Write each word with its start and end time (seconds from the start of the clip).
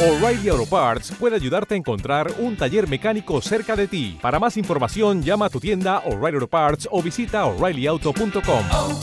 O'Reilly 0.00 0.48
Auto 0.48 0.64
Parts 0.64 1.10
puede 1.18 1.34
ayudarte 1.34 1.74
a 1.74 1.76
encontrar 1.76 2.32
un 2.38 2.56
taller 2.56 2.88
mecánico 2.88 3.40
cerca 3.40 3.74
de 3.74 3.88
ti. 3.88 4.16
Para 4.22 4.38
más 4.38 4.56
información, 4.56 5.24
llama 5.24 5.46
a 5.46 5.50
tu 5.50 5.58
tienda 5.58 6.04
O'Reilly 6.06 6.36
Auto 6.36 6.46
Parts 6.46 6.88
o 6.92 7.02
visita 7.02 7.44
oreillyauto.com. 7.46 8.64
oh, 8.70 9.00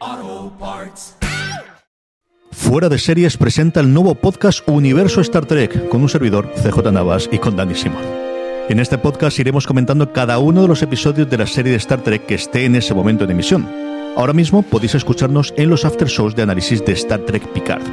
oh, 0.00 0.52
Parts. 0.60 1.16
Fuera 2.52 2.88
de 2.88 3.00
Series 3.00 3.36
presenta 3.36 3.80
el 3.80 3.92
nuevo 3.92 4.14
podcast 4.14 4.60
Universo 4.68 5.20
Star 5.20 5.44
Trek 5.44 5.88
con 5.88 6.02
un 6.02 6.08
servidor, 6.08 6.48
CJ 6.54 6.92
Navas, 6.92 7.28
y 7.32 7.38
con 7.38 7.56
Dani 7.56 7.74
Simón. 7.74 8.04
En 8.68 8.78
este 8.78 8.96
podcast 8.96 9.36
iremos 9.40 9.66
comentando 9.66 10.12
cada 10.12 10.38
uno 10.38 10.62
de 10.62 10.68
los 10.68 10.82
episodios 10.82 11.28
de 11.28 11.38
la 11.38 11.48
serie 11.48 11.72
de 11.72 11.78
Star 11.78 12.00
Trek 12.00 12.26
que 12.26 12.36
esté 12.36 12.64
en 12.64 12.76
ese 12.76 12.94
momento 12.94 13.26
de 13.26 13.32
emisión. 13.32 13.97
Ahora 14.18 14.32
mismo 14.32 14.62
podéis 14.62 14.96
escucharnos 14.96 15.54
en 15.56 15.70
los 15.70 15.84
after 15.84 16.08
shows 16.08 16.34
de 16.34 16.42
análisis 16.42 16.84
de 16.84 16.90
Star 16.90 17.20
Trek 17.20 17.46
Picard. 17.52 17.84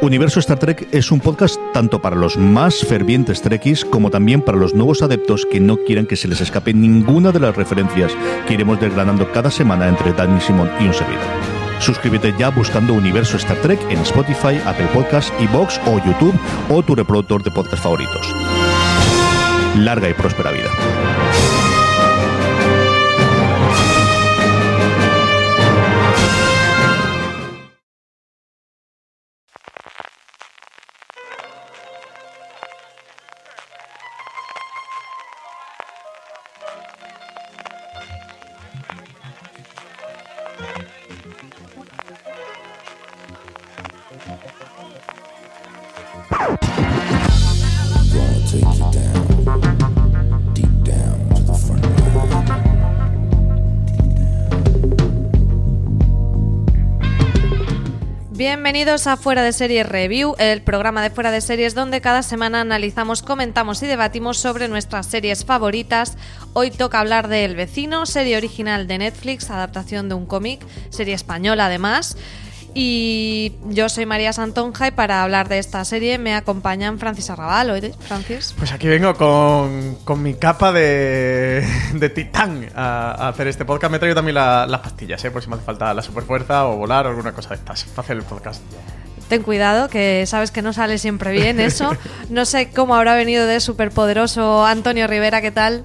Universo 0.00 0.38
Star 0.38 0.60
Trek 0.60 0.86
es 0.92 1.10
un 1.10 1.18
podcast 1.18 1.56
tanto 1.74 2.00
para 2.00 2.14
los 2.14 2.36
más 2.36 2.84
fervientes 2.86 3.42
Trekkies 3.42 3.84
como 3.84 4.08
también 4.08 4.40
para 4.40 4.56
los 4.56 4.72
nuevos 4.72 5.02
adeptos 5.02 5.44
que 5.50 5.58
no 5.58 5.76
quieran 5.78 6.06
que 6.06 6.14
se 6.14 6.28
les 6.28 6.40
escape 6.40 6.72
ninguna 6.74 7.32
de 7.32 7.40
las 7.40 7.56
referencias 7.56 8.16
que 8.46 8.54
iremos 8.54 8.78
desgranando 8.78 9.32
cada 9.32 9.50
semana 9.50 9.88
entre 9.88 10.12
Dani 10.12 10.40
Simón 10.40 10.70
y 10.78 10.86
un 10.86 10.94
servidor. 10.94 11.26
Suscríbete 11.80 12.32
ya 12.38 12.50
buscando 12.50 12.94
Universo 12.94 13.36
Star 13.36 13.56
Trek 13.56 13.80
en 13.90 13.98
Spotify, 14.02 14.60
Apple 14.64 14.86
Podcasts, 14.94 15.32
Evox 15.40 15.80
o 15.86 15.98
YouTube 16.06 16.38
o 16.68 16.84
tu 16.84 16.94
reproductor 16.94 17.42
de 17.42 17.50
podcast 17.50 17.82
favoritos. 17.82 18.32
Larga 19.76 20.08
y 20.08 20.14
próspera 20.14 20.52
vida. 20.52 20.70
Bienvenidos 58.48 59.06
a 59.06 59.18
Fuera 59.18 59.42
de 59.42 59.52
Series 59.52 59.86
Review, 59.86 60.34
el 60.38 60.62
programa 60.62 61.02
de 61.02 61.10
Fuera 61.10 61.30
de 61.30 61.42
Series 61.42 61.74
donde 61.74 62.00
cada 62.00 62.22
semana 62.22 62.62
analizamos, 62.62 63.20
comentamos 63.20 63.82
y 63.82 63.86
debatimos 63.86 64.38
sobre 64.38 64.68
nuestras 64.68 65.06
series 65.06 65.44
favoritas. 65.44 66.16
Hoy 66.54 66.70
toca 66.70 66.98
hablar 66.98 67.28
de 67.28 67.44
El 67.44 67.56
vecino, 67.56 68.06
serie 68.06 68.38
original 68.38 68.86
de 68.86 68.96
Netflix, 68.96 69.50
adaptación 69.50 70.08
de 70.08 70.14
un 70.14 70.24
cómic, 70.24 70.64
serie 70.88 71.12
española 71.12 71.66
además. 71.66 72.16
Y 72.74 73.54
yo 73.68 73.88
soy 73.88 74.06
María 74.06 74.32
Santonja 74.32 74.88
y 74.88 74.90
para 74.90 75.22
hablar 75.22 75.48
de 75.48 75.58
esta 75.58 75.84
serie 75.84 76.18
me 76.18 76.34
acompañan 76.34 76.98
Francis 76.98 77.30
Arrabal. 77.30 77.70
¿Oye, 77.70 77.92
Francis? 77.98 78.54
Pues 78.56 78.72
aquí 78.72 78.86
vengo 78.88 79.14
con, 79.14 79.96
con 80.04 80.22
mi 80.22 80.34
capa 80.34 80.70
de, 80.72 81.66
de 81.94 82.10
titán 82.10 82.68
a, 82.74 83.10
a 83.12 83.28
hacer 83.28 83.48
este 83.48 83.64
podcast. 83.64 83.90
Me 83.90 83.96
he 83.96 84.00
traído 84.00 84.14
también 84.16 84.34
la- 84.36 84.66
las 84.66 84.80
pastillas, 84.80 85.24
¿eh? 85.24 85.30
por 85.30 85.42
si 85.42 85.48
me 85.48 85.56
hace 85.56 85.64
falta 85.64 85.92
la 85.94 86.02
superfuerza 86.02 86.66
o 86.66 86.76
volar 86.76 87.06
o 87.06 87.10
alguna 87.10 87.32
cosa 87.32 87.50
de 87.50 87.54
estas 87.56 87.84
para 87.84 88.02
hacer 88.04 88.16
el 88.16 88.22
podcast. 88.22 88.62
Ten 89.28 89.42
cuidado, 89.42 89.88
que 89.88 90.24
sabes 90.26 90.50
que 90.50 90.62
no 90.62 90.72
sale 90.72 90.98
siempre 90.98 91.32
bien 91.32 91.60
eso. 91.60 91.90
No 92.30 92.44
sé 92.44 92.70
cómo 92.70 92.94
habrá 92.94 93.14
venido 93.14 93.46
de 93.46 93.60
superpoderoso 93.60 94.64
Antonio 94.66 95.06
Rivera, 95.06 95.40
¿qué 95.40 95.50
tal? 95.50 95.84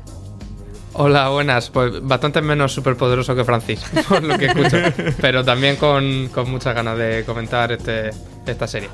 Hola, 0.94 1.30
buenas. 1.30 1.70
Pues 1.70 2.02
bastante 2.06 2.42
menos 2.42 2.72
superpoderoso 2.72 3.36
que 3.36 3.44
Francis, 3.44 3.84
por 4.08 4.24
lo 4.24 4.38
que 4.38 4.46
escucho. 4.46 4.78
Pero 5.20 5.44
también 5.44 5.76
con, 5.76 6.30
con 6.30 6.50
muchas 6.50 6.76
ganas 6.76 6.98
de 6.98 7.24
comentar 7.26 7.72
este, 7.72 8.12
esta 8.46 8.68
serie. 8.68 8.90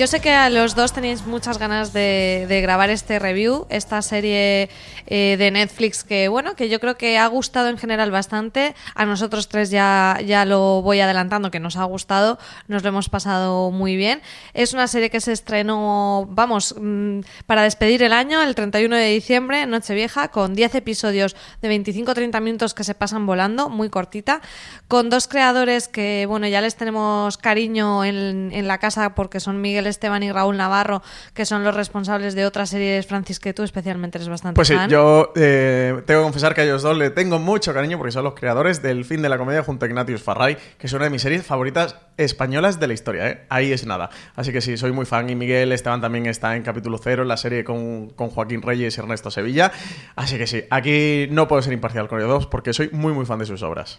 Yo 0.00 0.06
sé 0.06 0.20
que 0.20 0.32
a 0.32 0.48
los 0.48 0.74
dos 0.74 0.94
tenéis 0.94 1.26
muchas 1.26 1.58
ganas 1.58 1.92
de, 1.92 2.46
grabar 2.62 2.88
este 2.88 3.18
review, 3.18 3.66
esta 3.68 4.00
serie 4.00 4.70
eh, 5.06 5.36
de 5.38 5.50
Netflix 5.50 6.04
que, 6.04 6.28
bueno, 6.28 6.56
que 6.56 6.70
yo 6.70 6.80
creo 6.80 6.96
que 6.96 7.18
ha 7.18 7.26
gustado 7.26 7.68
en 7.68 7.76
general 7.76 8.10
bastante. 8.10 8.74
A 8.94 9.04
nosotros 9.04 9.48
tres 9.48 9.68
ya, 9.68 10.18
ya 10.24 10.46
lo 10.46 10.80
voy 10.80 11.00
adelantando, 11.00 11.50
que 11.50 11.60
nos 11.60 11.76
ha 11.76 11.84
gustado, 11.84 12.38
nos 12.66 12.82
lo 12.82 12.88
hemos 12.88 13.10
pasado 13.10 13.70
muy 13.72 13.96
bien. 13.96 14.22
Es 14.54 14.72
una 14.72 14.86
serie 14.86 15.10
que 15.10 15.20
se 15.20 15.32
estrenó, 15.32 16.26
vamos, 16.30 16.74
mm, 16.80 17.20
para 17.44 17.64
despedir 17.64 18.02
el 18.02 18.14
año, 18.14 18.40
el 18.40 18.54
31 18.54 18.96
de 18.96 19.10
diciembre, 19.10 19.66
Nochevieja, 19.66 20.28
con 20.28 20.54
10 20.54 20.76
episodios 20.76 21.36
de 21.60 21.68
25-30 21.68 22.40
minutos 22.40 22.72
que 22.72 22.84
se 22.84 22.94
pasan 22.94 23.26
volando, 23.26 23.68
muy 23.68 23.90
cortita, 23.90 24.40
con 24.88 25.10
dos 25.10 25.28
creadores 25.28 25.88
que, 25.88 26.24
bueno, 26.26 26.48
ya 26.48 26.62
les 26.62 26.76
tenemos 26.76 27.36
cariño 27.36 28.02
en, 28.02 28.50
en 28.54 28.66
la 28.66 28.78
casa 28.78 29.14
porque 29.14 29.40
son 29.40 29.60
Miguel 29.60 29.89
Esteban 29.90 30.22
y 30.22 30.32
Raúl 30.32 30.56
Navarro, 30.56 31.02
que 31.34 31.44
son 31.44 31.64
los 31.64 31.74
responsables 31.74 32.34
de 32.34 32.46
otras 32.46 32.70
series, 32.70 33.06
Francis, 33.06 33.38
que 33.40 33.52
tú 33.52 33.62
especialmente 33.62 34.18
eres 34.18 34.28
bastante 34.28 34.54
Pues 34.56 34.68
sí, 34.68 34.74
fan. 34.74 34.88
yo 34.88 35.32
eh, 35.36 36.02
tengo 36.06 36.20
que 36.20 36.24
confesar 36.24 36.54
que 36.54 36.62
a 36.62 36.64
ellos 36.64 36.82
dos 36.82 36.96
le 36.96 37.10
tengo 37.10 37.38
mucho 37.38 37.74
cariño 37.74 37.98
porque 37.98 38.12
son 38.12 38.24
los 38.24 38.34
creadores 38.34 38.82
del 38.82 39.04
fin 39.04 39.22
de 39.22 39.28
la 39.28 39.38
comedia 39.38 39.62
junto 39.62 39.84
a 39.84 39.88
Ignatius 39.88 40.22
Farray, 40.22 40.56
que 40.78 40.86
es 40.86 40.92
una 40.92 41.04
de 41.04 41.10
mis 41.10 41.22
series 41.22 41.44
favoritas 41.44 41.96
españolas 42.16 42.78
de 42.80 42.86
la 42.86 42.94
historia. 42.94 43.28
¿eh? 43.28 43.46
Ahí 43.48 43.72
es 43.72 43.86
nada. 43.86 44.10
Así 44.36 44.52
que 44.52 44.60
sí, 44.60 44.76
soy 44.76 44.92
muy 44.92 45.06
fan. 45.06 45.28
Y 45.30 45.34
Miguel 45.34 45.72
Esteban 45.72 46.00
también 46.00 46.26
está 46.26 46.56
en 46.56 46.62
capítulo 46.62 46.98
cero 47.02 47.22
en 47.22 47.28
la 47.28 47.36
serie 47.36 47.64
con, 47.64 48.10
con 48.10 48.30
Joaquín 48.30 48.62
Reyes 48.62 48.96
y 48.96 49.00
Ernesto 49.00 49.30
Sevilla. 49.30 49.72
Así 50.16 50.38
que 50.38 50.46
sí, 50.46 50.64
aquí 50.70 51.26
no 51.30 51.48
puedo 51.48 51.62
ser 51.62 51.72
imparcial 51.72 52.08
con 52.08 52.18
ellos 52.18 52.30
dos 52.30 52.46
porque 52.46 52.72
soy 52.72 52.90
muy, 52.92 53.12
muy 53.12 53.26
fan 53.26 53.38
de 53.38 53.46
sus 53.46 53.62
obras. 53.62 53.98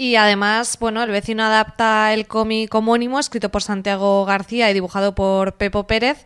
Y 0.00 0.16
además, 0.16 0.78
bueno, 0.80 1.02
el 1.02 1.10
vecino 1.10 1.42
adapta 1.42 2.14
el 2.14 2.26
cómic 2.26 2.74
homónimo, 2.74 3.20
escrito 3.20 3.50
por 3.50 3.62
Santiago 3.62 4.24
García 4.24 4.70
y 4.70 4.72
dibujado 4.72 5.14
por 5.14 5.58
Pepo 5.58 5.86
Pérez, 5.86 6.24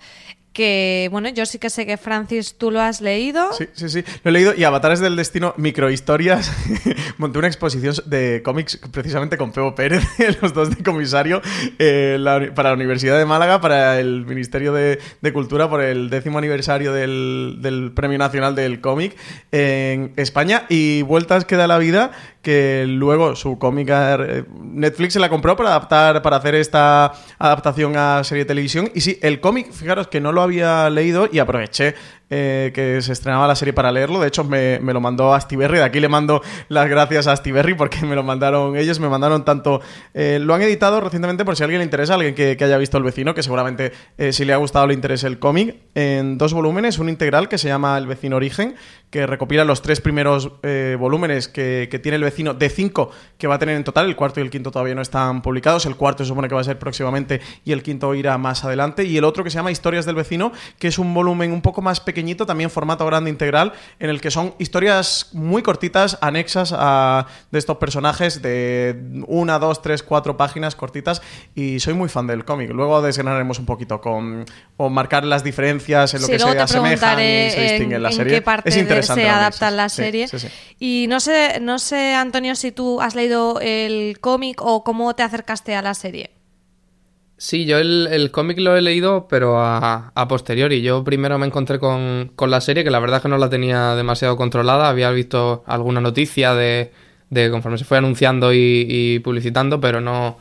que, 0.52 1.08
bueno, 1.10 1.28
yo 1.28 1.44
sí 1.44 1.58
que 1.58 1.68
sé 1.68 1.84
que 1.84 1.96
Francis, 1.96 2.56
tú 2.56 2.70
lo 2.70 2.80
has 2.80 3.00
leído. 3.00 3.52
Sí, 3.52 3.66
sí, 3.72 3.88
sí. 3.88 4.04
Lo 4.22 4.28
he 4.28 4.32
leído 4.32 4.54
y 4.54 4.62
Avatares 4.62 5.00
del 5.00 5.16
Destino, 5.16 5.54
microhistorias. 5.56 6.52
Monté 7.18 7.40
una 7.40 7.48
exposición 7.48 7.96
de 8.06 8.42
cómics 8.44 8.78
precisamente 8.92 9.36
con 9.36 9.50
Pepo 9.50 9.74
Pérez, 9.74 10.04
los 10.40 10.54
dos 10.54 10.70
de 10.70 10.80
comisario, 10.84 11.42
eh, 11.80 12.16
para 12.54 12.68
la 12.68 12.76
Universidad 12.76 13.18
de 13.18 13.26
Málaga, 13.26 13.60
para 13.60 13.98
el 13.98 14.24
Ministerio 14.24 14.72
de, 14.72 15.00
de 15.20 15.32
Cultura, 15.32 15.68
por 15.68 15.82
el 15.82 16.10
décimo 16.10 16.38
aniversario 16.38 16.92
del, 16.92 17.56
del 17.58 17.90
Premio 17.92 18.18
Nacional 18.18 18.54
del 18.54 18.80
Cómic 18.80 19.16
en 19.50 20.12
España. 20.14 20.66
Y 20.68 21.02
vueltas 21.02 21.44
que 21.44 21.56
da 21.56 21.66
la 21.66 21.78
vida, 21.78 22.12
que 22.44 22.84
luego 22.86 23.34
su 23.34 23.58
cómica 23.58 24.14
eh, 24.20 24.44
Netflix 24.60 25.14
se 25.14 25.18
la 25.18 25.28
compró 25.28 25.56
para 25.56 25.70
adaptar, 25.70 26.22
para 26.22 26.36
hacer 26.36 26.54
esta 26.54 27.12
adaptación 27.38 27.96
a 27.96 28.22
serie 28.22 28.44
de 28.44 28.48
televisión. 28.48 28.90
Y 28.94 29.00
sí, 29.00 29.18
el 29.22 29.40
cómic, 29.40 29.72
fijaros 29.72 30.06
que 30.06 30.20
no 30.20 30.30
lo 30.30 30.42
había 30.42 30.88
leído 30.90 31.28
y 31.32 31.40
aproveché 31.40 31.96
eh, 32.30 32.72
que 32.74 33.00
se 33.02 33.12
estrenaba 33.12 33.46
la 33.46 33.56
serie 33.56 33.72
para 33.72 33.92
leerlo. 33.92 34.20
De 34.20 34.28
hecho, 34.28 34.44
me, 34.44 34.78
me 34.80 34.92
lo 34.92 35.00
mandó 35.00 35.34
Astiberri. 35.34 35.78
De 35.78 35.84
aquí 35.84 36.00
le 36.00 36.08
mando 36.08 36.42
las 36.68 36.88
gracias 36.88 37.26
a 37.26 37.32
Astiberri 37.32 37.74
porque 37.74 38.04
me 38.04 38.14
lo 38.14 38.22
mandaron 38.22 38.76
ellos. 38.76 39.00
Me 39.00 39.08
mandaron 39.08 39.44
tanto. 39.44 39.80
eh, 40.14 40.38
lo 40.40 40.54
han 40.54 40.62
editado 40.62 41.00
recientemente 41.00 41.44
por 41.44 41.56
si 41.56 41.62
a 41.62 41.64
alguien 41.64 41.80
le 41.80 41.84
interesa, 41.84 42.14
alguien 42.14 42.34
que, 42.34 42.56
que 42.56 42.64
haya 42.64 42.78
visto 42.78 42.98
El 42.98 43.04
vecino, 43.04 43.34
que 43.34 43.42
seguramente 43.42 43.92
eh, 44.18 44.32
si 44.32 44.44
le 44.44 44.52
ha 44.52 44.56
gustado 44.56 44.86
le 44.86 44.94
interese 44.94 45.26
el 45.26 45.38
cómic. 45.38 45.76
En 45.94 46.38
dos 46.38 46.52
volúmenes, 46.52 46.98
un 46.98 47.08
integral 47.08 47.48
que 47.48 47.58
se 47.58 47.68
llama 47.68 47.96
El 47.98 48.06
vecino 48.06 48.36
origen, 48.36 48.74
que 49.10 49.26
recopila 49.26 49.64
los 49.64 49.80
tres 49.80 50.00
primeros 50.00 50.50
volúmenes 50.98 51.46
que, 51.46 51.88
que 51.88 51.98
tiene 52.00 52.16
el 52.16 52.24
vecino 52.24 52.52
de 52.52 52.68
cinco 52.68 53.10
que 53.38 53.46
va 53.46 53.54
a 53.56 53.58
tener 53.58 53.76
en 53.76 53.84
total. 53.84 54.06
El 54.06 54.16
cuarto 54.16 54.40
y 54.40 54.42
el 54.42 54.50
quinto 54.50 54.72
todavía 54.72 54.94
no 54.94 55.02
están 55.02 55.40
publicados. 55.40 55.86
El 55.86 55.94
cuarto 55.94 56.24
se 56.24 56.28
supone 56.28 56.48
que 56.48 56.54
va 56.54 56.60
a 56.60 56.64
ser 56.64 56.78
próximamente 56.78 57.40
y 57.64 57.70
el 57.72 57.82
quinto 57.82 58.12
irá 58.14 58.36
más 58.38 58.64
adelante. 58.64 59.04
Y 59.04 59.16
el 59.16 59.24
otro 59.24 59.44
que 59.44 59.50
se 59.50 59.56
llama 59.56 59.70
Historias 59.70 60.04
del 60.04 60.16
vecino, 60.16 60.52
que 60.78 60.88
es 60.88 60.98
un 60.98 61.14
volumen 61.14 61.52
un 61.52 61.62
poco 61.62 61.80
más 61.80 62.00
pequeñito, 62.24 62.46
también 62.46 62.70
formato 62.70 63.04
grande 63.04 63.28
integral, 63.28 63.72
en 63.98 64.08
el 64.08 64.20
que 64.20 64.30
son 64.30 64.54
historias 64.58 65.28
muy 65.32 65.62
cortitas, 65.62 66.16
anexas 66.22 66.72
a, 66.74 67.26
de 67.50 67.58
estos 67.58 67.76
personajes 67.76 68.40
de 68.40 68.96
una, 69.26 69.58
dos, 69.58 69.82
tres, 69.82 70.02
cuatro 70.02 70.36
páginas 70.38 70.74
cortitas. 70.74 71.20
Y 71.54 71.80
soy 71.80 71.92
muy 71.94 72.08
fan 72.08 72.26
del 72.26 72.44
cómic. 72.46 72.70
Luego 72.70 73.02
desgranaremos 73.02 73.58
un 73.58 73.66
poquito 73.66 74.00
con 74.00 74.46
o 74.78 74.88
marcar 74.88 75.24
las 75.24 75.44
diferencias 75.44 76.14
en 76.14 76.22
lo 76.22 76.26
Sí, 76.26 76.32
que 76.32 76.38
se 76.38 76.58
asemejan 76.58 77.18
y 77.20 77.50
se 77.50 77.60
distinguen 77.60 77.90
en, 77.90 77.96
en 77.96 78.02
la 78.02 78.08
en 78.08 78.16
serie. 78.16 78.34
qué 78.34 78.42
parte 78.42 78.68
es 78.70 78.76
interesante. 78.78 79.22
se 79.22 79.28
el 79.28 79.34
adapta 79.34 79.66
análisis. 79.68 79.76
la 79.76 79.88
Sí, 79.88 79.96
serie. 79.96 80.28
sí, 80.28 80.38
sí. 80.38 80.48
Y 80.78 81.06
no 81.08 81.20
sé, 81.20 81.60
no 81.60 81.78
sé, 81.78 82.14
Antonio, 82.14 82.54
si 82.56 82.72
tú 82.72 83.00
has 83.02 83.14
leído 83.14 83.60
el 83.60 84.18
cómic 84.20 84.62
o 84.62 84.82
cómo 84.82 85.14
te 85.14 85.22
acercaste 85.22 85.74
a 85.74 85.82
la 85.82 85.92
serie. 85.94 86.30
Sí, 87.46 87.66
yo 87.66 87.76
el, 87.78 88.08
el 88.10 88.30
cómic 88.30 88.58
lo 88.58 88.74
he 88.74 88.80
leído, 88.80 89.26
pero 89.28 89.60
a, 89.60 90.12
a 90.14 90.28
posteriori. 90.28 90.80
Yo 90.80 91.04
primero 91.04 91.38
me 91.38 91.44
encontré 91.46 91.78
con, 91.78 92.32
con 92.36 92.50
la 92.50 92.62
serie, 92.62 92.84
que 92.84 92.90
la 92.90 93.00
verdad 93.00 93.18
es 93.18 93.22
que 93.22 93.28
no 93.28 93.36
la 93.36 93.50
tenía 93.50 93.94
demasiado 93.96 94.36
controlada. 94.38 94.88
Había 94.88 95.10
visto 95.10 95.62
alguna 95.66 96.00
noticia 96.00 96.54
de, 96.54 96.90
de 97.28 97.50
conforme 97.50 97.76
se 97.76 97.84
fue 97.84 97.98
anunciando 97.98 98.54
y, 98.54 99.20
publicitando, 99.22 99.78
pero 99.78 100.00
no, 100.00 100.38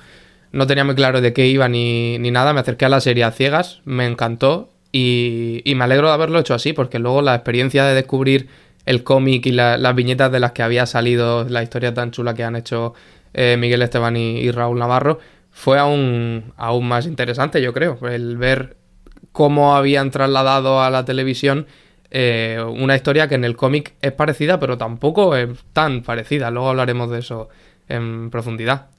no 0.53 0.65
tenía 0.65 0.85
muy 0.85 0.95
claro 0.95 1.19
de 1.19 1.33
qué 1.33 1.45
iba 1.47 1.67
ni, 1.67 2.17
ni 2.19 2.31
nada, 2.31 2.53
me 2.53 2.61
acerqué 2.61 2.85
a 2.85 2.89
la 2.89 3.01
serie 3.01 3.25
a 3.25 3.31
ciegas, 3.31 3.81
me 3.83 4.05
encantó 4.05 4.69
y, 4.93 5.61
y 5.65 5.75
me 5.75 5.83
alegro 5.83 6.07
de 6.07 6.13
haberlo 6.13 6.39
hecho 6.39 6.53
así, 6.53 6.71
porque 6.71 6.99
luego 6.99 7.21
la 7.21 7.35
experiencia 7.35 7.83
de 7.83 7.95
descubrir 7.95 8.47
el 8.85 9.03
cómic 9.03 9.45
y 9.45 9.51
la- 9.51 9.77
las 9.77 9.93
viñetas 9.95 10.31
de 10.31 10.39
las 10.39 10.53
que 10.53 10.63
había 10.63 10.85
salido, 10.85 11.43
la 11.49 11.63
historia 11.63 11.93
tan 11.93 12.11
chula 12.11 12.33
que 12.33 12.43
han 12.45 12.55
hecho 12.55 12.93
eh, 13.33 13.57
Miguel 13.59 13.81
Esteban 13.81 14.15
y 14.15 14.49
Raúl 14.51 14.79
Navarro, 14.79 15.19
fue 15.53 15.79
aún, 15.79 16.53
aún 16.57 16.87
más 16.87 17.05
interesante, 17.05 17.61
yo 17.61 17.71
creo, 17.71 17.97
el 18.09 18.37
ver 18.37 18.75
cómo 19.31 19.75
habían 19.75 20.11
trasladado 20.11 20.81
a 20.81 20.89
la 20.89 21.05
televisión 21.05 21.67
eh, 22.15 22.63
una 22.63 22.95
historia 22.95 23.27
que 23.27 23.33
en 23.35 23.43
el 23.43 23.55
cómic 23.55 23.95
es 24.01 24.11
parecida, 24.11 24.59
pero 24.59 24.77
tampoco 24.77 25.35
es 25.35 25.49
tan 25.73 26.03
parecida. 26.03 26.51
Luego 26.51 26.69
hablaremos 26.69 27.09
de 27.09 27.19
eso 27.19 27.49
en 27.87 28.29
profundidad. 28.29 28.92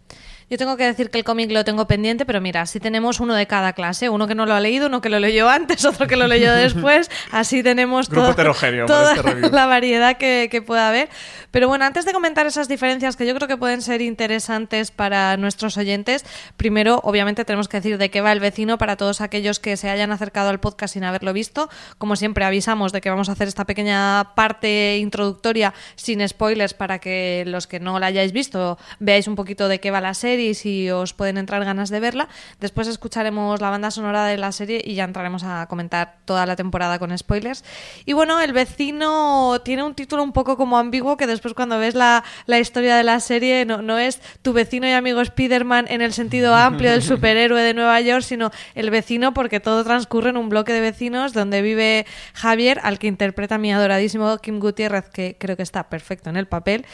Yo 0.51 0.59
tengo 0.59 0.77
que 0.77 0.85
decir 0.85 1.11
que 1.11 1.19
el 1.19 1.25
cómic 1.25 1.51
lo 1.51 1.65
tengo 1.65 1.87
pendiente, 1.87 2.27
pero 2.27 2.41
mira, 2.41 2.61
así 2.63 2.81
tenemos 2.81 3.21
uno 3.21 3.35
de 3.35 3.47
cada 3.47 3.73
clase, 3.73 4.09
uno 4.09 4.27
que 4.27 4.35
no 4.35 4.47
lo 4.47 4.55
ha 4.55 4.61
leído, 4.61 4.89
uno 4.89 5.01
que 5.01 5.09
lo 5.09 5.19
leyó 5.19 5.49
antes, 5.49 5.85
otro 5.85 6.07
que 6.07 6.17
lo 6.17 6.27
leyó 6.27 6.53
después, 6.55 7.11
así 7.31 7.63
tenemos 7.63 8.09
Grupo 8.09 8.23
todo- 8.23 8.33
heterogéneo 8.33 8.87
toda 8.87 9.15
este 9.15 9.51
la 9.51 9.67
variedad 9.67 10.17
que, 10.19 10.49
que 10.51 10.63
pueda 10.63 10.89
haber. 10.89 11.09
Pero 11.51 11.69
bueno, 11.69 11.85
antes 11.85 12.05
de 12.05 12.13
comentar 12.13 12.47
esas 12.47 12.69
diferencias 12.69 13.17
que 13.17 13.27
yo 13.27 13.35
creo 13.35 13.47
que 13.49 13.57
pueden 13.57 13.81
ser 13.81 14.03
interesantes 14.03 14.91
para 14.91 15.37
nuestros 15.37 15.77
oyentes, 15.77 16.25
primero, 16.57 17.01
obviamente, 17.05 17.45
tenemos 17.45 17.69
que 17.69 17.77
decir 17.79 17.97
de 17.99 18.11
qué 18.11 18.21
va 18.21 18.33
el 18.33 18.41
vecino 18.41 18.77
para 18.77 18.97
todos 18.97 19.21
aquellos 19.21 19.61
que 19.61 19.77
se 19.77 19.89
hayan 19.89 20.11
acercado 20.13 20.51
al 20.51 20.61
podcast 20.61 20.95
sin 20.95 21.05
haberlo 21.05 21.33
visto. 21.33 21.69
Como 21.99 22.17
siempre, 22.17 22.45
avisamos 22.45 22.93
de 22.93 23.01
que 23.01 23.09
vamos 23.11 23.29
a 23.29 23.33
hacer 23.33 23.49
esta 23.49 23.65
pequeña 23.65 24.35
parte 24.35 24.99
introductoria 24.99 25.75
sin 25.95 26.27
spoilers 26.29 26.75
para 26.75 26.99
que 26.99 27.45
los 27.47 27.67
que 27.67 27.79
no 27.81 27.99
la 27.99 28.07
hayáis 28.07 28.33
visto 28.33 28.77
veáis 28.99 29.29
un 29.29 29.37
poquito 29.37 29.69
de 29.69 29.79
qué 29.81 29.91
va 29.91 30.01
la 30.01 30.15
serie 30.15 30.44
y 30.51 30.55
si 30.55 30.91
os 30.91 31.13
pueden 31.13 31.39
entrar 31.39 31.65
ganas 31.65 31.91
de 31.91 32.01
verla. 32.01 32.29
Después 32.61 32.89
escucharemos 32.89 33.61
la 33.61 33.71
banda 33.71 33.91
sonora 33.91 34.27
de 34.27 34.37
la 34.37 34.53
serie 34.53 34.83
y 34.85 34.95
ya 34.95 35.05
entraremos 35.05 35.45
a 35.45 35.67
comentar 35.67 36.17
toda 36.25 36.47
la 36.47 36.57
temporada 36.57 36.99
con 36.99 37.17
spoilers. 37.17 37.65
Y 38.05 38.13
bueno, 38.13 38.41
el 38.41 38.53
vecino 38.53 39.61
tiene 39.65 39.83
un 39.83 39.95
título 39.95 40.23
un 40.23 40.33
poco 40.33 40.57
como 40.57 40.79
ambiguo 40.79 41.17
que 41.17 41.27
después 41.27 41.55
cuando 41.55 41.79
ves 41.79 41.95
la, 41.95 42.25
la 42.47 42.59
historia 42.59 42.97
de 42.97 43.05
la 43.05 43.21
serie 43.21 43.65
no, 43.65 43.83
no 43.83 43.99
es 43.99 44.21
tu 44.43 44.53
vecino 44.53 44.87
y 44.87 44.93
amigo 44.93 45.21
Spider-Man 45.21 45.87
en 45.89 46.03
el 46.03 46.13
sentido 46.13 46.55
amplio 46.55 46.91
del 46.91 47.03
superhéroe 47.15 47.63
de 47.63 47.75
Nueva 47.75 48.01
York, 48.01 48.23
sino 48.23 48.51
el 48.75 48.91
vecino 48.91 49.35
porque 49.35 49.61
todo 49.61 49.85
transcurre 49.85 50.31
en 50.31 50.37
un 50.37 50.49
bloque 50.49 50.73
de 50.73 50.81
vecinos 50.81 51.33
donde 51.33 51.63
vive 51.63 52.07
Javier, 52.35 52.81
al 52.83 52.99
que 52.99 53.07
interpreta 53.07 53.59
mi 53.59 53.73
adoradísimo 53.73 54.39
Kim 54.39 54.61
Gutiérrez, 54.61 55.09
que 55.09 55.37
creo 55.39 55.57
que 55.57 55.63
está 55.63 55.89
perfecto 55.89 56.31
en 56.31 56.37
el 56.37 56.47
papel, 56.47 56.85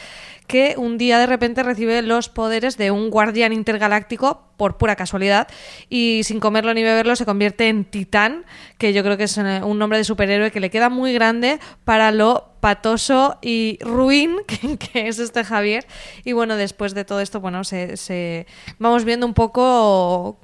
que 0.47 0.75
un 0.77 0.97
día 0.97 1.17
de 1.17 1.27
repente 1.27 1.63
recibe 1.63 2.01
los 2.01 2.27
poderes 2.29 2.77
de 2.77 2.91
un 2.91 3.09
guardián 3.09 3.53
intergaláctico 3.53 4.43
por 4.57 4.77
pura 4.77 4.95
casualidad 4.95 5.47
y 5.89 6.21
sin 6.23 6.39
comerlo 6.39 6.73
ni 6.73 6.83
beberlo 6.83 7.15
se 7.15 7.25
convierte 7.25 7.69
en 7.69 7.85
Titán, 7.85 8.45
que 8.77 8.91
yo 8.93 9.01
creo 9.03 9.17
que 9.17 9.23
es 9.23 9.37
eh, 9.37 9.61
un 9.63 9.79
nombre 9.79 9.97
de 9.97 10.03
superhéroe 10.03 10.51
que 10.51 10.59
le 10.59 10.69
queda 10.69 10.89
muy 10.89 11.13
grande 11.13 11.59
para 11.85 12.11
lo 12.11 12.49
patoso 12.59 13.37
y 13.41 13.79
ruin 13.81 14.35
que, 14.93 15.07
es 15.07 15.19
este 15.19 15.43
Javier. 15.43 15.85
Y 16.25 16.33
bueno, 16.33 16.57
después 16.57 16.93
de 16.93 17.05
todo 17.05 17.21
esto, 17.21 17.39
bueno, 17.39 17.63
se, 17.63 17.97
se- 17.97 18.45
vamos 18.77 19.05
viendo 19.05 19.25
un 19.25 19.33
poco 19.33 20.37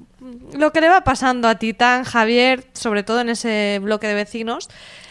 lo 0.52 0.72
que 0.72 0.80
le 0.80 0.88
va 0.88 1.02
pasando 1.04 1.48
a 1.48 1.56
Titán, 1.58 2.04
Javier, 2.04 2.64
sobre 2.72 3.02
todo 3.02 3.20
en 3.20 3.28
ese 3.28 3.78
bloque 3.82 4.08
de 4.08 4.14
vecinos, 4.14 4.68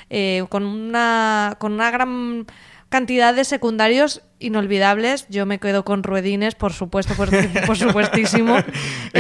eh, 0.10 0.44
con, 0.50 0.66
una, 0.66 1.56
con 1.60 1.72
una 1.72 1.92
gran 1.92 2.45
cantidad 2.89 3.34
de 3.34 3.44
secundarios 3.45 4.22
inolvidables. 4.39 5.25
Yo 5.30 5.45
me 5.45 5.60
quedo 5.60 5.84
con 5.84 6.04
Ruedines, 6.04 6.56
por 6.56 6.72
supuesto, 6.74 7.16
por, 7.16 7.30
por 7.66 7.78
supuestísimo. 7.78 8.57
Es 8.57 8.66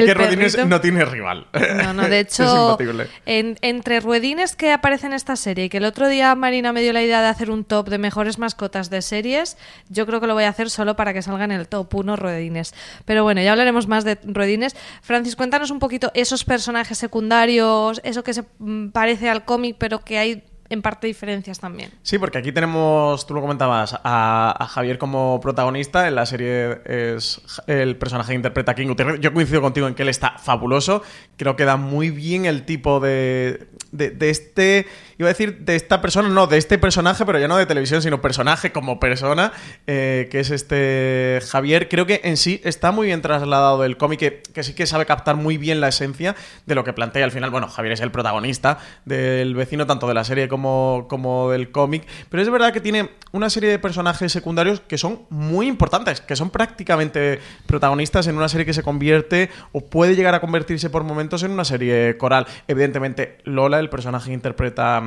que 0.05 0.13
perrito. 0.15 0.65
no 0.65 0.79
tiene 0.79 1.03
rival. 1.05 1.47
No, 1.83 1.93
no, 1.93 2.07
de 2.07 2.19
hecho, 2.21 2.77
en- 3.25 3.57
entre 3.61 3.99
ruedines 3.99 4.55
que 4.55 4.71
aparecen 4.71 5.11
en 5.11 5.15
esta 5.15 5.35
serie 5.35 5.65
y 5.65 5.69
que 5.69 5.77
el 5.77 5.85
otro 5.85 6.07
día 6.07 6.33
Marina 6.35 6.71
me 6.73 6.81
dio 6.81 6.93
la 6.93 7.01
idea 7.01 7.21
de 7.21 7.27
hacer 7.27 7.49
un 7.51 7.63
top 7.63 7.89
de 7.89 7.97
mejores 7.97 8.37
mascotas 8.39 8.89
de 8.89 9.01
series, 9.01 9.57
yo 9.89 10.05
creo 10.05 10.19
que 10.21 10.27
lo 10.27 10.33
voy 10.33 10.43
a 10.43 10.49
hacer 10.49 10.69
solo 10.69 10.95
para 10.95 11.13
que 11.13 11.21
salga 11.21 11.45
en 11.45 11.51
el 11.51 11.67
top 11.67 11.93
1 11.95 12.15
ruedines. 12.15 12.73
Pero 13.05 13.23
bueno, 13.23 13.41
ya 13.41 13.51
hablaremos 13.51 13.87
más 13.87 14.03
de 14.03 14.17
ruedines. 14.23 14.75
Francis, 15.01 15.35
cuéntanos 15.35 15.71
un 15.71 15.79
poquito 15.79 16.11
esos 16.13 16.43
personajes 16.45 16.97
secundarios, 16.97 18.01
eso 18.03 18.23
que 18.23 18.33
se 18.33 18.43
mm, 18.59 18.89
parece 18.89 19.29
al 19.29 19.45
cómic, 19.45 19.77
pero 19.79 19.99
que 20.03 20.17
hay 20.17 20.43
en 20.69 20.81
parte 20.81 21.07
diferencias 21.07 21.59
también. 21.59 21.91
Sí, 22.03 22.17
porque 22.17 22.37
aquí 22.37 22.51
tenemos, 22.51 23.25
tú 23.25 23.33
lo 23.33 23.41
comentabas, 23.41 23.99
a, 24.03 24.55
a 24.57 24.67
Javier 24.67 24.97
como 24.97 25.39
protagonista. 25.41 26.07
En 26.07 26.15
la 26.15 26.25
serie 26.25 26.79
es 26.85 27.41
el 27.67 27.95
personaje 27.97 28.29
que 28.29 28.35
interpreta 28.35 28.71
a 28.71 28.75
King 28.75 28.87
Gutiérrez. 28.87 29.19
Yo 29.19 29.33
coincido 29.33 29.61
contigo 29.61 29.87
en 29.87 29.95
que 29.95 30.03
él 30.03 30.09
está 30.09 30.37
fabuloso. 30.37 31.01
Creo 31.37 31.55
que 31.55 31.65
da 31.65 31.77
muy 31.77 32.09
bien 32.09 32.45
el 32.45 32.63
tipo 32.63 32.99
de, 32.99 33.67
de, 33.91 34.11
de 34.11 34.29
este. 34.29 34.85
Iba 35.19 35.29
a 35.29 35.33
decir 35.33 35.65
de 35.65 35.75
esta 35.75 35.99
persona, 35.99 36.29
no, 36.29 36.45
de 36.45 36.59
este 36.59 36.77
personaje, 36.77 37.25
pero 37.25 37.39
ya 37.39 37.47
no 37.47 37.57
de 37.57 37.65
televisión, 37.65 38.03
sino 38.03 38.21
personaje 38.21 38.71
como 38.71 38.99
persona, 38.99 39.51
eh, 39.87 40.27
que 40.29 40.39
es 40.39 40.51
este 40.51 41.39
Javier. 41.49 41.89
Creo 41.89 42.05
que 42.05 42.21
en 42.23 42.37
sí 42.37 42.61
está 42.63 42.91
muy 42.91 43.07
bien 43.07 43.23
trasladado 43.23 43.81
del 43.81 43.97
cómic, 43.97 44.43
que, 44.53 44.63
sí 44.63 44.75
que 44.75 44.85
sabe 44.85 45.07
captar 45.07 45.35
muy 45.35 45.57
bien 45.57 45.81
la 45.81 45.87
esencia 45.87 46.35
de 46.67 46.75
lo 46.75 46.83
que 46.83 46.93
plantea 46.93 47.25
al 47.25 47.31
final. 47.31 47.49
Bueno, 47.49 47.67
Javier 47.67 47.93
es 47.93 48.01
el 48.01 48.11
protagonista 48.11 48.77
del 49.05 49.55
vecino, 49.55 49.87
tanto 49.87 50.07
de 50.07 50.13
la 50.13 50.23
serie 50.23 50.47
como, 50.47 51.07
como 51.09 51.49
del 51.49 51.71
cómic, 51.71 52.05
pero 52.29 52.43
es 52.43 52.49
verdad 52.51 52.71
que 52.71 52.81
tiene 52.81 53.09
una 53.31 53.49
serie 53.49 53.71
de 53.71 53.79
personajes 53.79 54.31
secundarios 54.31 54.81
que 54.81 54.99
son 54.99 55.23
muy 55.31 55.67
importantes, 55.67 56.21
que 56.21 56.35
son 56.35 56.51
prácticamente 56.51 57.39
protagonistas 57.65 58.27
en 58.27 58.37
una 58.37 58.49
serie 58.49 58.67
que 58.67 58.73
se 58.73 58.83
convierte 58.83 59.49
o 59.71 59.81
puede 59.81 60.15
llegar 60.15 60.35
a 60.35 60.41
convertirse 60.41 60.91
por 60.91 61.03
momentos 61.03 61.41
en 61.41 61.49
una 61.49 61.65
serie 61.65 62.17
coral. 62.17 62.45
Evidentemente, 62.67 63.39
Lola, 63.45 63.79
el 63.79 63.89
personaje 63.89 64.27
que 64.27 64.33
interpreta 64.33 65.01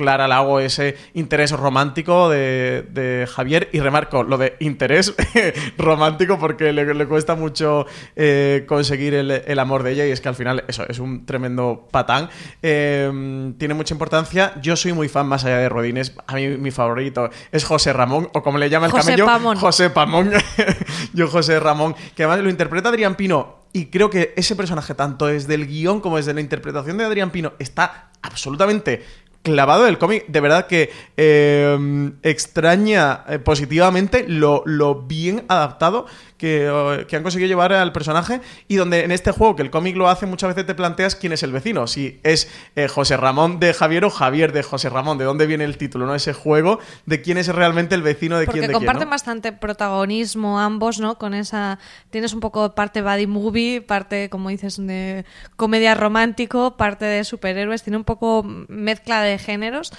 Clara 0.00 0.26
Lago 0.28 0.60
ese 0.60 0.96
interés 1.12 1.50
romántico 1.50 2.30
de, 2.30 2.86
de 2.90 3.28
Javier. 3.30 3.68
Y 3.70 3.80
remarco 3.80 4.22
lo 4.22 4.38
de 4.38 4.56
interés 4.58 5.14
romántico 5.76 6.38
porque 6.38 6.72
le, 6.72 6.94
le 6.94 7.06
cuesta 7.06 7.34
mucho 7.34 7.84
eh, 8.16 8.64
conseguir 8.66 9.12
el, 9.12 9.30
el 9.30 9.58
amor 9.58 9.82
de 9.82 9.92
ella 9.92 10.06
y 10.06 10.10
es 10.10 10.22
que 10.22 10.30
al 10.30 10.34
final 10.34 10.64
eso 10.68 10.86
es 10.88 11.00
un 11.00 11.26
tremendo 11.26 11.86
patán. 11.90 12.30
Eh, 12.62 13.52
tiene 13.58 13.74
mucha 13.74 13.92
importancia. 13.92 14.54
Yo 14.62 14.74
soy 14.74 14.94
muy 14.94 15.10
fan 15.10 15.28
más 15.28 15.44
allá 15.44 15.58
de 15.58 15.68
Rodines 15.68 16.14
a 16.26 16.34
mí 16.34 16.48
mi 16.48 16.70
favorito 16.70 17.28
es 17.52 17.64
José 17.64 17.92
Ramón 17.92 18.30
o 18.32 18.42
como 18.42 18.56
le 18.56 18.70
llama 18.70 18.86
el 18.86 18.92
José 18.92 19.10
camello 19.10 19.26
Pamón. 19.26 19.58
José 19.58 19.90
Pamón. 19.90 20.30
Yo 21.12 21.28
José 21.28 21.60
Ramón 21.60 21.94
que 22.16 22.22
además 22.22 22.42
lo 22.42 22.48
interpreta 22.48 22.88
Adrián 22.88 23.16
Pino 23.16 23.60
y 23.72 23.86
creo 23.86 24.10
que 24.10 24.34
ese 24.36 24.56
personaje, 24.56 24.94
tanto 24.94 25.26
desde 25.26 25.54
el 25.54 25.66
guion 25.66 26.00
como 26.00 26.16
desde 26.16 26.34
la 26.34 26.40
interpretación 26.40 26.98
de 26.98 27.04
Adrián 27.04 27.30
Pino, 27.30 27.52
está 27.58 28.10
absolutamente 28.22 29.04
clavado 29.42 29.84
del 29.84 29.98
cómic. 29.98 30.26
De 30.28 30.40
verdad 30.40 30.66
que 30.66 30.90
eh, 31.16 32.12
extraña 32.22 33.24
eh, 33.28 33.38
positivamente 33.38 34.24
lo, 34.28 34.62
lo 34.66 35.02
bien 35.02 35.44
adaptado 35.48 36.06
que, 36.40 37.04
que 37.06 37.16
han 37.16 37.22
conseguido 37.22 37.48
llevar 37.48 37.74
al 37.74 37.92
personaje 37.92 38.40
y 38.66 38.76
donde 38.76 39.04
en 39.04 39.12
este 39.12 39.30
juego, 39.30 39.56
que 39.56 39.62
el 39.62 39.70
cómic 39.70 39.94
lo 39.94 40.08
hace, 40.08 40.24
muchas 40.24 40.48
veces 40.48 40.64
te 40.64 40.74
planteas 40.74 41.14
quién 41.14 41.34
es 41.34 41.42
el 41.42 41.52
vecino. 41.52 41.86
Si 41.86 42.18
es 42.22 42.50
eh, 42.76 42.88
José 42.88 43.18
Ramón 43.18 43.60
de 43.60 43.74
Javier 43.74 44.06
o 44.06 44.10
Javier 44.10 44.52
de 44.52 44.62
José 44.62 44.88
Ramón, 44.88 45.18
de 45.18 45.26
dónde 45.26 45.46
viene 45.46 45.64
el 45.64 45.76
título, 45.76 46.06
¿no? 46.06 46.14
Ese 46.14 46.32
juego 46.32 46.78
de 47.04 47.20
quién 47.20 47.36
es 47.36 47.48
realmente 47.48 47.94
el 47.94 48.02
vecino 48.02 48.38
de 48.38 48.46
Porque 48.46 48.60
quién 48.60 48.68
de 48.68 48.72
quién. 48.72 48.86
comparten 48.86 49.08
¿no? 49.08 49.10
bastante 49.10 49.52
protagonismo 49.52 50.58
ambos, 50.58 50.98
¿no? 50.98 51.18
Con 51.18 51.34
esa. 51.34 51.78
Tienes 52.08 52.32
un 52.32 52.40
poco 52.40 52.74
parte 52.74 53.02
buddy 53.02 53.26
movie, 53.26 53.82
parte, 53.82 54.30
como 54.30 54.48
dices, 54.48 54.78
de 54.78 55.26
comedia 55.56 55.94
romántico, 55.94 56.78
parte 56.78 57.04
de 57.04 57.22
superhéroes. 57.24 57.82
Tiene 57.82 57.98
un 57.98 58.04
poco 58.04 58.44
mezcla 58.44 59.20
de 59.20 59.36
géneros. 59.38 59.92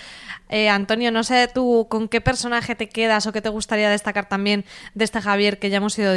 Eh, 0.50 0.70
Antonio, 0.70 1.12
no 1.12 1.24
sé 1.24 1.48
tú 1.54 1.88
con 1.90 2.10
qué 2.10 2.20
personaje 2.20 2.76
te 2.76 2.90
quedas 2.90 3.26
o 3.26 3.32
qué 3.32 3.42
te 3.42 3.48
gustaría 3.48 3.90
destacar 3.90 4.28
también 4.28 4.66
de 4.96 5.06
este 5.06 5.22
Javier 5.22 5.60
que 5.60 5.70
ya 5.70 5.78
hemos 5.78 5.98
ido 5.98 6.14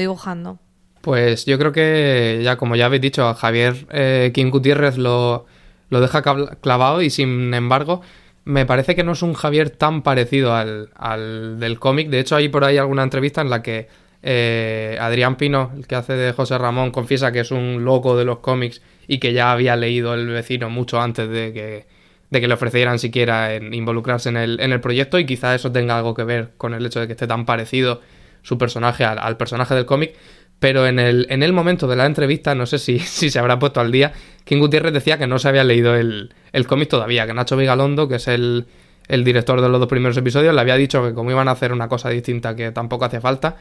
Pues 1.01 1.45
yo 1.45 1.59
creo 1.59 1.73
que, 1.73 2.41
ya 2.43 2.57
como 2.57 2.77
ya 2.77 2.87
habéis 2.87 3.03
dicho, 3.03 3.29
a 3.29 3.35
Javier 3.35 3.87
eh, 3.91 4.31
Kim 4.35 4.51
Gutiérrez 4.51 4.97
lo, 4.97 5.45
lo 5.91 6.01
deja 6.01 6.23
clavado 6.61 7.03
y 7.03 7.11
sin 7.11 7.53
embargo 7.53 8.01
me 8.45 8.67
parece 8.67 8.95
que 8.95 9.05
no 9.05 9.13
es 9.13 9.23
un 9.23 9.35
Javier 9.35 9.71
tan 9.71 10.03
parecido 10.03 10.55
al, 10.55 10.91
al 10.95 11.59
del 11.59 11.79
cómic. 11.79 12.09
De 12.09 12.21
hecho 12.21 12.37
hay 12.37 12.49
por 12.49 12.65
ahí 12.65 12.79
alguna 12.79 13.03
entrevista 13.03 13.41
en 13.41 13.51
la 13.51 13.63
que 13.63 13.89
eh, 14.23 14.97
Adrián 15.01 15.37
Pino, 15.37 15.73
el 15.77 15.87
que 15.87 15.95
hace 15.95 16.15
de 16.15 16.33
José 16.33 16.57
Ramón, 16.57 16.91
confiesa 16.91 17.33
que 17.33 17.41
es 17.41 17.51
un 17.51 17.85
loco 17.85 18.17
de 18.17 18.25
los 18.25 18.39
cómics 18.39 18.81
y 19.07 19.19
que 19.19 19.35
ya 19.35 19.53
había 19.53 19.77
leído 19.77 20.15
El 20.15 20.29
vecino 20.29 20.71
mucho 20.71 21.01
antes 21.01 21.29
de 21.29 21.53
que, 21.53 21.87
de 22.31 22.41
que 22.41 22.49
le 22.49 22.55
ofrecieran 22.55 22.99
siquiera 22.99 23.55
en 23.55 23.75
involucrarse 23.75 24.31
en 24.31 24.39
el, 24.39 24.61
en 24.61 24.73
el 24.73 24.81
proyecto 24.81 25.19
y 25.19 25.27
quizá 25.27 25.55
eso 25.55 25.73
tenga 25.73 25.99
algo 25.99 26.15
que 26.15 26.25
ver 26.25 26.53
con 26.57 26.73
el 26.73 26.87
hecho 26.87 27.01
de 27.01 27.07
que 27.07 27.13
esté 27.13 27.27
tan 27.27 27.45
parecido 27.45 28.01
su 28.45 28.57
personaje 28.57 29.05
al, 29.05 29.19
al 29.19 29.37
personaje 29.37 29.75
del 29.75 29.85
cómic. 29.85 30.15
Pero 30.61 30.87
en 30.87 31.01
el, 31.01 31.27
en 31.31 31.43
el 31.43 31.53
momento 31.53 31.89
de 31.89 31.97
la 31.97 32.07
entrevista, 32.07 32.55
no 32.55 32.67
sé 32.67 32.79
si, 32.79 32.99
si 33.01 33.31
se 33.31 33.39
habrá 33.41 33.59
puesto 33.59 33.81
al 33.81 33.91
día, 33.91 34.13
King 34.45 34.61
Gutiérrez 34.61 34.93
decía 34.93 35.19
que 35.19 35.27
no 35.27 35.39
se 35.39 35.49
había 35.49 35.65
leído 35.65 35.97
el, 35.97 36.33
el 36.53 36.67
cómic 36.67 36.89
todavía, 36.89 37.27
que 37.27 37.35
Nacho 37.35 37.57
Vigalondo, 37.57 38.09
que 38.09 38.17
es 38.17 38.29
el, 38.29 38.67
el 39.09 39.25
director 39.25 39.61
de 39.61 39.69
los 39.69 39.81
dos 39.81 39.89
primeros 39.89 40.17
episodios, 40.17 40.55
le 40.55 40.61
había 40.61 40.77
dicho 40.77 41.03
que 41.05 41.13
como 41.13 41.31
iban 41.31 41.49
a 41.49 41.53
hacer 41.53 41.73
una 41.73 41.89
cosa 41.89 42.09
distinta 42.11 42.55
que 42.55 42.71
tampoco 42.71 43.05
hacía 43.05 43.21
falta. 43.21 43.57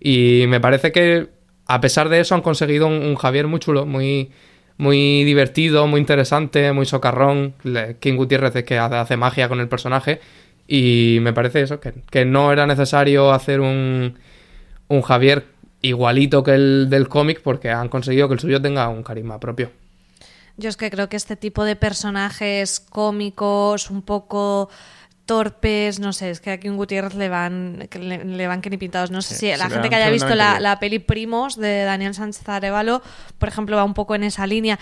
Y 0.00 0.44
me 0.48 0.60
parece 0.60 0.92
que 0.92 1.28
a 1.66 1.80
pesar 1.80 2.08
de 2.08 2.20
eso 2.20 2.34
han 2.34 2.40
conseguido 2.40 2.86
un, 2.86 3.14
Javier 3.16 3.46
muy 3.46 3.60
chulo, 3.60 3.84
muy, 3.84 4.30
muy 4.78 5.24
divertido, 5.24 5.86
muy 5.86 6.00
interesante, 6.00 6.72
muy 6.72 6.86
socarrón. 6.86 7.54
King 8.00 8.16
Gutiérrez 8.16 8.56
es 8.56 8.64
que 8.64 8.78
hace 8.78 9.16
magia 9.16 9.48
con 9.48 9.60
el 9.60 9.68
personaje. 9.68 10.20
Y 10.68 11.18
me 11.22 11.32
parece 11.32 11.62
eso, 11.62 11.80
que, 11.80 11.94
que 12.10 12.24
no 12.26 12.52
era 12.52 12.66
necesario 12.66 13.32
hacer 13.32 13.60
un, 13.60 14.18
un 14.88 15.02
Javier 15.02 15.46
igualito 15.80 16.42
que 16.42 16.54
el 16.54 16.88
del 16.90 17.08
cómic 17.08 17.40
porque 17.42 17.70
han 17.70 17.88
conseguido 17.88 18.28
que 18.28 18.34
el 18.34 18.40
suyo 18.40 18.60
tenga 18.60 18.88
un 18.88 19.02
carisma 19.02 19.40
propio. 19.40 19.70
Yo 20.58 20.68
es 20.68 20.76
que 20.76 20.90
creo 20.90 21.08
que 21.08 21.16
este 21.16 21.36
tipo 21.36 21.64
de 21.64 21.74
personajes 21.76 22.80
cómicos, 22.80 23.90
un 23.90 24.02
poco 24.02 24.68
torpes, 25.24 26.00
no 26.00 26.12
sé, 26.12 26.30
es 26.30 26.40
que 26.40 26.50
aquí 26.50 26.68
un 26.68 26.76
Gutiérrez 26.76 27.14
le 27.14 27.28
van, 27.28 27.86
que 27.90 27.98
le, 27.98 28.24
le 28.24 28.46
van 28.46 28.60
que 28.60 28.70
ni 28.70 28.76
pintados. 28.76 29.10
No 29.10 29.22
sé 29.22 29.34
Sí, 29.34 29.52
si 29.52 29.56
la 29.56 29.70
gente 29.70 29.88
que 29.88 29.94
haya 29.94 30.10
visto 30.10 30.34
la, 30.34 30.58
la 30.58 30.80
peli 30.80 30.98
Primos 30.98 31.56
de 31.56 31.84
Daniel 31.84 32.14
Sánchez 32.14 32.48
Arevalo, 32.48 33.02
por 33.38 33.48
ejemplo, 33.48 33.76
va 33.76 33.84
un 33.84 33.94
poco 33.94 34.14
en 34.14 34.24
esa 34.24 34.46
línea. 34.46 34.78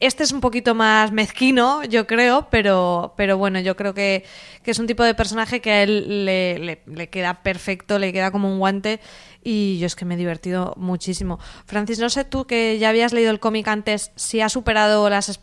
Este 0.00 0.22
es 0.22 0.30
un 0.30 0.40
poquito 0.40 0.76
más 0.76 1.10
mezquino, 1.10 1.82
yo 1.82 2.06
creo, 2.06 2.46
pero, 2.50 3.14
pero 3.16 3.36
bueno, 3.36 3.58
yo 3.58 3.76
creo 3.76 3.94
que, 3.94 4.24
que 4.62 4.70
es 4.70 4.78
un 4.78 4.86
tipo 4.86 5.02
de 5.02 5.14
personaje 5.14 5.60
que 5.60 5.72
a 5.72 5.82
él 5.82 6.24
le, 6.24 6.58
le- 6.60 6.82
le 6.86 7.08
queda 7.08 7.42
perfecto, 7.42 7.98
le 7.98 8.12
queda 8.12 8.30
como 8.30 8.48
un 8.52 8.58
guante 8.60 9.00
y 9.42 9.78
yo 9.80 9.86
es 9.86 9.96
que 9.96 10.04
me 10.04 10.14
he 10.14 10.16
divertido 10.16 10.72
muchísimo. 10.76 11.40
Francis, 11.66 11.98
no 11.98 12.10
sé 12.10 12.24
tú 12.24 12.46
que 12.46 12.78
ya 12.78 12.90
habías 12.90 13.12
leído 13.12 13.32
el 13.32 13.40
cómic 13.40 13.66
antes, 13.66 14.12
si 14.14 14.40
ha 14.40 14.48
superado 14.48 15.10
las 15.10 15.40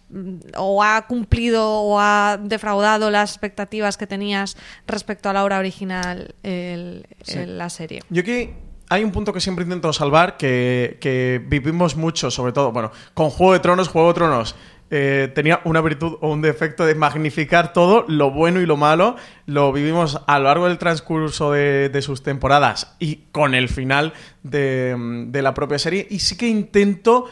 o 0.56 0.84
ha 0.84 1.06
cumplido 1.08 1.70
o 1.82 2.00
ha 2.00 2.38
defraudado 2.42 3.12
las 3.12 3.32
expectativas 3.32 3.98
que 3.98 4.08
tenías 4.08 4.56
respecto 4.88 5.30
a 5.30 5.34
la 5.34 5.44
obra 5.44 5.60
original 5.60 6.34
el- 6.44 7.06
el- 7.28 7.58
la 7.58 7.70
serie. 7.70 8.04
Yo 8.10 8.22
aquí 8.22 8.52
hay 8.90 9.04
un 9.04 9.12
punto 9.12 9.34
que 9.34 9.40
siempre 9.40 9.64
intento 9.64 9.92
salvar, 9.94 10.38
que, 10.38 11.44
vivimos 11.48 11.96
mucho, 11.96 12.30
sobre 12.32 12.52
todo, 12.52 12.72
bueno, 12.72 12.92
con 13.14 13.30
Juego 13.30 13.54
de 13.54 13.60
Tronos, 13.60 13.88
Juego 13.88 14.10
de 14.10 14.14
Tronos. 14.14 14.56
eh, 14.92 15.32
tenía 15.34 15.62
una 15.64 15.82
virtud 15.82 16.18
o 16.22 16.32
un 16.32 16.42
defecto 16.42 16.86
de 16.86 16.94
magnificar 16.94 17.74
todo, 17.74 18.06
lo 18.08 18.30
bueno 18.30 18.62
y 18.62 18.68
lo 18.68 18.78
malo, 18.78 19.16
lo 19.48 19.72
vivimos 19.72 20.22
a 20.28 20.38
lo 20.38 20.46
largo 20.46 20.68
del 20.68 20.78
transcurso 20.78 21.52
de, 21.52 22.00
sus 22.04 22.22
temporadas 22.22 22.96
y 23.00 23.24
con 23.32 23.56
el 23.56 23.68
final 23.68 24.14
de, 24.44 25.30
la 25.34 25.54
propia 25.56 25.80
serie. 25.80 26.06
Y 26.10 26.20
sí 26.20 26.38
que 26.38 26.48
intento 26.48 27.26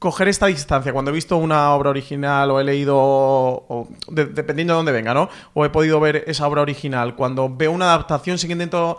coger 0.00 0.26
esta 0.26 0.46
distancia. 0.46 0.92
Cuando 0.92 1.12
he 1.12 1.14
visto 1.14 1.36
una 1.36 1.72
obra 1.72 1.90
original 1.90 2.50
o 2.50 2.58
he 2.58 2.64
leído, 2.64 3.86
dependiendo 4.08 4.72
de 4.72 4.78
dónde 4.78 4.90
venga, 4.90 5.14
¿no? 5.14 5.28
O 5.54 5.64
he 5.64 5.70
podido 5.70 6.00
ver 6.00 6.24
esa 6.26 6.48
obra 6.48 6.62
original. 6.62 7.14
Cuando 7.14 7.48
veo 7.48 7.70
una 7.70 7.84
adaptación, 7.84 8.36
sí 8.36 8.48
que 8.48 8.54
intento 8.54 8.98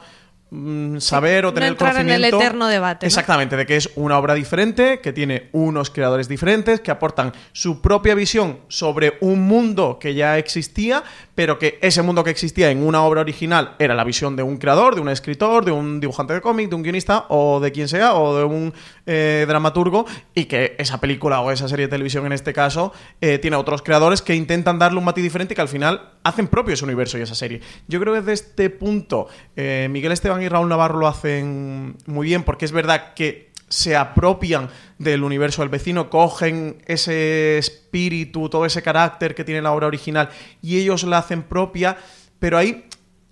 mm, 0.53 1.00
saber 1.00 1.45
o 1.45 1.50
no 1.50 1.53
tener 1.53 1.67
el 1.67 1.74
entrar 1.74 1.95
en 1.95 2.01
el 2.01 2.05
conocimiento. 2.07 2.38
eterno 2.38 2.67
debate, 2.67 3.05
¿no? 3.05 3.07
Exactamente, 3.07 3.57
de 3.57 3.65
que 3.65 3.75
es 3.75 3.89
una 3.95 4.17
obra 4.17 4.33
diferente, 4.33 5.00
que 5.00 5.12
tiene 5.12 5.50
unos 5.51 5.89
creadores 5.89 6.27
diferentes, 6.27 6.79
que 6.79 6.91
aportan 6.91 7.33
su 7.51 7.81
propia 7.81 8.15
visión 8.15 8.60
sobre 8.67 9.17
un 9.22 9.41
mundo 9.41 9.98
que 10.00 10.13
ya 10.13 10.38
existía, 10.38 11.03
pero 11.36 11.58
que 11.60 11.80
ese 11.82 12.02
mundo 12.02 12.24
que 12.24 12.30
existía 12.30 12.70
en 12.70 12.86
una 12.86 13.04
obra 13.04 13.22
original 13.22 13.75
era 13.80 13.96
la 13.96 14.04
visión 14.04 14.36
de 14.36 14.44
un 14.44 14.58
creador, 14.58 14.96
de 14.96 15.02
un 15.02 15.10
escritor, 15.10 15.66
de 15.66 15.72
un 15.72 16.00
dibujante 16.00 16.34
de 16.34 16.42
cómic, 16.42 16.70
de 16.70 16.75
un 16.75 16.84
guionista 16.84 17.25
o 17.30 17.60
de 17.60 17.72
quien 17.72 17.88
sea, 17.88 18.16
o 18.16 18.38
de 18.38 18.44
un 18.44 18.74
eh, 19.06 19.46
dramaturgo, 19.48 20.06
y 20.34 20.46
que 20.46 20.75
esa 20.78 21.00
película 21.00 21.42
o 21.42 21.52
esa 21.52 21.68
serie 21.68 21.88
de 21.88 21.92
televisión 21.92 22.25
en 22.25 22.34
este 22.34 22.54
caso 22.54 22.94
eh, 23.22 23.40
tiene 23.40 23.58
otros 23.58 23.82
creadores 23.82 24.22
que 24.22 24.36
intentan 24.36 24.80
darle 24.80 25.00
un 25.00 25.06
matiz 25.06 25.24
diferente 25.24 25.54
y 25.54 25.56
que 25.56 25.62
al 25.62 25.68
final 25.68 26.12
hacen 26.24 26.48
propio 26.48 26.74
ese 26.74 26.86
universo 26.86 27.18
y 27.18 27.22
esa 27.22 27.36
serie. 27.36 27.62
Yo 27.88 28.00
creo 28.00 28.13
que 28.13 28.22
desde 28.22 28.34
este 28.34 28.70
punto 28.70 29.28
eh, 29.56 29.88
Miguel 29.90 30.12
Esteban 30.12 30.42
y 30.42 30.50
Raúl 30.50 30.70
Navarro 30.70 31.00
lo 31.00 31.08
hacen 31.08 31.98
muy 32.06 32.28
bien 32.28 32.44
porque 32.44 32.66
es 32.66 32.72
verdad 32.72 33.13
que 33.13 33.52
se 33.74 33.96
apropian 33.96 34.70
del 35.00 35.24
universo 35.24 35.63
del 35.63 35.70
vecino, 35.70 36.12
cogen 36.12 36.77
ese 36.86 37.58
espíritu, 37.58 38.48
todo 38.48 38.68
ese 38.68 38.84
carácter 38.84 39.34
que 39.34 39.44
tiene 39.44 39.63
la 39.63 39.72
obra 39.72 39.88
original 39.88 40.30
y 40.62 40.77
ellos 40.77 41.03
la 41.06 41.18
hacen 41.18 41.42
propia, 41.42 41.98
pero 42.38 42.60
ahí 42.60 42.86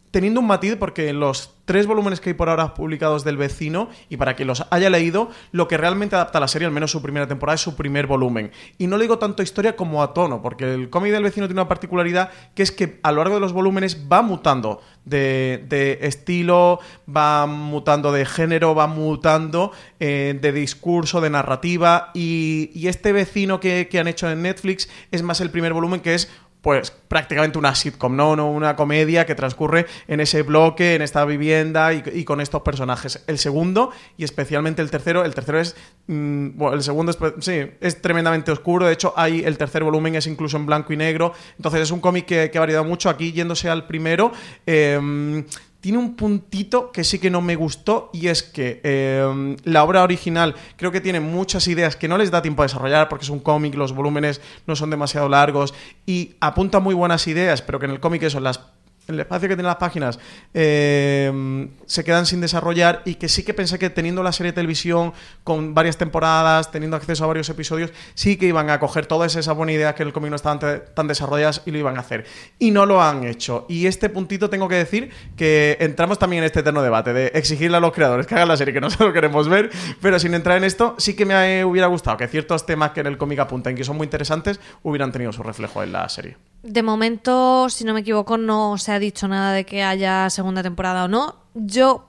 teniendo 0.09 0.39
un 0.39 0.47
matiz 0.47 0.77
porque 0.77 1.09
en 1.09 1.19
los 1.19 1.53
tres 1.65 1.85
volúmenes 1.85 2.19
que 2.19 2.31
hay 2.31 2.33
por 2.33 2.49
ahora 2.49 2.73
publicados 2.73 3.23
del 3.23 3.37
vecino 3.37 3.89
y 4.09 4.17
para 4.17 4.35
quien 4.35 4.47
los 4.47 4.65
haya 4.71 4.89
leído, 4.89 5.29
lo 5.51 5.67
que 5.67 5.77
realmente 5.77 6.15
adapta 6.15 6.39
a 6.39 6.41
la 6.41 6.47
serie, 6.47 6.65
al 6.65 6.73
menos 6.73 6.89
su 6.89 7.03
primera 7.03 7.27
temporada, 7.27 7.53
es 7.53 7.61
su 7.61 7.75
primer 7.75 8.07
volumen. 8.07 8.51
Y 8.79 8.87
no 8.87 8.97
le 8.97 9.03
digo 9.03 9.19
tanto 9.19 9.43
historia 9.43 9.75
como 9.75 10.01
a 10.01 10.13
tono, 10.13 10.41
porque 10.41 10.73
el 10.73 10.89
cómic 10.89 11.11
del 11.11 11.23
vecino 11.23 11.45
tiene 11.45 11.61
una 11.61 11.69
particularidad 11.69 12.31
que 12.55 12.63
es 12.63 12.71
que 12.71 12.99
a 13.03 13.11
lo 13.11 13.17
largo 13.17 13.35
de 13.35 13.41
los 13.41 13.53
volúmenes 13.53 14.07
va 14.11 14.23
mutando 14.23 14.81
de, 15.05 15.63
de 15.67 15.99
estilo, 16.01 16.79
va 17.07 17.45
mutando 17.45 18.11
de 18.11 18.25
género, 18.25 18.75
va 18.75 18.87
mutando 18.87 19.71
eh, 19.99 20.37
de 20.39 20.51
discurso, 20.51 21.21
de 21.21 21.29
narrativa 21.29 22.11
y, 22.13 22.71
y 22.73 22.87
este 22.87 23.11
vecino 23.11 23.59
que, 23.59 23.87
que 23.89 23.99
han 23.99 24.07
hecho 24.07 24.29
en 24.29 24.41
Netflix 24.41 24.89
es 25.11 25.23
más 25.23 25.41
el 25.41 25.49
primer 25.49 25.73
volumen 25.73 26.01
que 26.01 26.13
es 26.13 26.29
pues 26.61 26.91
prácticamente 26.91 27.57
una 27.57 27.73
sitcom, 27.73 28.15
¿no? 28.15 28.31
Una 28.31 28.75
comedia 28.75 29.25
que 29.25 29.35
transcurre 29.35 29.87
en 30.07 30.19
ese 30.19 30.43
bloque, 30.43 30.95
en 30.95 31.01
esta 31.01 31.25
vivienda 31.25 31.93
y, 31.93 32.03
y 32.13 32.23
con 32.23 32.39
estos 32.39 32.61
personajes. 32.61 33.23
El 33.27 33.39
segundo, 33.39 33.91
y 34.17 34.23
especialmente 34.23 34.81
el 34.81 34.91
tercero, 34.91 35.25
el 35.25 35.33
tercero 35.33 35.59
es. 35.59 35.75
mm, 36.07 36.57
bueno, 36.57 36.75
el 36.75 36.83
segundo 36.83 37.09
es, 37.11 37.17
pues, 37.17 37.33
sí, 37.39 37.61
es 37.79 38.01
tremendamente 38.01 38.51
oscuro. 38.51 38.85
De 38.85 38.93
hecho, 38.93 39.13
hay 39.15 39.43
el 39.43 39.57
tercer 39.57 39.83
volumen 39.83 40.15
es 40.15 40.27
incluso 40.27 40.57
en 40.57 40.65
blanco 40.65 40.93
y 40.93 40.97
negro. 40.97 41.33
Entonces 41.57 41.81
es 41.81 41.91
un 41.91 41.99
cómic 41.99 42.25
que, 42.25 42.51
que 42.51 42.57
ha 42.57 42.61
variado 42.61 42.83
mucho. 42.83 43.09
Aquí, 43.09 43.31
yéndose 43.31 43.69
al 43.69 43.87
primero. 43.87 44.31
eh, 44.65 45.43
tiene 45.81 45.97
un 45.97 46.15
puntito 46.15 46.91
que 46.91 47.03
sí 47.03 47.19
que 47.19 47.31
no 47.31 47.41
me 47.41 47.55
gustó 47.55 48.11
y 48.13 48.27
es 48.27 48.43
que 48.43 48.79
eh, 48.83 49.57
la 49.63 49.83
obra 49.83 50.03
original 50.03 50.55
creo 50.77 50.91
que 50.91 51.01
tiene 51.01 51.19
muchas 51.19 51.67
ideas 51.67 51.95
que 51.95 52.07
no 52.07 52.17
les 52.17 52.31
da 52.31 52.41
tiempo 52.41 52.61
a 52.61 52.65
desarrollar 52.65 53.09
porque 53.09 53.23
es 53.23 53.29
un 53.29 53.39
cómic, 53.39 53.73
los 53.73 53.93
volúmenes 53.93 54.41
no 54.67 54.75
son 54.75 54.91
demasiado 54.91 55.27
largos 55.27 55.73
y 56.05 56.35
apunta 56.39 56.79
muy 56.79 56.93
buenas 56.93 57.27
ideas, 57.27 57.61
pero 57.63 57.79
que 57.79 57.85
en 57.85 57.91
el 57.91 57.99
cómic 57.99 58.21
eso, 58.23 58.39
las 58.39 58.61
el 59.07 59.19
espacio 59.19 59.49
que 59.49 59.55
tienen 59.55 59.67
las 59.67 59.75
páginas 59.77 60.19
eh, 60.53 61.67
se 61.85 62.03
quedan 62.03 62.25
sin 62.25 62.41
desarrollar 62.41 63.01
y 63.05 63.15
que 63.15 63.27
sí 63.27 63.43
que 63.43 63.53
pensé 63.53 63.79
que 63.79 63.89
teniendo 63.89 64.23
la 64.23 64.31
serie 64.31 64.51
de 64.51 64.55
televisión 64.55 65.13
con 65.43 65.73
varias 65.73 65.97
temporadas, 65.97 66.71
teniendo 66.71 66.97
acceso 66.97 67.23
a 67.23 67.27
varios 67.27 67.49
episodios, 67.49 67.91
sí 68.13 68.37
que 68.37 68.47
iban 68.47 68.69
a 68.69 68.79
coger 68.79 69.05
todas 69.05 69.35
esas 69.35 69.55
buenas 69.55 69.75
ideas 69.75 69.95
que 69.95 70.03
el 70.03 70.13
cómic 70.13 70.29
no 70.29 70.35
estaban 70.35 70.59
tan 70.93 71.07
desarrolladas 71.07 71.61
y 71.65 71.71
lo 71.71 71.77
iban 71.77 71.97
a 71.97 72.01
hacer. 72.01 72.25
Y 72.59 72.71
no 72.71 72.85
lo 72.85 73.01
han 73.01 73.23
hecho. 73.23 73.65
Y 73.69 73.87
este 73.87 74.09
puntito 74.09 74.49
tengo 74.49 74.67
que 74.67 74.75
decir 74.75 75.11
que 75.35 75.77
entramos 75.79 76.19
también 76.19 76.43
en 76.43 76.47
este 76.47 76.61
eterno 76.61 76.81
debate 76.81 77.13
de 77.13 77.31
exigirle 77.33 77.77
a 77.77 77.79
los 77.79 77.91
creadores 77.91 78.27
que 78.27 78.35
hagan 78.35 78.47
la 78.47 78.57
serie, 78.57 78.73
que 78.73 78.81
no 78.81 78.89
se 78.91 79.03
lo 79.03 79.13
queremos 79.13 79.49
ver, 79.49 79.69
pero 80.01 80.19
sin 80.19 80.33
entrar 80.33 80.57
en 80.57 80.63
esto, 80.63 80.95
sí 80.97 81.15
que 81.15 81.25
me 81.25 81.59
eh, 81.59 81.65
hubiera 81.65 81.87
gustado 81.87 82.17
que 82.17 82.27
ciertos 82.27 82.65
temas 82.65 82.91
que 82.91 83.01
en 83.01 83.07
el 83.07 83.17
cómic 83.17 83.39
apuntan 83.39 83.75
que 83.75 83.83
son 83.83 83.97
muy 83.97 84.05
interesantes 84.05 84.59
hubieran 84.83 85.11
tenido 85.11 85.31
su 85.31 85.43
reflejo 85.43 85.83
en 85.83 85.91
la 85.91 86.07
serie. 86.09 86.50
De 86.63 86.83
momento, 86.83 87.69
si 87.69 87.83
no 87.83 87.93
me 87.93 88.01
equivoco, 88.01 88.37
no 88.37 88.77
se 88.77 88.91
ha 88.91 88.99
dicho 88.99 89.27
nada 89.27 89.51
de 89.53 89.65
que 89.65 89.83
haya 89.83 90.29
segunda 90.29 90.61
temporada 90.61 91.05
o 91.05 91.07
no. 91.07 91.37
Yo 91.55 92.05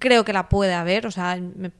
creo 0.00 0.24
que 0.24 0.32
la 0.32 0.48
puede 0.48 0.74
haber, 0.74 1.06
o 1.06 1.10
sea, 1.10 1.36
me- 1.36 1.70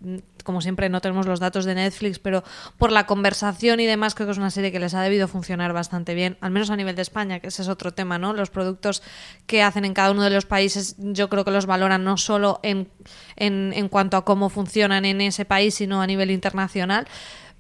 como 0.45 0.61
siempre 0.61 0.89
no 0.91 1.01
tenemos 1.01 1.27
los 1.27 1.41
datos 1.41 1.65
de 1.65 1.75
Netflix, 1.75 2.19
pero 2.19 2.45
por 2.79 2.93
la 2.93 3.07
conversación 3.07 3.81
y 3.81 3.87
demás 3.87 4.15
creo 4.15 4.27
que 4.27 4.33
es 4.33 4.39
una 4.39 4.51
serie 4.51 4.71
que 4.71 4.79
les 4.79 4.95
ha 4.95 5.01
debido 5.03 5.27
funcionar 5.27 5.73
bastante 5.73 6.15
bien, 6.15 6.37
al 6.41 6.51
menos 6.51 6.71
a 6.71 6.77
nivel 6.77 6.95
de 6.97 7.03
España, 7.03 7.41
que 7.41 7.49
ese 7.49 7.63
es 7.63 7.69
otro 7.69 7.93
tema, 7.93 8.19
¿no? 8.19 8.33
Los 8.35 8.51
productos 8.51 9.03
que 9.47 9.63
hacen 9.63 9.85
en 9.87 9.95
cada 9.95 10.11
uno 10.11 10.23
de 10.23 10.31
los 10.31 10.45
países 10.45 10.97
yo 10.99 11.29
creo 11.31 11.45
que 11.45 11.51
los 11.51 11.67
valoran 11.67 12.05
no 12.05 12.17
solo 12.19 12.61
en, 12.63 12.89
en, 13.37 13.73
en 13.75 13.89
cuanto 13.89 14.17
a 14.19 14.25
cómo 14.25 14.51
funcionan 14.51 15.05
en 15.07 15.21
ese 15.23 15.45
país, 15.47 15.75
sino 15.75 16.01
a 16.03 16.07
nivel 16.07 16.31
internacional. 16.31 17.09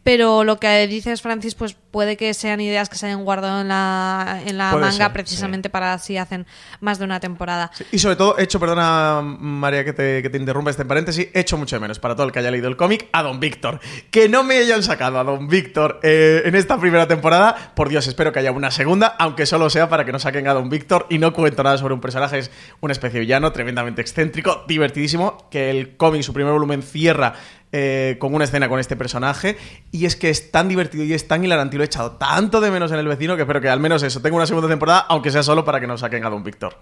Pero 0.04 0.44
lo 0.44 0.60
que 0.60 0.86
dices, 0.86 1.22
Francis, 1.22 1.54
pues 1.54 1.74
puede 1.90 2.18
que 2.18 2.34
sean 2.34 2.60
ideas 2.60 2.90
que 2.90 2.96
se 2.96 3.06
hayan 3.06 3.24
guardado 3.24 3.62
en 3.62 3.68
la, 3.68 4.42
en 4.44 4.58
la 4.58 4.72
manga 4.72 4.92
ser, 4.92 5.12
precisamente 5.12 5.70
para 5.70 5.98
si 5.98 6.18
hacen 6.18 6.46
más 6.80 6.98
de 6.98 7.06
una 7.06 7.20
temporada. 7.20 7.70
Sí, 7.72 7.84
Y 7.92 7.98
sobre 7.98 8.16
todo, 8.16 8.36
he 8.38 8.42
hecho, 8.42 8.60
perdona 8.60 9.22
María 9.22 9.82
que 9.82 9.94
te, 9.94 10.22
que 10.22 10.28
te 10.28 10.36
interrumpa 10.36 10.70
este 10.70 10.84
paréntesis, 10.84 11.28
he 11.32 11.40
hecho 11.40 11.56
mucho 11.56 11.76
de 11.76 11.80
menos 11.80 11.98
para 11.98 12.14
todo 12.14 12.26
el 12.26 12.32
que 12.32 12.40
haya 12.40 12.50
leído 12.50 12.68
el 12.68 12.76
cómic 12.76 13.08
a 13.12 13.22
Don 13.22 13.40
Víctor. 13.40 13.80
Que 14.10 14.28
no 14.28 14.44
me 14.44 14.58
hayan 14.58 14.82
sacado 14.82 15.18
a 15.18 15.24
Don 15.24 15.48
Víctor 15.48 16.00
eh, 16.02 16.42
en 16.44 16.54
esta 16.54 16.78
primera 16.78 17.08
temporada. 17.08 17.72
Por 17.74 17.88
Dios, 17.88 18.06
espero 18.06 18.30
que 18.30 18.40
haya 18.40 18.52
una 18.52 18.70
segunda, 18.70 19.16
aunque 19.18 19.46
solo 19.46 19.70
sea 19.70 19.88
para 19.88 20.04
que 20.04 20.12
no 20.12 20.18
saquen 20.18 20.46
a 20.48 20.52
Don 20.52 20.68
Víctor. 20.68 21.06
Y 21.08 21.18
no 21.18 21.32
cuento 21.32 21.62
nada 21.62 21.78
sobre 21.78 21.94
un 21.94 22.00
personaje, 22.02 22.40
es 22.40 22.50
una 22.80 22.92
especie 22.92 23.14
de 23.14 23.20
villano 23.20 23.52
tremendamente 23.52 24.02
excéntrico, 24.02 24.64
divertidísimo, 24.68 25.48
que 25.50 25.70
el 25.70 25.96
cómic, 25.96 26.22
su 26.22 26.34
primer 26.34 26.52
volumen, 26.52 26.82
cierra 26.82 27.34
eh, 27.76 28.18
con 28.20 28.32
una 28.32 28.44
escena 28.44 28.68
con 28.68 28.78
este 28.78 28.94
personaje. 28.94 29.56
Y 29.90 30.06
es 30.06 30.14
que 30.14 30.30
es 30.30 30.52
tan 30.52 30.68
divertido 30.68 31.02
y 31.02 31.12
es 31.12 31.26
tan 31.26 31.44
hilarante 31.44 31.74
y 31.74 31.78
lo 31.78 31.82
he 31.82 31.86
echado 31.86 32.12
tanto 32.12 32.60
de 32.60 32.70
menos 32.70 32.92
en 32.92 33.00
el 33.00 33.08
vecino 33.08 33.34
que 33.34 33.42
espero 33.42 33.60
que 33.60 33.68
al 33.68 33.80
menos 33.80 34.04
eso 34.04 34.22
tenga 34.22 34.36
una 34.36 34.46
segunda 34.46 34.68
temporada, 34.68 35.00
aunque 35.08 35.32
sea 35.32 35.42
solo 35.42 35.64
para 35.64 35.80
que 35.80 35.88
no 35.88 35.98
saquen 35.98 36.24
a 36.24 36.30
Don 36.30 36.44
Víctor. 36.44 36.76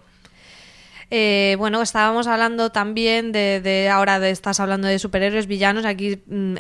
Eh, 1.15 1.57
bueno, 1.59 1.83
estábamos 1.83 2.27
hablando 2.27 2.71
también 2.73 3.33
de, 3.33 3.61
de 3.61 3.91
ahora 3.91 4.19
de 4.19 4.31
estás 4.31 4.61
hablando 4.61 4.89
de 4.89 4.99
superhéroes 4.99 5.47
villanos. 5.47 5.85
Aquí, 5.85 6.23
mm, 6.27 6.55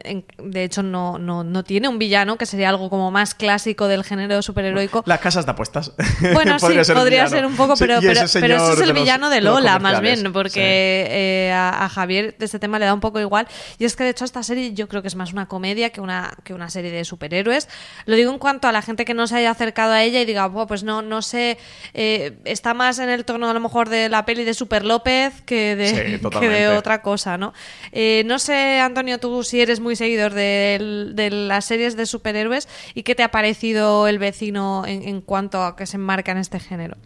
de 0.44 0.62
hecho, 0.64 0.82
no, 0.82 1.16
no, 1.16 1.42
no 1.42 1.64
tiene 1.64 1.88
un 1.88 1.99
villano, 1.99 2.37
que 2.37 2.44
sería 2.44 2.68
algo 2.68 2.90
como 2.90 3.11
más 3.11 3.35
clásico 3.35 3.88
del 3.88 4.04
género 4.04 4.42
superheroico. 4.42 5.04
Las 5.06 5.21
casas 5.21 5.47
de 5.47 5.52
apuestas. 5.52 5.92
Bueno, 6.35 6.59
sí, 6.59 6.66
Podría 6.66 6.85
ser 6.85 6.97
podría 6.97 7.25
villano. 7.25 7.30
ser 7.30 7.47
un 7.47 7.56
poco, 7.56 7.75
pero, 7.78 7.99
pero, 8.02 8.21
ese 8.21 8.40
pero 8.42 8.56
ese 8.56 8.73
es 8.75 8.80
el 8.80 8.88
los- 8.90 8.99
villano 8.99 9.30
de 9.30 9.40
Lola, 9.40 9.78
más 9.78 10.02
bien, 10.02 10.30
porque 10.35 11.06
eh, 11.09 11.50
a, 11.52 11.87
a 11.87 11.88
Javier 11.88 12.37
de 12.37 12.44
este 12.44 12.59
tema 12.59 12.78
le 12.78 12.85
da 12.85 12.92
un 12.92 13.00
poco 13.00 13.21
igual. 13.21 13.49
Y 13.78 13.87
es 13.87 13.97
que, 13.97 14.04
de 14.04 14.11
hecho, 14.11 14.26
esta 14.26 14.42
serie 14.42 14.75
yo 14.75 14.87
creo 14.87 15.00
que 15.00 15.09
es 15.09 15.16
más 15.16 15.32
una 15.32 15.47
comedia 15.49 15.88
que 15.90 16.02
una, 16.02 16.35
que 16.44 16.52
una 16.52 16.68
serie 16.68 16.90
de 16.90 17.06
superhéroes. 17.06 17.68
Lo 18.04 18.16
digo 18.16 18.30
en 18.30 18.38
cuanto 18.38 18.68
a 18.68 18.73
la 18.73 18.82
gente 18.82 19.06
que 19.06 19.14
no 19.14 19.26
se 19.26 19.37
haya 19.37 19.50
acercado 19.50 19.92
a 19.94 20.02
ella 20.02 20.21
y 20.21 20.26
diga, 20.26 20.47
"Buah, 20.47 20.66
pues 20.66 20.82
no, 20.85 21.00
no 21.00 21.23
sé, 21.23 21.56
eh, 21.94 22.37
está 22.44 22.75
más 22.75 22.99
en 22.99 23.09
el 23.09 23.25
tono 23.25 23.49
a 23.49 23.54
lo 23.54 23.61
mejor 23.61 23.88
de 23.88 24.11
la 24.11 24.26
peli 24.26 24.41
de 24.44 24.54
Super 24.54 24.84
López 24.84 25.40
que 25.42 25.76
de, 25.76 26.18
Sí, 26.18 26.28
que 26.40 26.49
de 26.49 26.68
otra 26.68 27.02
cosa, 27.02 27.38
¿no? 27.38 27.52
Eh, 27.92 28.22
no 28.26 28.38
sé, 28.38 28.80
Antonio, 28.80 29.18
tú 29.18 29.42
si 29.42 29.61
eres 29.61 29.80
muy 29.80 29.96
seguidor 29.96 30.32
de, 30.32 31.12
de 31.14 31.30
las 31.30 31.64
series 31.64 31.96
de 31.96 32.06
superhéroes 32.06 32.68
y 32.94 33.02
qué 33.02 33.14
te 33.14 33.22
ha 33.22 33.30
parecido 33.30 34.08
el 34.08 34.18
vecino 34.18 34.84
en, 34.87 35.02
en 35.08 35.20
cuanto 35.20 35.62
a 35.62 35.76
que 35.76 35.87
se 35.87 35.96
enmarca 35.96 36.32
en 36.32 36.38
este 36.38 36.61
género. 36.61 36.96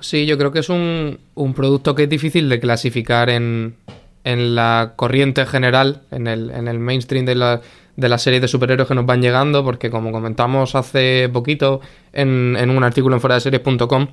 Sí, 0.00 0.26
yo 0.26 0.36
creo 0.36 0.50
que 0.50 0.58
es 0.58 0.68
un, 0.68 1.20
un 1.34 1.54
producto 1.54 1.94
que 1.94 2.04
es 2.04 2.08
difícil 2.08 2.48
de 2.48 2.58
clasificar 2.58 3.30
en, 3.30 3.76
en 4.24 4.54
la 4.54 4.94
corriente 4.96 5.46
general, 5.46 6.02
en 6.10 6.26
el, 6.26 6.50
en 6.50 6.68
el 6.68 6.78
mainstream 6.78 7.24
de 7.24 7.36
la, 7.36 7.60
de 7.96 8.08
las 8.08 8.22
series 8.22 8.42
de 8.42 8.48
superhéroes 8.48 8.88
que 8.88 8.94
nos 8.94 9.06
van 9.06 9.22
llegando, 9.22 9.64
porque 9.64 9.90
como 9.90 10.12
comentamos 10.12 10.74
hace 10.74 11.28
poquito 11.28 11.80
en, 12.12 12.56
en 12.58 12.70
un 12.70 12.82
artículo 12.84 13.16
en 13.16 13.20
fuera 13.20 13.36
de 13.36 13.42
series.com, 13.42 14.08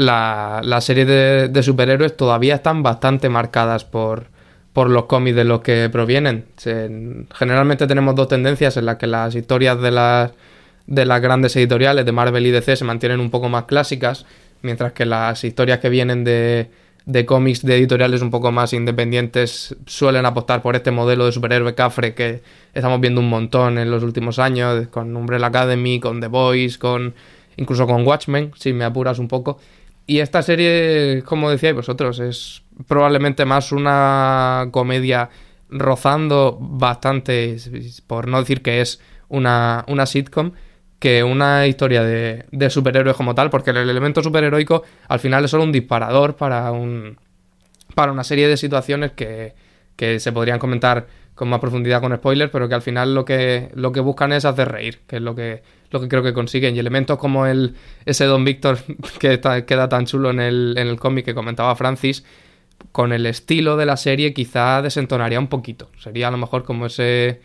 la, 0.00 0.62
las 0.64 0.84
series 0.84 1.06
de, 1.06 1.62
superhéroes 1.62 2.16
todavía 2.16 2.54
están 2.54 2.82
bastante 2.82 3.28
marcadas 3.28 3.84
por, 3.84 4.28
por 4.72 4.88
los 4.88 5.04
cómics 5.04 5.36
de 5.36 5.44
los 5.44 5.60
que 5.60 5.90
provienen. 5.90 6.46
Generalmente 7.34 7.86
tenemos 7.86 8.14
dos 8.14 8.28
tendencias 8.28 8.78
en 8.78 8.86
las 8.86 8.96
que 8.96 9.06
las 9.06 9.34
historias 9.34 9.78
de 9.78 9.90
las, 9.90 10.32
de 10.86 11.04
las 11.04 11.20
grandes 11.20 11.54
editoriales 11.56 12.06
de 12.06 12.12
Marvel 12.12 12.46
y 12.46 12.50
DC 12.50 12.76
se 12.76 12.84
mantienen 12.86 13.20
un 13.20 13.30
poco 13.30 13.50
más 13.50 13.64
clásicas, 13.64 14.24
mientras 14.62 14.94
que 14.94 15.04
las 15.04 15.44
historias 15.44 15.80
que 15.80 15.90
vienen 15.90 16.24
de, 16.24 16.70
de 17.04 17.26
cómics 17.26 17.62
de 17.62 17.76
editoriales 17.76 18.22
un 18.22 18.30
poco 18.30 18.52
más 18.52 18.72
independientes 18.72 19.76
suelen 19.84 20.24
apostar 20.24 20.62
por 20.62 20.76
este 20.76 20.92
modelo 20.92 21.26
de 21.26 21.32
superhéroe 21.32 21.74
cafre 21.74 22.14
que 22.14 22.40
estamos 22.72 23.02
viendo 23.02 23.20
un 23.20 23.28
montón 23.28 23.76
en 23.76 23.90
los 23.90 24.02
últimos 24.02 24.38
años, 24.38 24.88
con 24.88 25.14
Umbrella 25.14 25.48
Academy, 25.48 26.00
con 26.00 26.22
The 26.22 26.28
Boys, 26.28 26.78
con 26.78 27.14
incluso 27.58 27.86
con 27.86 28.06
Watchmen, 28.06 28.52
si 28.56 28.72
me 28.72 28.86
apuras 28.86 29.18
un 29.18 29.28
poco. 29.28 29.58
Y 30.10 30.18
esta 30.18 30.42
serie, 30.42 31.22
como 31.24 31.52
decíais 31.52 31.76
vosotros, 31.76 32.18
es 32.18 32.64
probablemente 32.88 33.44
más 33.44 33.70
una 33.70 34.66
comedia 34.72 35.30
rozando 35.68 36.58
bastante, 36.60 37.56
por 38.08 38.26
no 38.26 38.40
decir 38.40 38.60
que 38.60 38.80
es 38.80 39.00
una, 39.28 39.84
una 39.86 40.06
sitcom, 40.06 40.50
que 40.98 41.22
una 41.22 41.68
historia 41.68 42.02
de, 42.02 42.44
de 42.50 42.70
superhéroes 42.70 43.16
como 43.16 43.36
tal, 43.36 43.50
porque 43.50 43.70
el 43.70 43.76
elemento 43.76 44.20
superheroico 44.20 44.82
al 45.06 45.20
final 45.20 45.44
es 45.44 45.52
solo 45.52 45.62
un 45.62 45.70
disparador 45.70 46.34
para 46.34 46.72
un 46.72 47.16
para 47.94 48.10
una 48.10 48.24
serie 48.24 48.48
de 48.48 48.56
situaciones 48.56 49.12
que, 49.12 49.54
que 49.94 50.18
se 50.18 50.32
podrían 50.32 50.58
comentar 50.58 51.06
con 51.34 51.48
más 51.48 51.60
profundidad 51.60 52.00
con 52.00 52.14
spoilers, 52.14 52.50
pero 52.50 52.68
que 52.68 52.74
al 52.74 52.82
final 52.82 53.14
lo 53.14 53.24
que, 53.24 53.70
lo 53.74 53.92
que 53.92 54.00
buscan 54.00 54.32
es 54.32 54.44
hacer 54.44 54.68
reír, 54.70 54.98
que 55.06 55.16
es 55.16 55.22
lo 55.22 55.34
que, 55.34 55.62
lo 55.90 56.00
que 56.00 56.08
creo 56.08 56.22
que 56.22 56.32
consiguen. 56.34 56.76
Y 56.76 56.78
elementos 56.78 57.18
como 57.18 57.46
el, 57.46 57.74
ese 58.04 58.24
Don 58.26 58.44
Víctor 58.44 58.78
que 59.18 59.34
está- 59.34 59.64
queda 59.64 59.88
tan 59.88 60.04
chulo 60.06 60.30
en 60.30 60.40
el, 60.40 60.74
en 60.76 60.86
el 60.88 60.98
cómic 60.98 61.24
que 61.24 61.34
comentaba 61.34 61.74
Francis, 61.76 62.24
con 62.92 63.12
el 63.12 63.26
estilo 63.26 63.76
de 63.76 63.86
la 63.86 63.96
serie 63.96 64.32
quizá 64.34 64.82
desentonaría 64.82 65.38
un 65.38 65.48
poquito. 65.48 65.90
Sería 65.98 66.28
a 66.28 66.30
lo 66.30 66.36
mejor 66.38 66.64
como 66.64 66.86
ese, 66.86 67.40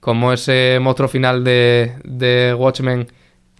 como 0.00 0.32
ese 0.32 0.78
monstruo 0.80 1.08
final 1.08 1.42
de, 1.44 1.92
de 2.04 2.54
Watchmen 2.54 3.06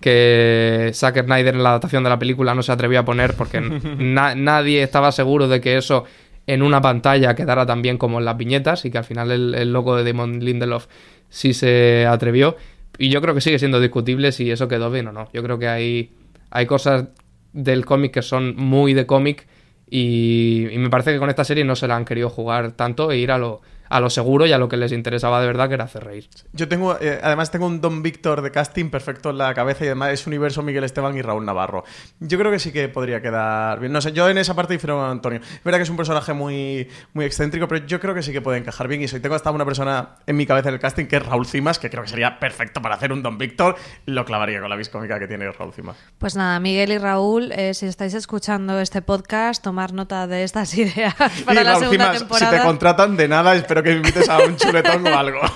que 0.01 0.91
Zack 0.95 1.25
Snyder 1.25 1.55
en 1.55 1.63
la 1.63 1.71
adaptación 1.71 2.03
de 2.03 2.11
la 2.11 2.19
película 2.19 2.55
no 2.55 2.63
se 2.63 2.73
atrevió 2.73 3.01
a 3.01 3.05
poner 3.05 3.35
porque 3.35 3.61
na- 3.99 4.35
nadie 4.35 4.83
estaba 4.83 5.13
seguro 5.13 5.47
de 5.49 5.61
que 5.61 5.77
eso 5.77 6.05
en 6.53 6.63
una 6.63 6.81
pantalla 6.81 7.35
quedara 7.35 7.65
tan 7.65 7.81
bien 7.81 7.97
como 7.97 8.19
en 8.19 8.25
las 8.25 8.37
viñetas 8.37 8.85
y 8.85 8.91
que 8.91 8.99
al 8.99 9.05
final 9.05 9.31
el, 9.31 9.55
el 9.55 9.73
logo 9.73 9.97
de 9.97 10.05
Damon 10.05 10.41
Lindelof 10.45 10.87
sí 11.29 11.55
se 11.55 12.07
atrevió. 12.07 12.57
Y 12.99 13.09
yo 13.09 13.21
creo 13.21 13.35
que 13.35 13.41
sigue 13.41 13.59
siendo 13.59 13.81
discutible 13.81 14.33
si 14.33 14.51
eso 14.51 14.67
quedó 14.67 14.91
bien 14.91 15.07
o 15.07 15.13
no. 15.13 15.29
Yo 15.33 15.43
creo 15.45 15.59
que 15.59 15.69
hay, 15.69 16.13
hay 16.51 16.67
cosas 16.67 17.07
del 17.53 17.87
cómic 17.87 18.13
que 18.13 18.23
son 18.23 18.57
muy 18.57 18.95
de 18.95 19.07
cómic 19.07 19.47
y, 19.89 20.67
y 20.73 20.79
me 20.79 20.91
parece 20.91 21.13
que 21.13 21.19
con 21.19 21.31
esta 21.31 21.45
serie 21.45 21.65
no 21.65 21.77
se 21.77 21.87
la 21.87 21.97
han 21.97 22.05
querido 22.05 22.31
jugar 22.31 22.73
tanto 22.73 23.13
e 23.13 23.19
ir 23.19 23.31
a 23.31 23.39
lo, 23.39 23.63
a 23.91 24.01
lo 24.01 24.09
seguro 24.09 24.47
y 24.47 24.53
a 24.53 24.59
lo 24.59 24.69
que 24.69 24.77
les 24.77 24.93
interesaba 24.93 25.41
de 25.41 25.49
verdad, 25.49 25.69
que 25.69 25.75
era 25.75 25.85
hacer 25.85 26.05
reír. 26.05 26.29
Yo 26.53 26.69
tengo, 26.69 26.97
eh, 27.01 27.21
además 27.23 27.51
tengo 27.51 27.67
un 27.67 27.81
Don 27.81 28.03
Víctor 28.03 28.41
de 28.41 28.53
casting 28.53 28.89
perfecto 28.89 29.31
en 29.31 29.39
la 29.39 29.53
cabeza 29.53 29.85
y 29.85 29.89
además 29.89 30.13
es 30.13 30.27
universo 30.27 30.63
Miguel 30.63 30.85
Esteban 30.85 31.17
y 31.17 31.23
Raúl 31.23 31.45
Navarro. 31.45 31.85
Yo 32.21 32.39
creo 32.39 32.53
que 32.53 32.61
sí 32.61 32.71
que 32.71 32.89
podría 32.89 33.21
quedar 33.21 33.81
bien. 33.81 33.93
No 33.93 34.01
sé, 34.01 34.13
yo 34.13 34.29
en 34.29 34.39
esa 34.39 34.55
parte 34.55 34.75
difiero 34.75 34.97
con 34.97 35.11
Antonio. 35.11 35.41
Es 35.43 35.65
verdad 35.65 35.79
que 35.79 35.83
es 35.83 35.91
un 35.91 35.97
personaje 35.97 36.33
muy, 36.33 36.89
muy 37.15 37.25
excéntrico, 37.25 37.67
pero 37.67 37.85
yo 37.85 37.99
creo 37.99 38.15
que 38.15 38.23
sí 38.23 38.33
que 38.33 38.41
puede 38.41 38.59
encajar 38.59 38.87
bien. 38.87 39.03
Y 39.03 39.09
soy, 39.09 39.19
tengo 39.19 39.35
hasta 39.35 39.51
una 39.51 39.65
persona 39.65 40.11
en 40.25 40.37
mi 40.37 40.47
cabeza 40.47 40.69
en 40.69 40.75
el 40.75 40.81
casting 40.81 41.07
que 41.07 41.17
es 41.17 41.27
Raúl 41.27 41.47
Cimas, 41.47 41.81
que 41.81 41.91
creo 41.91 42.05
que 42.05 42.11
sería 42.11 42.39
perfecto 42.39 42.81
para 42.81 42.95
hacer 42.95 43.13
un 43.13 43.25
Don 43.25 43.39
Víctor. 43.39 43.75
Lo 44.07 44.25
clavaría 44.25 44.61
con 44.61 44.71
la 44.71 44.77
viscómica 44.77 45.19
que 45.19 45.27
tiene 45.27 45.51
Raúl 45.51 45.73
Cimas. 45.73 45.97
Pues 46.19 46.37
nada, 46.37 46.61
Miguel 46.61 46.93
y 46.93 46.99
Raúl, 46.99 47.51
eh, 47.53 47.75
si 47.75 47.87
estáis 47.87 48.15
escuchando 48.15 48.79
este 48.79 49.03
podcast, 49.03 49.65
tomar 49.65 49.93
nota 49.93 50.29
de 50.29 50.45
estas 50.45 50.73
ideas 50.79 51.15
para 51.45 51.61
y 51.61 51.65
la 51.65 51.73
Raúl 51.73 51.83
segunda 51.83 52.05
Cimas, 52.05 52.19
temporada. 52.21 52.51
si 52.53 52.57
te 52.57 52.63
contratan 52.63 53.17
de 53.17 53.27
nada, 53.27 53.57
espero 53.57 53.80
que 53.83 53.91
me 53.91 53.97
invites 53.97 54.29
a 54.29 54.39
un 54.39 54.57
chuletón 54.57 55.07
o 55.07 55.19
algo. 55.19 55.41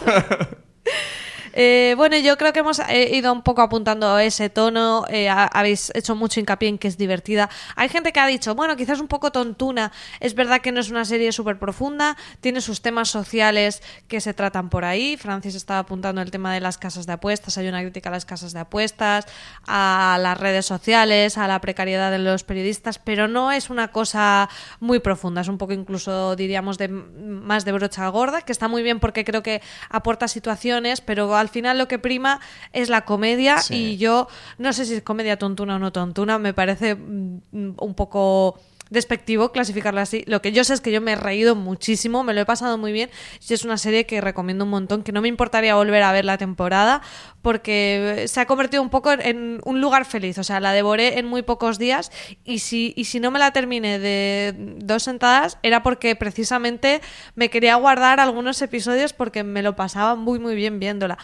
Eh, 1.56 1.94
bueno, 1.96 2.16
yo 2.18 2.36
creo 2.36 2.52
que 2.52 2.58
hemos 2.58 2.80
eh, 2.80 3.10
ido 3.14 3.32
un 3.32 3.42
poco 3.42 3.62
apuntando 3.62 4.18
ese 4.18 4.50
tono. 4.50 5.04
eh, 5.08 5.28
ha- 5.28 5.44
habéis 5.46 5.92
hecho 5.94 6.16
mucho 6.16 6.40
hincapié 6.40 6.68
en 6.68 6.78
que 6.78 6.88
es 6.88 6.98
divertida. 6.98 7.48
Hay 7.76 7.88
gente 7.88 8.12
que 8.12 8.18
ha 8.18 8.26
dicho, 8.26 8.56
bueno, 8.56 8.74
quizás 8.74 8.98
un 9.00 9.06
poco 9.06 9.30
tontuna. 9.30 9.92
Es 10.18 10.34
verdad 10.34 10.60
que 10.60 10.72
no 10.72 10.80
es 10.80 10.90
una 10.90 11.04
serie 11.04 11.30
súper 11.30 11.58
profunda. 11.60 12.16
Tiene 12.40 12.60
sus 12.60 12.82
temas 12.82 13.08
sociales 13.08 13.82
que 14.08 14.20
se 14.20 14.34
tratan 14.34 14.68
por 14.68 14.84
ahí. 14.84 15.16
Francis 15.16 15.54
estaba 15.54 15.78
apuntando 15.80 16.20
el 16.22 16.32
tema 16.32 16.52
de 16.52 16.58
las 16.60 16.76
casas 16.76 17.06
de 17.06 17.12
apuestas. 17.12 17.56
Hay 17.56 17.68
una 17.68 17.82
crítica 17.82 18.08
a 18.08 18.12
las 18.12 18.24
casas 18.24 18.52
de 18.52 18.58
apuestas, 18.58 19.26
a 19.64 20.18
las 20.20 20.36
redes 20.38 20.66
sociales, 20.66 21.38
a 21.38 21.46
la 21.46 21.60
precariedad 21.60 22.10
de 22.10 22.18
los 22.18 22.42
periodistas, 22.42 22.98
pero 22.98 23.28
no 23.28 23.52
es 23.52 23.70
una 23.70 23.92
cosa 23.92 24.48
muy 24.80 24.98
profunda. 24.98 25.42
Es 25.42 25.48
un 25.48 25.58
poco 25.58 25.72
incluso, 25.72 26.34
diríamos, 26.34 26.78
de 26.78 26.88
más 26.88 27.64
de 27.64 27.70
brocha 27.70 28.08
gorda, 28.08 28.40
que 28.42 28.50
está 28.50 28.66
muy 28.66 28.82
bien 28.82 28.98
porque 28.98 29.24
creo 29.24 29.44
que 29.44 29.62
aporta 29.88 30.26
situaciones, 30.26 31.00
pero 31.00 31.28
al 31.44 31.48
final 31.50 31.78
lo 31.78 31.86
que 31.86 31.98
prima 31.98 32.40
es 32.72 32.88
la 32.88 33.04
comedia 33.04 33.58
Sí. 33.58 33.74
y 33.92 33.96
yo 33.98 34.26
no 34.58 34.72
sé 34.72 34.84
si 34.86 34.94
es 34.94 35.02
comedia 35.02 35.38
tontuna 35.38 35.76
o 35.76 35.78
no 35.78 35.92
tontuna, 35.92 36.38
me 36.38 36.52
parece 36.54 36.94
mm, 36.96 37.74
un 37.78 37.94
poco 37.94 38.58
despectivo 38.90 39.52
clasificarla 39.52 40.02
así. 40.02 40.24
Lo 40.26 40.42
que 40.42 40.52
yo 40.52 40.64
sé 40.64 40.74
es 40.74 40.80
que 40.80 40.92
yo 40.92 41.00
me 41.00 41.12
he 41.12 41.16
reído 41.16 41.54
muchísimo, 41.54 42.22
me 42.22 42.34
lo 42.34 42.40
he 42.40 42.44
pasado 42.44 42.78
muy 42.78 42.92
bien 42.92 43.10
y 43.48 43.54
es 43.54 43.64
una 43.64 43.78
serie 43.78 44.06
que 44.06 44.20
recomiendo 44.20 44.64
un 44.64 44.70
montón, 44.70 45.02
que 45.02 45.12
no 45.12 45.20
me 45.20 45.28
importaría 45.28 45.74
volver 45.74 46.02
a 46.02 46.12
ver 46.12 46.24
la 46.24 46.38
temporada 46.38 47.02
porque 47.42 48.24
se 48.28 48.40
ha 48.40 48.46
convertido 48.46 48.82
un 48.82 48.90
poco 48.90 49.12
en 49.12 49.60
un 49.64 49.80
lugar 49.80 50.04
feliz, 50.04 50.38
o 50.38 50.44
sea, 50.44 50.60
la 50.60 50.72
devoré 50.72 51.18
en 51.18 51.26
muy 51.26 51.42
pocos 51.42 51.78
días 51.78 52.10
y 52.44 52.60
si, 52.60 52.94
y 52.96 53.04
si 53.04 53.20
no 53.20 53.30
me 53.30 53.38
la 53.38 53.50
terminé 53.52 53.98
de 53.98 54.54
dos 54.78 55.02
sentadas 55.02 55.58
era 55.62 55.82
porque 55.82 56.16
precisamente 56.16 57.00
me 57.34 57.50
quería 57.50 57.74
guardar 57.76 58.20
algunos 58.20 58.60
episodios 58.62 59.12
porque 59.12 59.44
me 59.44 59.62
lo 59.62 59.76
pasaba 59.76 60.14
muy 60.14 60.38
muy 60.38 60.54
bien 60.54 60.78
viéndola. 60.78 61.18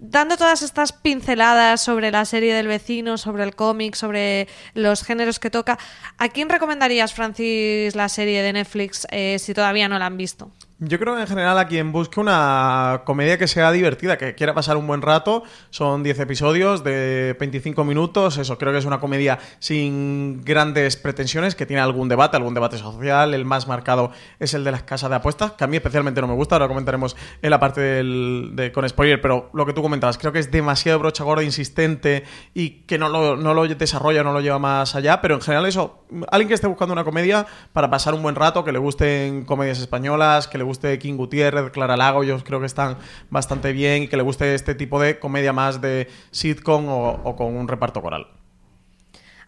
Dando 0.00 0.36
todas 0.36 0.62
estas 0.62 0.92
pinceladas 0.92 1.80
sobre 1.80 2.12
la 2.12 2.24
serie 2.24 2.54
del 2.54 2.68
vecino, 2.68 3.18
sobre 3.18 3.42
el 3.42 3.56
cómic, 3.56 3.96
sobre 3.96 4.46
los 4.74 5.02
géneros 5.02 5.40
que 5.40 5.50
toca, 5.50 5.76
¿a 6.18 6.28
quién 6.28 6.48
recomendarías, 6.48 7.12
Francis, 7.12 7.96
la 7.96 8.08
serie 8.08 8.42
de 8.42 8.52
Netflix 8.52 9.08
eh, 9.10 9.38
si 9.40 9.54
todavía 9.54 9.88
no 9.88 9.98
la 9.98 10.06
han 10.06 10.16
visto? 10.16 10.52
Yo 10.80 11.00
creo 11.00 11.16
que 11.16 11.22
en 11.22 11.26
general 11.26 11.58
a 11.58 11.66
quien 11.66 11.90
busque 11.90 12.20
una 12.20 13.02
comedia 13.04 13.36
que 13.36 13.48
sea 13.48 13.72
divertida, 13.72 14.16
que 14.16 14.36
quiera 14.36 14.54
pasar 14.54 14.76
un 14.76 14.86
buen 14.86 15.02
rato, 15.02 15.42
son 15.70 16.04
10 16.04 16.20
episodios 16.20 16.84
de 16.84 17.36
25 17.40 17.82
minutos, 17.82 18.38
eso 18.38 18.58
creo 18.58 18.70
que 18.70 18.78
es 18.78 18.84
una 18.84 19.00
comedia 19.00 19.40
sin 19.58 20.44
grandes 20.44 20.96
pretensiones, 20.96 21.56
que 21.56 21.66
tiene 21.66 21.82
algún 21.82 22.08
debate, 22.08 22.36
algún 22.36 22.54
debate 22.54 22.78
social, 22.78 23.34
el 23.34 23.44
más 23.44 23.66
marcado 23.66 24.12
es 24.38 24.54
el 24.54 24.62
de 24.62 24.70
las 24.70 24.84
casas 24.84 25.10
de 25.10 25.16
apuestas, 25.16 25.50
que 25.50 25.64
a 25.64 25.66
mí 25.66 25.78
especialmente 25.78 26.20
no 26.20 26.28
me 26.28 26.34
gusta, 26.34 26.54
ahora 26.54 26.68
comentaremos 26.68 27.16
en 27.42 27.50
la 27.50 27.58
parte 27.58 27.80
del, 27.80 28.52
de, 28.54 28.70
con 28.70 28.88
spoiler, 28.88 29.20
pero 29.20 29.50
lo 29.54 29.66
que 29.66 29.72
tú 29.72 29.82
comentabas, 29.82 30.16
creo 30.16 30.30
que 30.30 30.38
es 30.38 30.52
demasiado 30.52 31.00
brocha 31.00 31.24
gorda, 31.24 31.42
insistente 31.42 32.22
y 32.54 32.82
que 32.86 32.98
no 32.98 33.08
lo, 33.08 33.36
no 33.36 33.52
lo 33.52 33.66
desarrolla, 33.66 34.22
no 34.22 34.32
lo 34.32 34.40
lleva 34.40 34.60
más 34.60 34.94
allá, 34.94 35.20
pero 35.20 35.34
en 35.34 35.40
general 35.40 35.66
eso, 35.66 36.04
alguien 36.30 36.46
que 36.46 36.54
esté 36.54 36.68
buscando 36.68 36.92
una 36.92 37.02
comedia 37.02 37.46
para 37.72 37.90
pasar 37.90 38.14
un 38.14 38.22
buen 38.22 38.36
rato, 38.36 38.62
que 38.62 38.70
le 38.70 38.78
gusten 38.78 39.44
comedias 39.44 39.80
españolas, 39.80 40.46
que 40.46 40.56
le 40.56 40.67
guste 40.68 40.98
King 40.98 41.16
Gutiérrez, 41.16 41.70
Clara 41.72 41.96
Lago, 41.96 42.22
yo 42.24 42.38
creo 42.44 42.60
que 42.60 42.66
están 42.66 42.96
bastante 43.30 43.72
bien 43.72 44.04
y 44.04 44.08
que 44.08 44.16
le 44.16 44.22
guste 44.22 44.54
este 44.54 44.74
tipo 44.74 45.00
de 45.00 45.18
comedia 45.18 45.52
más 45.52 45.80
de 45.80 46.08
sitcom 46.30 46.86
o, 46.88 47.20
o 47.24 47.34
con 47.36 47.56
un 47.56 47.66
reparto 47.66 48.00
coral. 48.00 48.28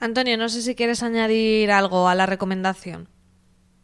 Antonio, 0.01 0.37
no 0.39 0.49
sé 0.49 0.63
si 0.63 0.75
quieres 0.75 1.03
añadir 1.03 1.71
algo 1.71 2.09
a 2.09 2.15
la 2.15 2.27
recomendación. 2.27 3.09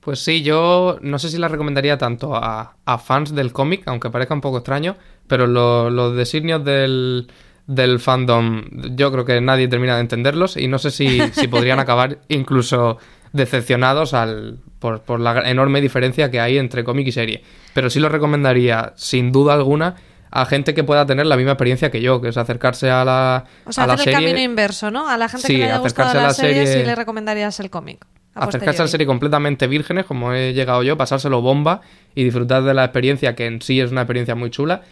Pues 0.00 0.20
sí, 0.20 0.42
yo 0.42 0.98
no 1.02 1.18
sé 1.18 1.30
si 1.30 1.36
la 1.38 1.48
recomendaría 1.48 1.98
tanto 1.98 2.36
a, 2.36 2.76
a 2.84 2.98
fans 2.98 3.34
del 3.34 3.52
cómic, 3.52 3.82
aunque 3.86 4.08
parezca 4.10 4.34
un 4.34 4.40
poco 4.40 4.58
extraño, 4.58 4.96
pero 5.26 5.46
lo- 5.46 5.90
los 5.90 6.16
designios 6.16 6.64
del, 6.64 7.26
del 7.66 7.98
fandom 7.98 8.62
yo 8.96 9.10
creo 9.10 9.24
que 9.24 9.40
nadie 9.40 9.66
termina 9.68 9.96
de 9.96 10.02
entenderlos 10.02 10.56
y 10.56 10.68
no 10.68 10.78
sé 10.78 10.92
si, 10.92 11.18
si 11.32 11.48
podrían 11.48 11.80
acabar 11.80 12.20
incluso 12.28 12.98
decepcionados 13.36 14.14
al, 14.14 14.58
por, 14.78 15.02
por 15.02 15.20
la 15.20 15.48
enorme 15.50 15.80
diferencia 15.80 16.30
que 16.30 16.40
hay 16.40 16.58
entre 16.58 16.82
cómic 16.84 17.06
y 17.08 17.12
serie. 17.12 17.42
Pero 17.74 17.90
sí 17.90 18.00
lo 18.00 18.08
recomendaría, 18.08 18.92
sin 18.96 19.32
duda 19.32 19.54
alguna, 19.54 19.96
a 20.30 20.44
gente 20.46 20.74
que 20.74 20.82
pueda 20.84 21.06
tener 21.06 21.26
la 21.26 21.36
misma 21.36 21.52
experiencia 21.52 21.90
que 21.90 22.00
yo, 22.02 22.20
que 22.20 22.28
es 22.28 22.36
acercarse 22.36 22.90
a 22.90 23.04
la, 23.04 23.44
O 23.64 23.72
sea, 23.72 23.84
a 23.84 23.86
la 23.86 23.94
hacer 23.94 24.08
el 24.08 24.14
serie. 24.14 24.28
camino 24.28 24.44
inverso, 24.44 24.90
¿no? 24.90 25.08
A 25.08 25.16
la 25.16 25.28
gente 25.28 25.46
Sí, 25.46 25.52
que 25.54 25.58
le 25.60 25.64
haya 25.66 25.78
gustado 25.78 26.08
acercarse 26.08 26.18
a 26.18 26.22
la, 26.22 26.28
la 26.28 26.34
serie, 26.34 26.66
serie- 26.66 26.82
sí 26.82 26.86
le 26.86 26.94
recomendarías 26.94 27.60
el 27.60 27.70
cómic. 27.70 28.04
acercarse 28.34 28.82
a 28.82 28.84
la 28.84 28.88
serie 28.88 29.06
completamente 29.06 29.66
vírgenes, 29.66 30.04
como 30.04 30.32
he 30.34 30.52
llegado 30.52 30.82
yo, 30.82 30.96
pasárselo 30.96 31.40
bomba 31.40 31.80
y 32.14 32.24
disfrutar 32.24 32.64
de 32.64 32.74
la 32.74 32.84
experiencia, 32.84 33.34
que 33.34 33.46
en 33.46 33.62
sí 33.62 33.80
es 33.80 33.90
una 33.92 34.02
experiencia 34.02 34.34
muy 34.34 34.50
chula. 34.50 34.82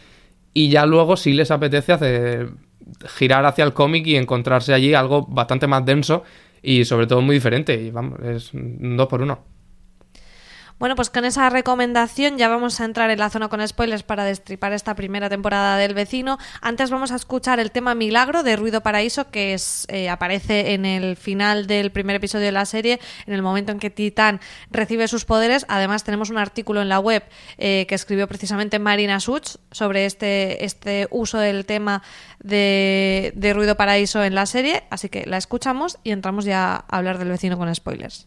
Y 0.55 0.69
ya 0.71 0.87
luego, 0.87 1.17
si 1.17 1.33
les 1.33 1.51
apetece, 1.51 1.93
hacer, 1.93 2.51
girar 3.19 3.45
hacia 3.45 3.65
el 3.65 3.73
cómic 3.75 4.07
y 4.07 4.17
encontrarse 4.17 4.73
allí 4.73 4.95
algo 4.95 5.27
bastante 5.27 5.67
más 5.67 5.85
denso 5.85 6.23
y 6.65 6.85
sobre 6.85 7.07
todo 7.07 7.21
muy 7.21 7.37
diferente. 7.37 7.75
Y 7.81 7.91
vamos, 7.91 8.19
es 8.21 8.53
un 8.55 8.97
dos 8.97 9.07
por 9.09 9.23
uno. 9.23 9.54
Bueno, 10.77 10.97
pues 10.97 11.09
con 11.09 11.25
esa 11.25 11.49
recomendación 11.51 12.37
ya 12.37 12.49
vamos 12.49 12.81
a 12.81 12.85
entrar 12.85 13.09
en 13.11 13.21
la 13.21 13.31
zona 13.31 13.49
con 13.49 13.67
spoilers 13.67 14.03
para 14.03 14.25
destripar 14.25 14.73
esta 14.73 14.97
primera 14.97 15.29
temporada 15.29 15.77
del 15.77 15.95
vecino. 15.95 16.37
Antes 16.61 16.91
vamos 16.91 17.13
a 17.13 17.17
escuchar 17.17 17.61
el 17.61 17.71
tema 17.71 17.95
Milagro 17.95 18.43
de 18.43 18.57
Ruido 18.57 18.83
Paraíso, 18.83 19.31
que 19.31 19.55
es, 19.55 19.87
eh, 19.89 20.11
aparece 20.11 20.75
en 20.75 20.85
el 20.85 21.15
final 21.17 21.69
del 21.69 21.93
primer 21.93 22.17
episodio 22.17 22.47
de 22.47 22.53
la 22.53 22.67
serie, 22.67 22.99
en 23.27 23.35
el 23.35 23.43
momento 23.43 23.71
en 23.71 23.79
que 23.79 23.91
Titán 23.91 24.41
recibe 24.69 25.07
sus 25.07 25.25
poderes. 25.25 25.65
Además, 25.69 26.03
tenemos 26.03 26.31
un 26.31 26.39
artículo 26.39 26.83
en 26.83 26.89
la 26.89 26.99
web 26.99 27.23
eh, 27.57 27.87
que 27.89 27.95
escribió 27.95 28.27
precisamente 28.27 28.81
Marina 28.81 29.21
Such 29.21 29.57
sobre 29.71 30.07
este, 30.07 30.65
este 30.65 31.07
uso 31.11 31.39
del 31.39 31.67
tema 31.67 32.03
de, 32.41 33.33
de 33.37 33.55
Ruido 33.55 33.77
Paraíso 33.77 34.25
en 34.25 34.35
la 34.35 34.47
serie. 34.47 34.83
Así 34.91 35.09
que 35.09 35.25
la 35.25 35.37
escuchamos 35.37 35.99
y 36.03 36.11
entramos 36.11 36.45
ya 36.45 36.75
a 36.75 36.97
hablar 36.97 37.19
del 37.19 37.29
vecino 37.29 37.57
con 37.59 37.73
spoilers. 37.73 38.27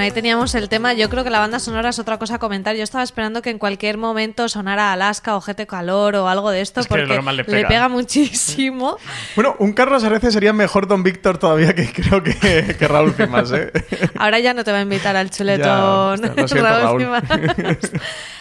Bueno, 0.00 0.14
ahí 0.14 0.14
teníamos 0.14 0.54
el 0.54 0.70
tema. 0.70 0.94
Yo 0.94 1.10
creo 1.10 1.24
que 1.24 1.28
la 1.28 1.40
banda 1.40 1.58
sonora 1.58 1.90
es 1.90 1.98
otra 1.98 2.18
cosa 2.18 2.36
a 2.36 2.38
comentar. 2.38 2.74
Yo 2.74 2.82
estaba 2.82 3.04
esperando 3.04 3.42
que 3.42 3.50
en 3.50 3.58
cualquier 3.58 3.98
momento 3.98 4.48
sonara 4.48 4.94
Alaska 4.94 5.36
o 5.36 5.42
GT 5.42 5.66
Calor 5.66 6.16
o 6.16 6.26
algo 6.26 6.50
de 6.50 6.62
esto, 6.62 6.80
Es 6.80 6.86
que 6.86 6.94
porque 6.94 7.06
normal 7.06 7.36
le 7.36 7.44
pega. 7.44 7.86
muchísimo. 7.90 8.96
Bueno, 9.36 9.56
un 9.58 9.74
Carlos 9.74 10.02
Areces 10.02 10.32
sería 10.32 10.54
mejor 10.54 10.88
Don 10.88 11.02
Víctor 11.02 11.36
todavía 11.36 11.74
que 11.74 11.92
creo 11.92 12.22
que, 12.22 12.76
que 12.78 12.88
Raúl 12.88 13.12
Cimas, 13.12 13.52
¿eh? 13.52 13.70
Ahora 14.18 14.38
ya 14.38 14.54
no 14.54 14.64
te 14.64 14.72
va 14.72 14.78
a 14.78 14.82
invitar 14.82 15.16
al 15.16 15.30
chuletón. 15.36 16.22
Ya, 16.22 16.48
siento, 16.48 16.56
Raúl. 16.56 17.02
Cimas. 17.02 17.22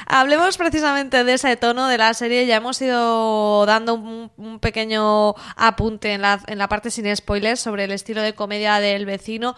Hablemos 0.06 0.58
precisamente 0.58 1.26
de 1.26 1.34
ese 1.34 1.58
tono 1.58 1.88
de 1.89 1.98
la 1.98 2.13
serie. 2.13 2.45
Ya 2.45 2.56
hemos 2.56 2.82
ido 2.82 3.65
dando 3.65 3.95
un, 3.95 4.32
un 4.38 4.60
pequeño 4.60 5.36
apunte 5.58 6.13
en 6.13 6.22
la, 6.22 6.39
en 6.48 6.58
la 6.58 6.69
parte 6.69 6.89
sin 6.89 7.13
spoilers 7.13 7.60
sobre 7.60 7.84
el 7.84 7.91
estilo 7.91 8.22
de 8.22 8.34
comedia 8.34 8.80
del 8.80 9.06
vecino. 9.06 9.58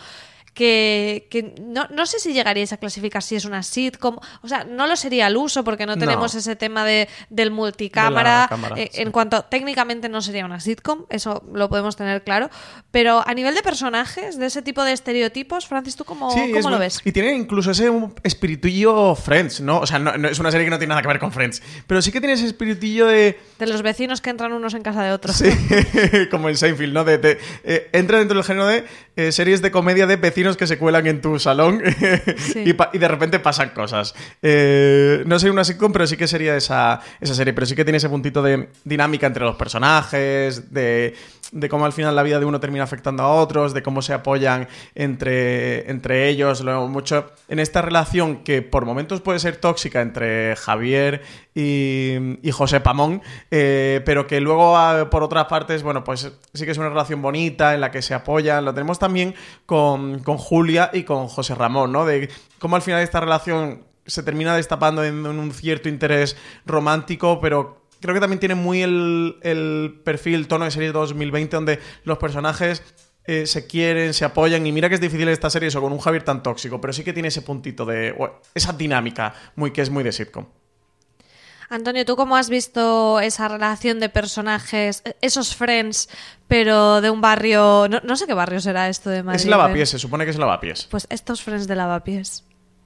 Que, 0.54 1.28
que 1.32 1.56
no, 1.62 1.88
no 1.92 2.06
sé 2.06 2.20
si 2.20 2.34
llegaríais 2.34 2.74
a 2.74 2.78
clasificar 2.78 3.24
si 3.24 3.36
es 3.38 3.46
una 3.46 3.64
sitcom. 3.64 4.18
O 4.42 4.48
sea, 4.50 4.66
no 4.66 4.86
lo 4.86 4.98
sería 4.98 5.28
al 5.28 5.38
uso 5.38 5.64
porque 5.64 5.86
no 5.86 5.96
No. 5.96 6.00
tenemos 6.00 6.36
ese 6.36 6.58
tema 6.58 6.84
de, 6.84 7.08
del 7.30 7.52
multicámara. 7.52 8.32
De 8.34 8.42
la 8.42 8.48
cámara, 8.50 8.76
Eh, 8.78 8.90
sí. 8.92 9.02
En 9.02 9.12
cuanto 9.12 9.44
técnicamente 9.46 10.10
no 10.10 10.22
sería 10.22 10.46
una 10.46 10.60
sitcom, 10.60 11.06
eso 11.10 11.42
lo 11.54 11.70
podemos 11.70 11.96
tener 11.96 12.24
claro. 12.26 12.50
Pero 12.92 13.24
a 13.26 13.34
nivel 13.34 13.56
de 13.56 13.62
personajes, 13.64 14.38
de 14.38 14.46
ese 14.48 14.62
tipo 14.62 14.84
de 14.84 14.92
estereotipos, 14.92 15.68
Francis, 15.68 15.96
¿tú 15.96 16.04
cómo, 16.04 16.32
Sí, 16.32 16.52
cómo 16.52 16.70
lo 16.70 16.80
ves? 16.80 17.00
Y 17.06 17.14
tiene 17.14 17.34
incluso 17.34 17.72
ese 17.72 17.90
espiritillo 18.24 19.16
Friends, 19.16 19.62
¿no? 19.62 19.80
O 19.80 19.88
sea, 19.88 20.00
no, 20.00 20.18
no- 20.18 20.28
es 20.28 20.40
una 20.40 20.52
serie 20.52 20.66
que 20.66 20.72
no 20.72 20.78
tiene 20.80 20.90
nada 20.90 21.02
que 21.02 21.08
ver 21.08 21.20
con 21.20 21.32
Friends. 21.32 21.62
Pero 21.88 22.02
sí 22.02 22.12
que 22.12 22.20
tiene 22.20 22.34
ese 22.34 22.46
espiritillo 22.46 23.08
de. 23.08 23.40
De 23.58 23.68
los 23.68 23.82
vecinos 23.84 24.20
que 24.20 24.30
entran 24.30 24.52
unos 24.52 24.74
en 24.74 24.82
casa 24.84 25.02
de 25.04 25.12
otros. 25.14 25.38
Sí, 25.38 25.50
como 26.32 26.50
en 26.50 26.58
Seinfeld, 26.58 26.94
¿no? 26.94 27.04
De, 27.06 27.18
de- 27.20 27.40
eh, 27.64 27.90
entra 27.94 28.20
dentro 28.20 28.36
del 28.36 28.44
género 28.44 28.68
de 28.68 28.84
eh, 29.16 29.32
series 29.32 29.62
de 29.62 29.72
comedia 29.72 30.08
de 30.08 30.16
vecinos 30.18 30.41
que 30.58 30.68
se 30.68 30.78
cuelan 30.78 31.08
en 31.08 31.22
tu 31.22 31.40
salón 31.40 31.82
Sí. 32.38 32.64
y, 32.66 32.74
pa- 32.74 32.90
y 32.94 32.98
de 32.98 33.08
repente 33.08 33.40
pasan 33.40 33.70
cosas. 33.70 34.14
Eh, 34.42 35.24
no 35.26 35.40
sería 35.40 35.54
una 35.54 35.64
sitcom, 35.64 35.92
pero 35.92 36.08
sí 36.08 36.18
que 36.18 36.28
sería 36.28 36.56
esa, 36.56 37.00
esa 37.20 37.34
serie. 37.36 37.54
Pero 37.54 37.66
sí 37.66 37.76
que 37.76 37.84
tiene 37.86 37.98
ese 37.98 38.10
puntito 38.10 38.42
de 38.42 38.70
dinámica 38.84 39.28
entre 39.28 39.44
los 39.44 39.56
personajes, 39.56 40.74
de, 40.74 41.14
de 41.52 41.70
cómo 41.70 41.86
al 41.86 41.94
final 41.94 42.16
la 42.16 42.24
vida 42.24 42.40
de 42.40 42.46
uno 42.46 42.60
termina 42.60 42.84
afectando 42.84 43.24
a 43.24 43.34
otros, 43.34 43.74
de 43.74 43.84
cómo 43.84 44.02
se 44.02 44.14
apoyan 44.14 44.68
entre, 44.96 45.90
entre 45.90 46.30
ellos. 46.30 46.62
Lo 46.62 46.88
mucho 46.88 47.32
en 47.48 47.60
esta 47.60 47.82
relación 47.82 48.44
que 48.44 48.62
por 48.62 48.86
momentos 48.86 49.22
puede 49.22 49.40
ser 49.40 49.58
tóxica 49.58 50.02
entre 50.02 50.56
Javier 50.56 51.22
y, 51.54 52.38
y 52.42 52.52
José 52.52 52.80
Pamón, 52.80 53.22
eh, 53.52 54.02
pero 54.06 54.28
que 54.28 54.40
luego 54.40 54.78
ah, 54.78 55.10
por 55.10 55.24
otras 55.24 55.46
partes, 55.46 55.84
bueno, 55.84 56.04
pues 56.04 56.32
sí 56.54 56.66
que 56.66 56.72
es 56.72 56.78
una 56.78 56.90
relación 56.90 57.22
bonita 57.22 57.74
en 57.74 57.82
la 57.82 57.92
que 57.92 58.02
se 58.02 58.14
apoyan. 58.14 58.64
Lo 58.64 58.74
tenemos 58.74 59.00
también 59.00 59.36
con, 59.66 60.20
con 60.20 60.38
Julia 60.38 60.90
y 60.94 61.04
con 61.04 61.28
José 61.28 61.56
Ramón, 61.56 61.92
¿no? 61.92 62.06
De 62.06 62.30
cómo 62.60 62.78
al 62.78 62.82
final 62.82 63.02
esta 63.02 63.20
relación 63.20 63.84
se 64.06 64.24
termina 64.24 64.56
destapando 64.56 65.04
en, 65.04 65.26
en 65.26 65.40
un 65.40 65.52
cierto 65.52 65.90
interés 65.90 66.36
romántico, 66.66 67.40
pero 67.40 67.81
creo 68.02 68.14
que 68.14 68.20
también 68.20 68.40
tiene 68.40 68.56
muy 68.56 68.82
el, 68.82 69.38
el 69.44 70.02
perfil 70.04 70.48
tono 70.48 70.66
de 70.66 70.72
serie 70.72 70.92
2020 70.92 71.56
donde 71.56 71.80
los 72.04 72.18
personajes 72.18 72.84
eh, 73.26 73.46
se 73.46 73.68
quieren, 73.68 74.14
se 74.14 74.26
apoyan 74.26 74.66
y 74.66 74.72
mira 74.72 74.90
que 74.90 74.96
es 74.96 75.02
difícil 75.02 75.28
esta 75.30 75.50
serie 75.50 75.68
eso 75.68 75.80
con 75.80 75.94
un 75.94 76.00
Javier 76.00 76.24
tan 76.24 76.42
tóxico, 76.42 76.82
pero 76.82 76.92
sí 76.92 77.04
que 77.04 77.14
tiene 77.14 77.28
ese 77.28 77.44
puntito 77.44 77.86
de 77.86 78.16
esa 78.56 78.74
dinámica 78.74 79.34
muy 79.56 79.72
que 79.72 79.82
es 79.82 79.90
muy 79.90 80.04
de 80.04 80.12
sitcom. 80.12 80.48
Antonio, 81.70 82.04
¿tú 82.04 82.18
cómo 82.18 82.36
has 82.36 82.50
visto 82.50 83.22
esa 83.22 83.48
relación 83.48 84.02
de 84.02 84.10
personajes, 84.10 85.04
esos 85.22 85.56
friends, 85.56 86.10
pero 86.48 87.00
de 87.00 87.10
un 87.10 87.22
barrio... 87.22 87.88
No, 87.90 88.02
no 88.04 88.18
sé 88.18 88.28
qué 88.28 88.34
barrio 88.34 88.60
será 88.60 88.90
esto 88.90 89.10
de 89.10 89.24
Madrid. 89.24 89.40
es 89.40 89.46
lavapiés, 89.46 89.90
se 89.90 89.98
supone 89.98 90.26
que 90.26 90.32
es 90.32 90.38
lavapiés. 90.38 90.88
Pues 90.92 91.08
estos 91.10 91.42
friends 91.42 91.68
de 91.68 91.76
lavapiés. 91.78 92.44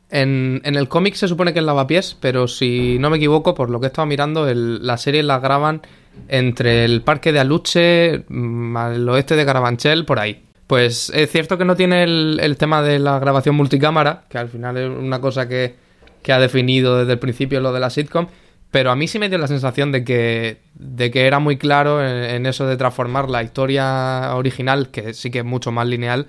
En, 0.10 0.62
en 0.64 0.76
el 0.76 0.88
cómic 0.88 1.16
se 1.16 1.28
supone 1.28 1.54
que 1.54 1.60
es 1.60 1.66
lavapiés, 1.66 2.16
pero 2.20 2.48
si 2.48 2.98
no 3.00 3.10
me 3.10 3.18
equivoco, 3.18 3.56
por 3.56 3.70
lo 3.70 3.80
que 3.80 3.88
he 3.88 3.88
estado 3.88 4.06
mirando, 4.06 4.46
la 4.54 4.98
serie 4.98 5.24
la 5.24 5.40
graban 5.40 5.82
entre 6.28 6.86
el 6.86 7.02
parque 7.02 7.32
de 7.32 7.40
Aluche, 7.40 8.24
mm, 8.28 8.78
al 8.78 9.10
oeste 9.10 9.36
de 9.36 9.46
Carabanchel, 9.46 10.06
por 10.06 10.20
ahí. 10.20 10.44
Pues 10.68 11.12
es 11.14 11.32
cierto 11.32 11.58
que 11.58 11.66
no 11.66 11.76
tiene 11.76 12.04
el, 12.04 12.40
el 12.42 12.58
tema 12.58 12.82
de 12.82 13.00
la 13.00 13.20
grabación 13.20 13.56
multicámara, 13.56 14.24
que 14.30 14.38
al 14.38 14.50
final 14.50 14.78
es 14.78 14.90
una 14.90 15.22
cosa 15.22 15.48
que, 15.48 15.76
que 16.22 16.34
ha 16.34 16.40
definido 16.40 16.98
desde 16.98 17.14
el 17.14 17.20
principio 17.20 17.60
lo 17.60 17.72
de 17.72 17.80
la 17.80 17.90
sitcom, 17.90 18.28
pero 18.72 18.92
a 18.92 18.96
mí 18.96 19.08
sí 19.08 19.20
me 19.20 19.30
dio 19.30 19.38
la 19.38 19.48
sensación 19.48 19.92
de 19.92 20.04
que, 20.04 20.62
de 20.74 21.12
que 21.12 21.28
era 21.28 21.40
muy 21.40 21.58
claro 21.58 22.04
en, 22.04 22.24
en 22.24 22.46
eso 22.46 22.66
de 22.66 22.78
transformar 22.78 23.30
la 23.30 23.44
historia 23.44 24.36
original, 24.36 24.90
que 24.90 25.14
sí 25.14 25.30
que 25.30 25.40
es 25.40 25.46
mucho 25.46 25.72
más 25.72 25.88
lineal, 25.88 26.28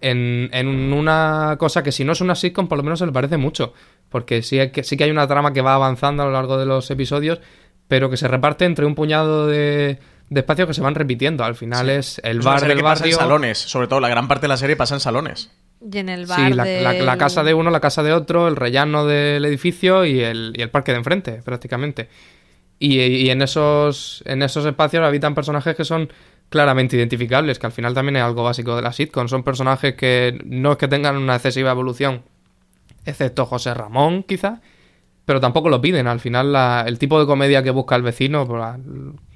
en, 0.00 0.48
en 0.52 0.92
una 0.92 1.56
cosa 1.58 1.82
que 1.82 1.92
si 1.92 2.04
no 2.04 2.12
es 2.12 2.20
una 2.20 2.34
sitcom, 2.34 2.68
por 2.68 2.78
lo 2.78 2.84
menos 2.84 2.98
se 2.98 3.06
le 3.06 3.12
parece 3.12 3.36
mucho. 3.36 3.72
Porque 4.08 4.42
sí, 4.42 4.58
hay 4.58 4.70
que, 4.70 4.82
sí 4.84 4.96
que 4.96 5.04
hay 5.04 5.10
una 5.10 5.26
trama 5.28 5.52
que 5.52 5.60
va 5.62 5.74
avanzando 5.74 6.22
a 6.22 6.26
lo 6.26 6.32
largo 6.32 6.58
de 6.58 6.66
los 6.66 6.90
episodios, 6.90 7.40
pero 7.88 8.10
que 8.10 8.16
se 8.16 8.26
reparte 8.28 8.64
entre 8.64 8.84
un 8.86 8.94
puñado 8.94 9.46
de, 9.46 9.98
de 10.28 10.40
espacios 10.40 10.66
que 10.68 10.74
se 10.74 10.80
van 10.80 10.94
repitiendo. 10.94 11.44
Al 11.44 11.54
final 11.54 11.90
es 11.90 12.20
el 12.24 12.38
Es 12.38 12.44
bar 12.44 12.60
del 12.60 12.76
que 12.76 12.82
pasa 12.82 13.04
en 13.04 13.10
barrio. 13.10 13.16
salones, 13.18 13.58
sobre 13.58 13.86
todo 13.88 14.00
la 14.00 14.08
gran 14.08 14.26
parte 14.28 14.42
de 14.42 14.48
la 14.48 14.56
serie 14.56 14.76
pasa 14.76 14.94
en 14.94 15.00
salones. 15.00 15.50
Y 15.80 15.96
en 15.98 16.08
el 16.10 16.26
bar 16.26 16.48
Sí, 16.48 16.54
la, 16.54 16.92
la- 16.92 17.16
casa 17.16 17.42
de 17.42 17.54
uno, 17.54 17.70
la 17.70 17.80
casa 17.80 18.02
de 18.02 18.12
otro, 18.12 18.48
el 18.48 18.56
rellano 18.56 19.06
del 19.06 19.44
edificio 19.44 20.04
y 20.04 20.20
el, 20.20 20.52
y 20.56 20.60
el 20.62 20.70
parque 20.70 20.92
de 20.92 20.98
enfrente, 20.98 21.40
prácticamente. 21.44 22.08
Y, 22.78 22.98
y 23.00 23.30
en, 23.30 23.42
esos, 23.42 24.22
en 24.26 24.42
esos 24.42 24.64
espacios 24.66 25.04
habitan 25.04 25.34
personajes 25.34 25.76
que 25.76 25.84
son 25.84 26.10
claramente 26.50 26.96
identificables, 26.96 27.58
que 27.58 27.66
al 27.66 27.72
final 27.72 27.94
también 27.94 28.16
es 28.16 28.22
algo 28.22 28.42
básico 28.44 28.76
de 28.76 28.82
la 28.82 28.92
sitcom. 28.92 29.28
Son 29.28 29.42
personajes 29.42 29.94
que 29.94 30.38
no 30.44 30.72
es 30.72 30.78
que 30.78 30.88
tengan 30.88 31.16
una 31.16 31.36
excesiva 31.36 31.70
evolución, 31.70 32.22
excepto 33.06 33.46
José 33.46 33.72
Ramón, 33.72 34.24
quizá, 34.24 34.60
pero 35.24 35.40
tampoco 35.40 35.68
lo 35.70 35.80
piden. 35.80 36.06
Al 36.08 36.20
final, 36.20 36.52
la- 36.52 36.84
el 36.86 36.98
tipo 36.98 37.18
de 37.20 37.26
comedia 37.26 37.62
que 37.62 37.70
busca 37.70 37.96
el 37.96 38.02
vecino, 38.02 38.44
la- 38.56 38.78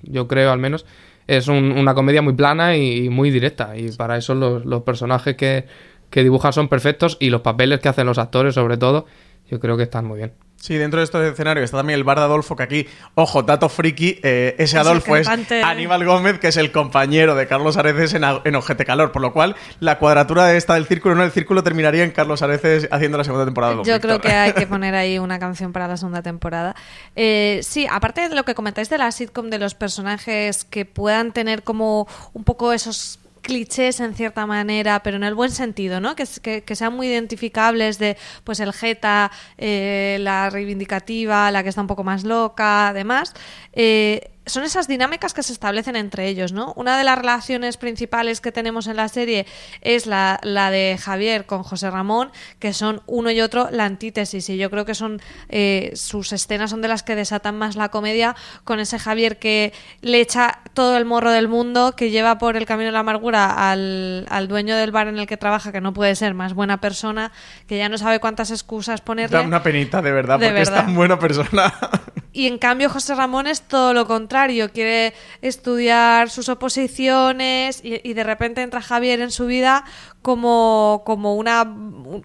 yo 0.03 0.29
creo 0.29 0.51
al 0.53 0.59
menos, 0.59 0.85
es 1.27 1.49
un- 1.49 1.73
una 1.73 1.95
comedia 1.95 2.21
muy 2.21 2.35
plana 2.35 2.77
y, 2.77 3.07
y 3.07 3.09
muy 3.09 3.31
directa. 3.31 3.77
Y 3.79 3.91
para 3.93 4.17
eso 4.19 4.35
los, 4.35 4.65
los 4.67 4.83
personajes 4.83 5.37
que, 5.37 5.67
que 6.11 6.23
dibujan 6.23 6.53
son 6.53 6.69
perfectos 6.69 7.17
y 7.21 7.31
los 7.31 7.41
papeles 7.41 7.81
que 7.81 7.89
hacen 7.89 8.07
los 8.07 8.19
actores, 8.19 8.55
sobre 8.55 8.77
todo, 8.77 9.07
yo 9.51 9.61
creo 9.61 9.77
que 9.77 9.85
están 9.85 10.05
muy 10.05 10.19
bien. 10.19 10.33
Sí, 10.65 10.79
dentro 10.79 11.01
de 11.01 11.05
estos 11.05 11.23
escenarios 11.23 11.65
está 11.65 11.77
también 11.77 11.99
el 11.99 12.05
bar 12.05 12.17
de 12.17 12.25
Adolfo, 12.25 12.57
que 12.57 12.63
aquí, 12.63 12.87
ojo, 13.17 13.43
dato 13.43 13.69
friki, 13.69 14.19
eh, 14.23 14.57
ese 14.57 14.79
Adolfo 14.79 15.15
es 15.15 15.29
cantante. 15.29 15.63
Aníbal 15.63 16.07
Gómez, 16.07 16.39
que 16.39 16.49
es 16.49 16.57
el 16.57 16.73
compañero 16.73 17.35
de 17.35 17.47
Carlos 17.47 17.77
Areces 17.77 18.15
en, 18.15 18.55
Ojete 18.57 18.87
Calor, 18.87 19.13
por 19.13 19.21
lo 19.21 19.35
cual 19.35 19.57
la 19.81 19.99
cuadratura 19.99 20.47
de 20.47 20.57
esta 20.57 20.73
del 20.73 20.87
círculo, 20.87 21.17
no 21.17 21.23
el 21.23 21.33
círculo, 21.33 21.63
terminaría 21.63 22.03
en 22.03 22.13
Carlos 22.13 22.41
Areces 22.41 22.89
haciendo 22.91 23.19
la 23.19 23.25
segunda 23.25 23.45
temporada. 23.45 23.83
Yo 23.85 24.01
creo 24.01 24.23
que 24.23 24.33
hay 24.33 24.55
que 24.55 24.67
poner 24.67 24.95
ahí 24.95 25.19
una 25.19 25.39
canción 25.39 25.75
para 25.75 25.87
la 25.87 25.99
segunda 25.99 26.23
temporada. 26.23 26.75
Eh, 27.15 27.61
sí, 27.63 27.87
aparte 27.91 28.27
de 28.31 28.35
lo 28.35 28.45
que 28.45 28.55
comentáis 28.55 28.89
de 28.89 28.97
la 28.97 29.13
sitcom, 29.13 29.51
de 29.51 29.59
los 29.59 29.75
personajes 29.75 30.65
que 30.65 30.87
puedan 30.87 31.33
tener 31.33 31.63
como 31.63 32.09
un 32.33 32.45
poco 32.45 32.73
esos 32.73 33.19
clichés 33.45 34.01
en 34.01 34.15
cierta 34.15 34.47
manera, 34.47 35.03
pero 35.05 35.17
en 35.17 35.23
el 35.23 35.35
buen 35.35 35.51
sentido, 35.51 36.01
¿no? 36.01 36.17
Que, 36.17 36.25
que, 36.43 36.65
que 36.65 36.75
sean 36.75 36.97
muy 36.97 37.07
identificables 37.07 37.99
de, 38.01 38.17
pues, 38.43 38.59
el 38.59 38.73
jeta, 38.73 39.31
eh, 39.57 40.17
la 40.21 40.51
reivindicativa, 40.51 41.53
la 41.53 41.63
que 41.63 41.69
está 41.69 41.81
un 41.81 41.87
poco 41.87 42.03
más 42.03 42.25
loca, 42.25 42.89
además. 42.89 43.35
Eh, 43.73 44.34
son 44.47 44.65
esas 44.65 44.89
dinámicas 44.89 45.33
que 45.33 45.43
se 45.43 45.53
establecen 45.53 45.97
entre 45.97 46.29
ellos, 46.29 46.53
¿no? 46.53 46.73
Una 46.77 46.99
de 46.99 47.05
las 47.05 47.19
relaciones 47.19 47.77
principales 47.77 48.41
que 48.41 48.53
tenemos 48.53 48.87
en 48.87 48.97
la 48.97 49.09
serie 49.09 49.47
es 49.81 50.07
la, 50.07 50.39
la 50.43 50.71
de 50.71 50.99
Javier 51.01 51.47
con 51.47 51.63
José 51.63 51.91
Ramón, 51.91 52.31
que 52.59 52.73
son 52.73 53.03
uno 53.07 53.31
y 53.31 53.41
otro 53.41 53.69
la 53.71 53.85
antítesis, 53.85 54.49
y 54.51 54.57
yo 54.57 54.71
creo 54.71 54.85
que 54.85 54.95
son 54.95 55.21
eh, 55.49 55.93
sus 55.95 56.33
escenas 56.33 56.71
son 56.71 56.83
de 56.83 56.89
las 56.89 57.03
que 57.03 57.15
desatan 57.15 57.57
más 57.57 57.77
la 57.77 57.89
comedia, 57.89 58.37
con 58.65 58.81
ese 58.81 58.99
Javier 58.99 59.39
que 59.39 59.73
le 60.03 60.21
echa 60.21 60.61
todo 60.75 60.97
el 60.97 61.05
morro 61.05 61.31
del 61.31 61.49
mundo, 61.49 61.95
que 61.97 62.11
lleva 62.11 62.39
por 62.39 62.57
el 62.57 62.67
camino 62.67 62.87
de 62.87 62.93
la 62.93 63.01
amargura 63.01 63.71
al, 63.71 64.27
al 64.29 64.49
dueño 64.49 64.77
del 64.77 64.91
bar 64.91 65.09
en 65.09 65.19
el 65.19 65.27
que 65.27 65.37
trabaja, 65.37 65.73
que 65.73 65.81
no 65.81 65.93
puede 65.93 66.15
ser 66.15 66.35
más 66.35 66.55
buena 66.55 66.81
persona, 66.81 67.33
que 67.67 67.79
ya 67.79 67.89
no 67.89 67.97
sabe 67.99 68.21
cuántas 68.21 68.51
excusas 68.51 69.01
ponerle. 69.01 69.37
Da 69.37 69.43
una 69.43 69.63
penita, 69.63 70.03
de 70.03 70.13
verdad, 70.13 70.39
De 70.39 70.47
porque 70.47 70.63
es 70.63 70.71
tan 70.71 70.95
buena 70.95 71.19
persona. 71.19 71.73
Y 72.35 72.49
en 72.49 72.59
cambio 72.59 72.91
José 72.91 73.15
Ramón 73.15 73.47
es 73.47 73.63
todo 73.63 73.95
lo 73.95 74.09
contrario, 74.09 74.73
quiere 74.73 75.15
estudiar 75.41 76.31
sus 76.31 76.49
oposiciones 76.49 77.81
y, 77.85 78.13
de 78.13 78.25
repente 78.25 78.61
entra 78.61 78.83
Javier 78.83 79.21
en 79.21 79.31
su 79.31 79.47
vida 79.47 79.85
como, 80.21 81.03
como 81.07 81.37
una, 81.37 81.63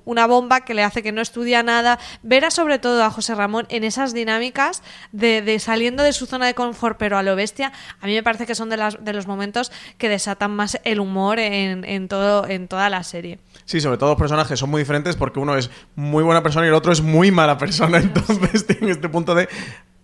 una 0.05 0.25
bomba 0.25 0.61
que 0.61 0.73
le 0.73 0.83
hace 0.83 1.03
que 1.03 1.11
no 1.11 1.21
estudia 1.21 1.61
nada. 1.61 1.99
Ver 2.23 2.43
a 2.43 2.49
sobre 2.49 2.79
todo 2.79 3.03
a 3.03 3.11
José 3.11 3.35
Ramón 3.35 3.67
en 3.69 3.83
esas 3.83 4.15
dinámicas 4.15 4.81
de, 5.11 5.43
de 5.43 5.59
saliendo 5.59 6.01
de 6.01 6.11
su 6.11 6.25
zona 6.25 6.47
de 6.47 6.55
confort 6.55 6.97
pero 6.97 7.15
a 7.15 7.21
lo 7.21 7.35
bestia, 7.35 7.71
a 8.01 8.07
mí 8.07 8.15
me 8.15 8.23
parece 8.23 8.47
que 8.47 8.55
son 8.55 8.69
de, 8.69 8.77
las, 8.77 9.03
de 9.03 9.13
los 9.13 9.27
momentos 9.27 9.71
que 9.99 10.09
desatan 10.09 10.55
más 10.55 10.79
el 10.85 10.99
humor 10.99 11.37
en, 11.37 11.85
en, 11.85 12.07
todo, 12.07 12.47
en 12.47 12.67
toda 12.67 12.89
la 12.89 13.03
serie. 13.03 13.37
Sí, 13.65 13.79
sobre 13.79 13.99
todo 13.99 14.09
los 14.09 14.19
personajes 14.19 14.57
son 14.57 14.71
muy 14.71 14.81
diferentes 14.81 15.15
porque 15.15 15.39
uno 15.39 15.55
es 15.55 15.69
muy 15.93 16.23
buena 16.23 16.41
persona 16.41 16.65
y 16.65 16.69
el 16.69 16.75
otro 16.75 16.91
es 16.91 17.01
muy 17.01 17.29
mala 17.29 17.59
persona. 17.59 17.97
Entonces 17.99 18.65
tienen 18.65 18.89
este 18.89 19.07
punto 19.07 19.35
de 19.35 19.47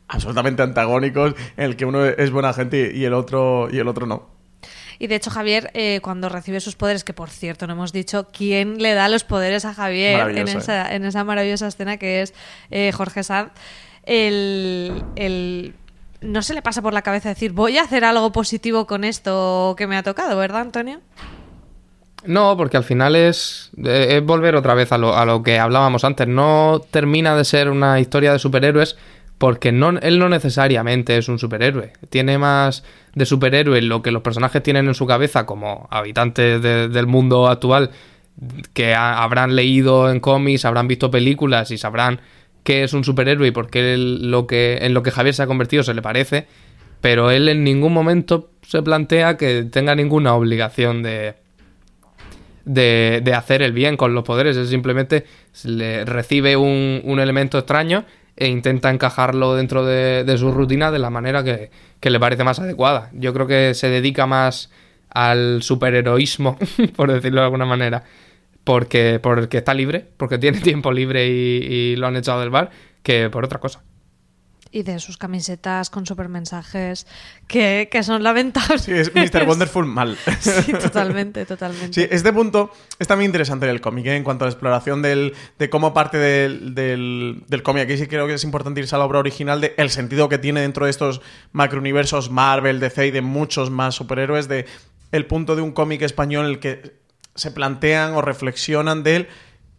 absolutamente 0.08 0.62
antagónicos 0.64 1.34
en 1.58 1.64
el 1.66 1.76
que 1.76 1.86
uno 1.86 2.06
es 2.06 2.32
buena 2.32 2.54
gente 2.54 2.92
y 2.94 3.06
el 3.06 3.14
otro, 3.14 3.68
y 3.72 3.80
el 3.80 3.88
otro 3.88 4.06
no. 4.06 4.28
Y 4.98 5.08
de 5.08 5.16
hecho, 5.16 5.30
Javier, 5.30 5.72
eh, 5.74 6.00
cuando 6.02 6.30
recibe 6.30 6.62
sus 6.62 6.76
poderes, 6.76 7.04
que 7.04 7.14
por 7.14 7.30
cierto 7.30 7.68
no 7.68 7.74
hemos 7.74 7.92
dicho 7.92 8.28
quién 8.32 8.82
le 8.82 8.94
da 8.94 9.10
los 9.10 9.26
poderes 9.26 9.66
a 9.66 9.74
Javier 9.74 10.30
en 10.30 10.48
esa, 10.62 10.96
en 10.96 11.04
esa 11.04 11.24
maravillosa 11.26 11.68
escena 11.68 11.98
que 11.98 12.22
es 12.22 12.34
eh, 12.72 12.92
Jorge 12.94 13.24
Sanz, 13.24 13.52
el, 14.04 15.04
el- 15.16 15.74
no 16.22 16.42
se 16.42 16.54
le 16.54 16.62
pasa 16.62 16.82
por 16.82 16.94
la 16.94 17.02
cabeza 17.02 17.30
decir 17.30 17.52
voy 17.52 17.78
a 17.78 17.84
hacer 17.84 18.04
algo 18.06 18.32
positivo 18.32 18.88
con 18.88 19.04
esto 19.04 19.76
que 19.78 19.86
me 19.86 19.98
ha 19.98 20.04
tocado, 20.04 20.38
¿verdad, 20.38 20.62
Antonio? 20.62 21.02
No, 22.26 22.58
porque 22.58 22.78
al 22.78 22.84
final 22.84 23.16
es, 23.16 23.70
eh, 23.84 24.16
es 24.18 24.24
volver 24.26 24.56
otra 24.56 24.74
vez 24.74 24.92
a 24.92 24.98
lo, 24.98 25.16
a 25.16 25.26
lo 25.26 25.44
que 25.44 25.60
hablábamos 25.60 26.04
antes. 26.04 26.28
No 26.28 26.82
termina 26.90 27.36
de 27.36 27.46
ser 27.46 27.70
una 27.70 28.00
historia 28.00 28.32
de 28.32 28.40
superhéroes 28.40 28.98
porque 29.46 29.70
él 29.70 29.78
no 30.18 30.28
necesariamente 30.28 31.16
es 31.20 31.30
un 31.30 31.38
superhéroe. 31.38 31.94
Tiene 32.10 32.40
más 32.40 32.84
de 33.14 33.28
superhéroe 33.28 33.80
lo 33.84 34.02
que 34.02 34.10
los 34.10 34.24
personajes 34.24 34.64
tienen 34.64 34.88
en 34.88 34.96
su 34.96 35.06
cabeza 35.06 35.46
como 35.46 35.88
habitantes 35.92 36.64
de- 36.64 36.90
del 36.90 37.06
mundo 37.06 37.46
actual 37.48 37.92
que 38.74 38.96
ha- 38.96 39.22
habrán 39.22 39.56
leído 39.56 40.10
en 40.10 40.20
cómics, 40.20 40.66
habrán 40.66 40.88
visto 40.88 41.12
películas 41.12 41.70
y 41.70 41.78
sabrán 41.78 42.22
qué 42.64 42.84
es 42.84 42.94
un 42.94 43.04
superhéroe 43.04 43.50
y 43.50 43.52
por 43.52 43.70
qué 43.70 43.96
lo 44.00 44.48
que, 44.48 44.80
en 44.82 44.96
lo 44.96 45.04
que 45.04 45.12
Javier 45.12 45.36
se 45.36 45.44
ha 45.44 45.46
convertido 45.46 45.84
se 45.84 45.94
le 45.94 46.02
parece. 46.02 46.48
Pero 47.00 47.30
él 47.30 47.48
en 47.48 47.64
ningún 47.64 47.94
momento 47.94 48.50
se 48.64 48.82
plantea 48.82 49.38
que 49.38 49.62
tenga 49.62 49.94
ninguna 49.94 50.34
obligación 50.34 51.04
de, 51.04 51.36
de, 52.66 53.22
hacer 53.36 53.62
el 53.62 53.74
bien 53.74 53.96
con 53.96 54.16
los 54.16 54.24
poderes. 54.24 54.58
Él 54.58 54.66
simplemente 54.66 55.26
le 55.66 56.04
recibe 56.04 56.58
un 56.58 57.20
elemento 57.20 57.60
extraño 57.60 58.06
e 58.38 58.48
intenta 58.48 58.90
encajarlo 58.90 59.56
dentro 59.56 59.86
de, 59.86 60.36
su 60.38 60.52
rutina 60.52 60.92
de 60.92 61.00
la 61.00 61.10
manera 61.10 61.44
que, 61.44 61.72
que 62.00 62.10
le 62.10 62.20
parece 62.20 62.44
más 62.44 62.60
adecuada. 62.60 63.10
Yo 63.14 63.34
creo 63.34 63.48
que 63.48 63.74
se 63.74 63.90
dedica 63.90 64.26
más 64.26 64.70
al 65.10 65.64
superheroísmo, 65.64 66.58
por 66.96 67.12
decirlo 67.12 67.42
de 67.42 67.46
alguna 67.46 67.66
manera, 67.66 68.04
porque, 68.64 69.20
porque 69.22 69.58
está 69.58 69.74
libre, 69.74 70.06
porque 70.18 70.38
tiene 70.38 70.60
tiempo 70.62 70.92
libre 70.92 71.28
y, 71.28 71.32
y 71.32 71.96
lo 71.96 72.08
han 72.08 72.18
echado 72.18 72.42
del 72.42 72.50
bar, 72.50 72.72
que 73.04 73.30
por 73.30 73.46
otra 73.46 73.60
cosa. 73.60 73.84
Y 74.76 74.84
de 74.84 75.00
sus 75.00 75.18
camisetas 75.18 75.90
con 75.90 76.06
supermensajes 76.06 77.08
que, 77.48 77.88
que 77.90 78.04
son 78.04 78.24
lamentables. 78.24 78.82
Sí, 78.82 78.92
es 78.92 79.16
Mr. 79.16 79.44
Wonderful 79.48 79.86
mal. 79.86 80.18
Sí, 80.42 80.74
totalmente, 80.74 81.46
totalmente. 81.46 81.94
Sí, 81.94 82.06
este 82.12 82.34
punto 82.34 82.72
es 83.00 83.08
también 83.08 83.30
interesante 83.30 83.68
del 83.68 83.80
cómic, 83.80 84.08
¿eh? 84.08 84.18
en 84.18 84.26
cuanto 84.26 84.44
a 84.44 84.48
la 84.48 84.52
exploración 84.52 85.02
del, 85.02 85.34
de 85.58 85.70
cómo 85.70 85.94
parte 85.94 86.18
del, 86.18 86.76
del, 86.76 87.44
del 87.48 87.64
cómic. 87.64 87.84
Aquí 87.84 87.98
sí 87.98 88.08
creo 88.08 88.28
que 88.28 88.34
es 88.34 88.44
importante 88.44 88.82
irse 88.82 88.94
a 88.96 88.98
la 88.98 89.06
obra 89.06 89.20
original 89.20 89.62
de 89.62 89.74
el 89.78 89.90
sentido 89.90 90.28
que 90.28 90.40
tiene 90.40 90.60
dentro 90.60 90.84
de 90.84 90.92
estos 90.92 91.22
macrouniversos 91.54 92.30
Marvel, 92.30 92.82
DC 92.82 93.08
y 93.08 93.12
de 93.12 93.22
muchos 93.22 93.70
más 93.72 93.96
superhéroes, 93.96 94.50
de 94.50 94.66
el 95.14 95.26
punto 95.26 95.56
de 95.56 95.62
un 95.62 95.72
cómic 95.72 96.02
español 96.02 96.48
en 96.48 96.52
el 96.52 96.60
que 96.60 97.00
se 97.36 97.52
plantean 97.52 98.14
o 98.14 98.22
reflexionan 98.22 99.04
de 99.04 99.16
él 99.16 99.28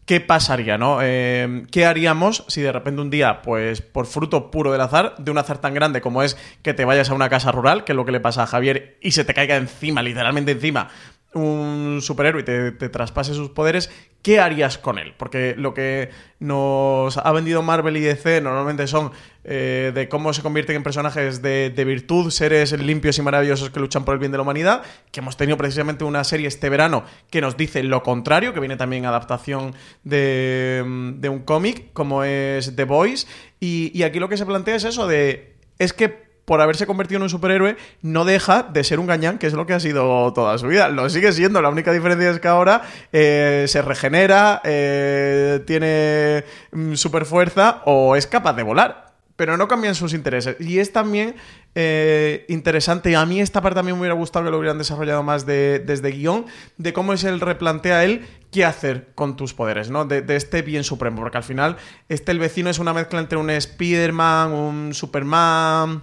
qué 0.06 0.20
pasaría, 0.20 0.78
¿no? 0.78 0.98
Eh, 1.02 1.64
¿Qué 1.70 1.84
haríamos 1.84 2.44
si 2.46 2.62
de 2.62 2.72
repente 2.72 3.02
un 3.02 3.10
día, 3.10 3.42
pues 3.42 3.82
por 3.82 4.06
fruto 4.06 4.50
puro 4.50 4.72
del 4.72 4.80
azar, 4.80 5.16
de 5.18 5.30
un 5.30 5.38
azar 5.38 5.58
tan 5.58 5.74
grande 5.74 6.00
como 6.00 6.22
es 6.22 6.38
que 6.62 6.72
te 6.72 6.84
vayas 6.84 7.10
a 7.10 7.14
una 7.14 7.28
casa 7.28 7.52
rural, 7.52 7.84
que 7.84 7.92
es 7.92 7.96
lo 7.96 8.04
que 8.04 8.12
le 8.12 8.20
pasa 8.20 8.44
a 8.44 8.46
Javier, 8.46 8.96
y 9.02 9.10
se 9.10 9.24
te 9.24 9.34
caiga 9.34 9.56
encima, 9.56 10.02
literalmente 10.02 10.52
encima, 10.52 10.88
un 11.34 12.00
superhéroe 12.02 12.42
y 12.42 12.44
te, 12.44 12.72
te 12.72 12.88
traspase 12.88 13.34
sus 13.34 13.50
poderes, 13.50 13.90
¿qué 14.22 14.40
harías 14.40 14.78
con 14.78 14.98
él? 14.98 15.14
Porque 15.16 15.54
lo 15.56 15.74
que 15.74 16.10
nos 16.40 17.16
ha 17.16 17.30
vendido 17.32 17.62
Marvel 17.62 17.96
y 17.96 18.00
DC 18.00 18.40
normalmente 18.40 18.86
son 18.86 19.12
eh, 19.44 19.92
de 19.94 20.08
cómo 20.08 20.32
se 20.32 20.42
convierten 20.42 20.76
en 20.76 20.82
personajes 20.82 21.42
de, 21.42 21.70
de 21.70 21.84
virtud, 21.84 22.30
seres 22.30 22.72
limpios 22.72 23.18
y 23.18 23.22
maravillosos 23.22 23.70
que 23.70 23.78
luchan 23.78 24.04
por 24.04 24.14
el 24.14 24.18
bien 24.18 24.32
de 24.32 24.38
la 24.38 24.42
humanidad, 24.42 24.82
que 25.12 25.20
hemos 25.20 25.36
tenido 25.36 25.56
precisamente 25.56 26.04
una 26.04 26.24
serie 26.24 26.48
este 26.48 26.68
verano 26.70 27.04
que 27.30 27.40
nos 27.40 27.56
dice 27.56 27.82
lo 27.82 28.02
contrario, 28.02 28.52
que 28.52 28.60
viene 28.60 28.76
también 28.76 29.06
adaptación 29.06 29.74
de, 30.02 30.82
de 31.18 31.28
un 31.28 31.40
cómic, 31.40 31.92
como 31.92 32.24
es 32.24 32.74
The 32.74 32.84
Boys, 32.84 33.28
y, 33.60 33.96
y 33.96 34.02
aquí 34.02 34.18
lo 34.18 34.28
que 34.28 34.36
se 34.36 34.46
plantea 34.46 34.74
es 34.74 34.84
eso 34.84 35.06
de... 35.06 35.54
Es 35.78 35.92
que 35.92 36.25
por 36.46 36.60
haberse 36.62 36.86
convertido 36.86 37.18
en 37.18 37.24
un 37.24 37.28
superhéroe, 37.28 37.76
no 38.02 38.24
deja 38.24 38.62
de 38.62 38.82
ser 38.84 38.98
un 39.00 39.06
gañán, 39.06 39.36
que 39.36 39.46
es 39.46 39.52
lo 39.52 39.66
que 39.66 39.74
ha 39.74 39.80
sido 39.80 40.32
toda 40.32 40.56
su 40.56 40.68
vida. 40.68 40.88
Lo 40.88 41.10
sigue 41.10 41.32
siendo, 41.32 41.60
la 41.60 41.68
única 41.68 41.92
diferencia 41.92 42.30
es 42.30 42.40
que 42.40 42.48
ahora 42.48 42.82
eh, 43.12 43.66
se 43.68 43.82
regenera, 43.82 44.62
eh, 44.64 45.60
tiene 45.66 46.44
mm, 46.72 46.94
super 46.94 47.24
fuerza 47.26 47.82
o 47.84 48.16
es 48.16 48.26
capaz 48.26 48.54
de 48.54 48.62
volar. 48.62 49.04
Pero 49.36 49.58
no 49.58 49.68
cambian 49.68 49.94
sus 49.94 50.14
intereses. 50.14 50.56
Y 50.60 50.78
es 50.78 50.92
también 50.94 51.34
eh, 51.74 52.46
interesante, 52.48 53.14
a 53.16 53.26
mí 53.26 53.38
esta 53.42 53.60
parte 53.60 53.74
también 53.74 53.96
me 53.96 54.00
hubiera 54.00 54.14
gustado 54.14 54.46
que 54.46 54.50
lo 54.50 54.56
hubieran 54.58 54.78
desarrollado 54.78 55.22
más 55.22 55.44
de- 55.44 55.78
desde 55.84 56.10
guion, 56.10 56.46
de 56.78 56.94
cómo 56.94 57.12
es 57.12 57.22
el 57.24 57.40
replantea 57.40 58.02
él 58.04 58.26
qué 58.50 58.64
hacer 58.64 59.08
con 59.14 59.36
tus 59.36 59.52
poderes, 59.52 59.90
¿no? 59.90 60.06
De, 60.06 60.22
de 60.22 60.36
este 60.36 60.62
bien 60.62 60.84
supremo. 60.84 61.16
Porque 61.20 61.36
al 61.36 61.44
final, 61.44 61.76
este 62.08 62.32
el 62.32 62.38
vecino 62.38 62.70
es 62.70 62.78
una 62.78 62.94
mezcla 62.94 63.18
entre 63.20 63.36
un 63.36 63.50
Spider-Man, 63.50 64.52
un 64.52 64.94
Superman 64.94 66.02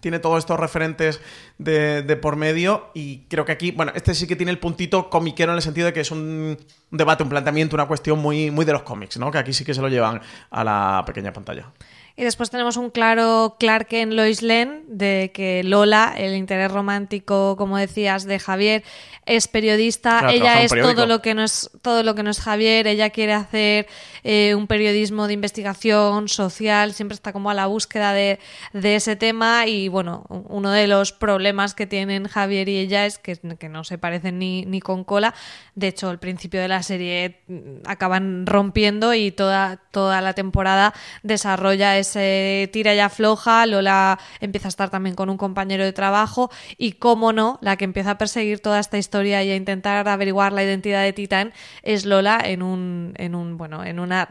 tiene 0.00 0.18
todos 0.18 0.38
estos 0.38 0.58
referentes 0.58 1.20
de, 1.58 2.02
de 2.02 2.16
por 2.16 2.36
medio 2.36 2.90
y 2.94 3.20
creo 3.28 3.44
que 3.44 3.52
aquí, 3.52 3.70
bueno, 3.70 3.92
este 3.94 4.14
sí 4.14 4.26
que 4.26 4.36
tiene 4.36 4.52
el 4.52 4.58
puntito 4.58 5.10
comiquero 5.10 5.52
en 5.52 5.56
el 5.56 5.62
sentido 5.62 5.86
de 5.86 5.92
que 5.92 6.00
es 6.00 6.10
un, 6.10 6.56
un 6.90 6.98
debate, 6.98 7.22
un 7.22 7.28
planteamiento, 7.28 7.76
una 7.76 7.86
cuestión 7.86 8.18
muy, 8.18 8.50
muy 8.50 8.64
de 8.64 8.72
los 8.72 8.82
cómics, 8.82 9.18
¿no? 9.18 9.30
Que 9.30 9.38
aquí 9.38 9.52
sí 9.52 9.64
que 9.64 9.74
se 9.74 9.80
lo 9.80 9.88
llevan 9.88 10.20
a 10.50 10.64
la 10.64 11.02
pequeña 11.06 11.32
pantalla. 11.32 11.72
Y 12.18 12.24
después 12.24 12.50
tenemos 12.50 12.76
un 12.76 12.90
claro 12.90 13.54
Clark 13.60 13.86
en 13.92 14.16
Lois 14.16 14.42
Lane, 14.42 14.82
de 14.88 15.30
que 15.32 15.62
Lola, 15.62 16.14
el 16.18 16.34
interés 16.34 16.68
romántico, 16.68 17.54
como 17.56 17.78
decías, 17.78 18.24
de 18.24 18.40
Javier, 18.40 18.82
es 19.24 19.46
periodista. 19.46 20.18
Claro, 20.18 20.34
ella 20.34 20.62
es 20.62 20.72
todo 20.72 21.06
lo 21.06 21.22
que 21.22 21.34
no 21.34 21.44
es 21.44 21.70
todo 21.80 22.02
lo 22.02 22.16
que 22.16 22.24
no 22.24 22.30
es 22.30 22.40
Javier. 22.40 22.88
Ella 22.88 23.10
quiere 23.10 23.34
hacer 23.34 23.86
eh, 24.24 24.56
un 24.56 24.66
periodismo 24.66 25.28
de 25.28 25.34
investigación 25.34 26.28
social. 26.28 26.92
Siempre 26.92 27.14
está 27.14 27.32
como 27.32 27.50
a 27.50 27.54
la 27.54 27.66
búsqueda 27.66 28.12
de, 28.12 28.40
de 28.72 28.96
ese 28.96 29.14
tema. 29.14 29.68
Y 29.68 29.86
bueno, 29.86 30.24
uno 30.28 30.72
de 30.72 30.88
los 30.88 31.12
problemas 31.12 31.74
que 31.74 31.86
tienen 31.86 32.26
Javier 32.26 32.68
y 32.68 32.78
ella 32.78 33.06
es 33.06 33.18
que, 33.20 33.36
que 33.36 33.68
no 33.68 33.84
se 33.84 33.96
parecen 33.96 34.40
ni, 34.40 34.64
ni 34.64 34.80
con 34.80 35.04
cola. 35.04 35.34
De 35.76 35.86
hecho, 35.86 36.08
al 36.08 36.18
principio 36.18 36.60
de 36.60 36.66
la 36.66 36.82
serie 36.82 37.42
mm, 37.46 37.86
acaban 37.86 38.44
rompiendo 38.44 39.14
y 39.14 39.30
toda, 39.30 39.76
toda 39.92 40.20
la 40.20 40.32
temporada 40.32 40.94
desarrolla 41.22 41.96
ese 41.96 42.07
tira 42.12 42.94
y 42.94 42.98
afloja. 42.98 43.66
Lola 43.66 44.18
empieza 44.40 44.68
a 44.68 44.70
estar 44.70 44.90
también 44.90 45.14
con 45.14 45.30
un 45.30 45.36
compañero 45.36 45.84
de 45.84 45.92
trabajo 45.92 46.50
y, 46.76 46.92
cómo 46.92 47.32
no, 47.32 47.58
la 47.62 47.76
que 47.76 47.84
empieza 47.84 48.12
a 48.12 48.18
perseguir 48.18 48.60
toda 48.60 48.78
esta 48.80 48.98
historia 48.98 49.42
y 49.42 49.50
a 49.50 49.56
intentar 49.56 50.08
averiguar 50.08 50.52
la 50.52 50.62
identidad 50.62 51.02
de 51.02 51.12
Titán 51.12 51.52
es 51.82 52.04
Lola 52.04 52.40
en 52.42 52.62
un, 52.62 53.14
en 53.16 53.34
un 53.34 53.56
bueno, 53.56 53.84
en 53.84 54.00
una, 54.00 54.28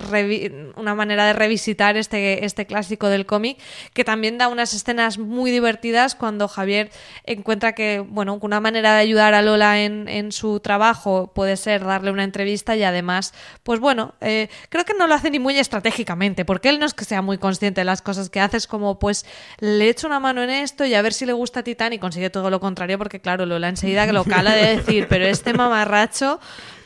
una 0.76 0.96
manera 0.96 1.26
de 1.26 1.34
revisitar 1.34 1.98
este, 1.98 2.46
este 2.46 2.66
clásico 2.66 3.10
del 3.10 3.26
cómic 3.26 3.58
que 3.94 4.04
también 4.04 4.38
da 4.38 4.48
unas 4.48 4.74
escenas 4.74 5.18
muy 5.18 5.52
divertidas 5.52 6.16
cuando 6.16 6.48
Javier 6.48 6.90
encuentra 7.24 7.74
que, 7.74 8.00
bueno, 8.00 8.40
una 8.42 8.60
manera 8.60 8.94
de 8.94 9.02
ayudar 9.02 9.34
a 9.34 9.42
Lola 9.42 9.82
en, 9.82 10.08
en 10.08 10.32
su 10.32 10.60
trabajo 10.60 11.32
puede 11.34 11.58
ser 11.58 11.84
darle 11.84 12.12
una 12.12 12.24
entrevista 12.24 12.76
y 12.76 12.84
además, 12.84 13.34
pues 13.64 13.80
bueno, 13.80 14.16
eh, 14.22 14.50
creo 14.70 14.86
que 14.86 14.94
no 14.94 15.08
lo 15.08 15.16
hace 15.16 15.30
ni 15.30 15.40
muy 15.40 15.58
estratégicamente, 15.58 16.46
porque 16.46 16.70
él 16.70 16.80
no 16.80 16.86
es 16.86 16.94
que 16.94 17.06
sea 17.06 17.22
muy 17.22 17.38
consciente 17.38 17.67
de 17.74 17.86
las 17.86 18.02
cosas 18.02 18.30
que 18.30 18.40
hace, 18.40 18.58
es 18.58 18.68
como, 18.68 19.00
pues 19.00 19.26
le 19.60 19.90
echo 19.90 20.08
una 20.08 20.20
mano 20.20 20.44
en 20.44 20.50
esto 20.50 20.86
y 20.86 20.94
a 20.94 21.02
ver 21.02 21.14
si 21.14 21.26
le 21.26 21.34
gusta 21.34 21.62
a 21.62 21.64
Titán 21.64 21.94
y 21.94 22.00
consigue 22.00 22.30
todo 22.30 22.50
lo 22.50 22.60
contrario, 22.60 22.98
porque 22.98 23.20
claro, 23.20 23.46
Lola 23.46 23.70
enseguida 23.70 24.06
lo 24.12 24.24
cala 24.24 24.54
de 24.54 24.78
decir, 24.78 25.08
pero 25.10 25.26
este 25.26 25.54
mamarracho 25.54 26.40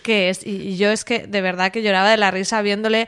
que 0.03 0.29
es, 0.29 0.45
y 0.45 0.77
yo 0.77 0.89
es 0.89 1.05
que 1.05 1.27
de 1.27 1.41
verdad 1.41 1.71
que 1.71 1.83
lloraba 1.83 2.09
de 2.09 2.17
la 2.17 2.31
risa 2.31 2.61
viéndole 2.61 3.07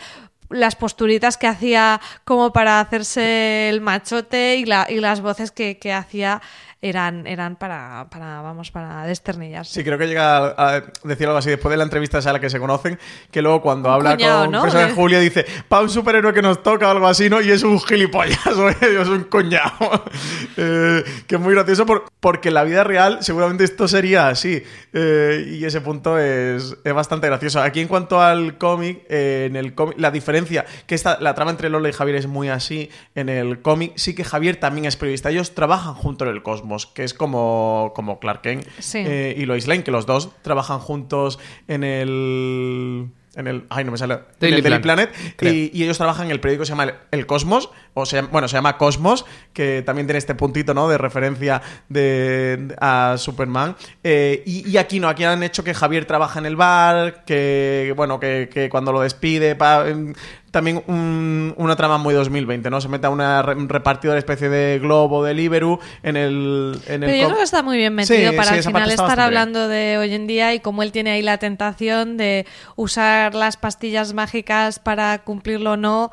las 0.50 0.76
posturitas 0.76 1.38
que 1.38 1.48
hacía 1.48 2.00
como 2.24 2.54
para 2.54 2.80
hacerse 2.80 3.70
el 3.70 3.82
machote 3.82 4.58
y, 4.58 4.66
la, 4.66 4.86
y 4.90 5.00
las 5.00 5.22
voces 5.22 5.52
que, 5.52 5.78
que 5.78 5.92
hacía 5.92 6.42
eran, 6.84 7.26
eran 7.26 7.56
para, 7.56 8.08
para, 8.12 8.42
vamos, 8.42 8.70
para 8.70 9.06
desternillarse. 9.06 9.74
Sí, 9.74 9.84
creo 9.86 9.98
que 9.98 10.06
llega 10.06 10.54
a, 10.58 10.84
decir 11.06 11.28
algo 11.28 11.40
así 11.40 11.50
después 11.50 11.72
de 11.72 11.78
la 11.78 11.86
entrevista 11.86 12.18
esa 12.18 12.32
a 12.32 12.34
la 12.34 12.40
que 12.42 12.50
se 12.50 12.60
conocen, 12.60 13.00
que 13.32 13.42
luego 13.42 13.62
cuando 13.62 13.88
Un 13.88 13.96
habla 13.96 14.12
cuñado, 14.18 14.42
con 14.44 14.52
¿no? 14.52 14.66
de 14.66 14.92
Julia 14.92 15.20
dice, 15.22 15.46
pa' 15.70 15.80
un 15.80 15.90
superhéroe 15.90 16.34
que 16.34 16.42
nos 16.42 16.62
toca 16.62 16.90
o 16.90 16.92
algo 16.92 17.08
así, 17.08 17.30
¿no? 17.30 17.40
Y 17.40 17.52
es 17.52 17.64
un 17.64 17.80
gilipollas, 17.80 18.46
o 18.48 18.68
es 18.70 19.08
un 19.08 19.24
cuñado. 19.24 19.72
Eh, 20.56 21.04
que 21.26 21.36
es 21.36 21.42
muy 21.42 21.54
gracioso 21.54 21.86
por- 21.86 22.06
porque 22.20 22.50
en 22.50 22.54
la 22.54 22.64
vida 22.64 22.84
real 22.84 23.20
seguramente 23.22 23.64
esto 23.64 23.88
sería 23.88 24.28
así. 24.28 24.64
Eh, 24.94 25.58
y 25.60 25.66
ese 25.66 25.82
punto 25.82 26.20
es, 26.20 26.78
es 26.84 26.94
bastante 26.94 27.28
gracioso. 27.28 27.62
Aquí 27.62 27.80
en 27.80 27.88
cuanto 27.88 28.22
al 28.22 28.58
cómic, 28.58 29.04
eh, 29.10 29.46
en 29.50 29.56
el 29.56 29.74
cómic, 29.74 29.98
la 29.98 30.12
diferencia, 30.12 30.66
que 30.86 30.96
esta, 30.96 31.20
la 31.20 31.34
trama 31.34 31.52
entre 31.52 31.70
Lola 31.70 31.90
y 31.90 31.94
Javier 31.94 32.18
es 32.18 32.28
muy 32.28 32.50
así, 32.50 32.90
en 33.16 33.30
el 33.30 33.62
cómic 33.62 33.94
sí 33.96 34.14
que 34.14 34.24
Javier 34.24 34.58
también 34.58 34.86
es 34.86 34.96
periodista. 34.96 35.30
Ellos 35.30 35.56
trabajan 35.56 35.96
junto 35.96 36.26
en 36.26 36.32
el 36.32 36.44
cosmos, 36.44 36.73
que 36.94 37.04
es 37.04 37.14
como, 37.14 37.92
como 37.96 38.20
Clark 38.20 38.42
Kent 38.42 38.68
Sí. 38.80 39.00
eh, 39.06 39.36
y 39.38 39.46
Lois 39.46 39.68
Lane, 39.68 39.84
que 39.84 39.92
los 39.92 40.06
dos 40.06 40.30
trabajan 40.42 40.80
juntos 40.80 41.40
en 41.68 41.84
el... 41.84 43.08
En 43.36 43.48
el, 43.48 43.66
ay, 43.70 43.84
no 43.84 43.92
me 43.92 43.98
sale. 43.98 44.14
en 44.14 44.20
Daily 44.40 44.62
Daily 44.62 44.80
Planet. 44.80 45.12
Y, 45.42 45.72
y 45.76 45.84
ellos 45.84 45.98
trabajan 45.98 46.28
en 46.28 46.32
el 46.34 46.40
periódico 46.40 46.62
que 46.62 46.66
se 46.68 46.72
llama 46.74 46.84
El, 46.84 46.94
El 47.12 47.26
Cosmos. 47.26 47.72
O 47.96 48.06
sea, 48.06 48.24
bueno, 48.24 48.48
se 48.48 48.56
llama 48.56 48.78
Cosmos, 48.78 49.26
que 49.54 49.84
también 49.86 50.08
tiene 50.08 50.18
este 50.18 50.34
puntito, 50.36 50.74
¿no? 50.74 50.88
De 50.88 50.98
referencia 50.98 51.62
de, 51.90 52.76
a 52.82 53.16
Superman. 53.18 53.76
Eh, 54.04 54.42
y, 54.46 54.70
y 54.70 54.78
aquí 54.78 55.00
no, 55.00 55.08
aquí 55.10 55.24
han 55.24 55.44
hecho 55.44 55.64
que 55.64 55.74
Javier 55.74 56.06
trabaja 56.06 56.40
en 56.40 56.46
el 56.46 56.56
bar, 56.56 57.24
que, 57.26 57.94
bueno, 57.96 58.20
que, 58.20 58.50
que 58.52 58.70
cuando 58.70 58.92
lo 58.92 59.02
despide, 59.02 59.56
pa- 59.56 59.88
em, 59.88 60.14
también 60.52 60.84
un- 60.88 61.54
una 61.58 61.76
trama 61.76 61.98
muy 61.98 62.14
2020, 62.14 62.70
¿no? 62.70 62.80
Se 62.82 62.88
mete 62.88 63.08
a 63.08 63.10
una 63.10 63.42
re- 63.42 63.56
repartidora 63.68 64.20
especie 64.20 64.50
de 64.50 64.80
Globo, 64.80 65.24
de 65.24 65.34
Liberu, 65.34 65.80
en 66.04 66.16
el... 66.18 66.80
En 66.88 67.04
el 67.04 67.10
Pero 67.10 67.16
yo 67.16 67.24
com- 67.24 67.28
creo 67.30 67.38
que 67.38 67.44
está 67.44 67.64
muy 67.64 67.78
bien 67.78 67.96
metido 67.96 68.32
Sí, 68.32 68.38
para 68.38 68.50
sí, 68.50 68.56
al 68.58 68.64
final 68.64 68.90
estar 68.92 69.08
bien. 69.10 69.20
hablando 69.20 69.68
de 69.68 69.98
hoy 69.98 70.14
en 70.14 70.28
día 70.28 70.54
y 70.54 70.60
cómo 70.60 70.84
él 70.84 70.92
tiene 70.92 71.12
ahí 71.12 71.22
la 71.24 71.38
tentación 71.38 72.18
de 72.18 72.46
usar 72.76 73.34
las 73.36 73.58
pastillas 73.58 74.14
mágicas 74.14 74.78
para 74.80 75.20
cumplirlo 75.24 75.72
o 75.74 75.78
no. 75.78 76.12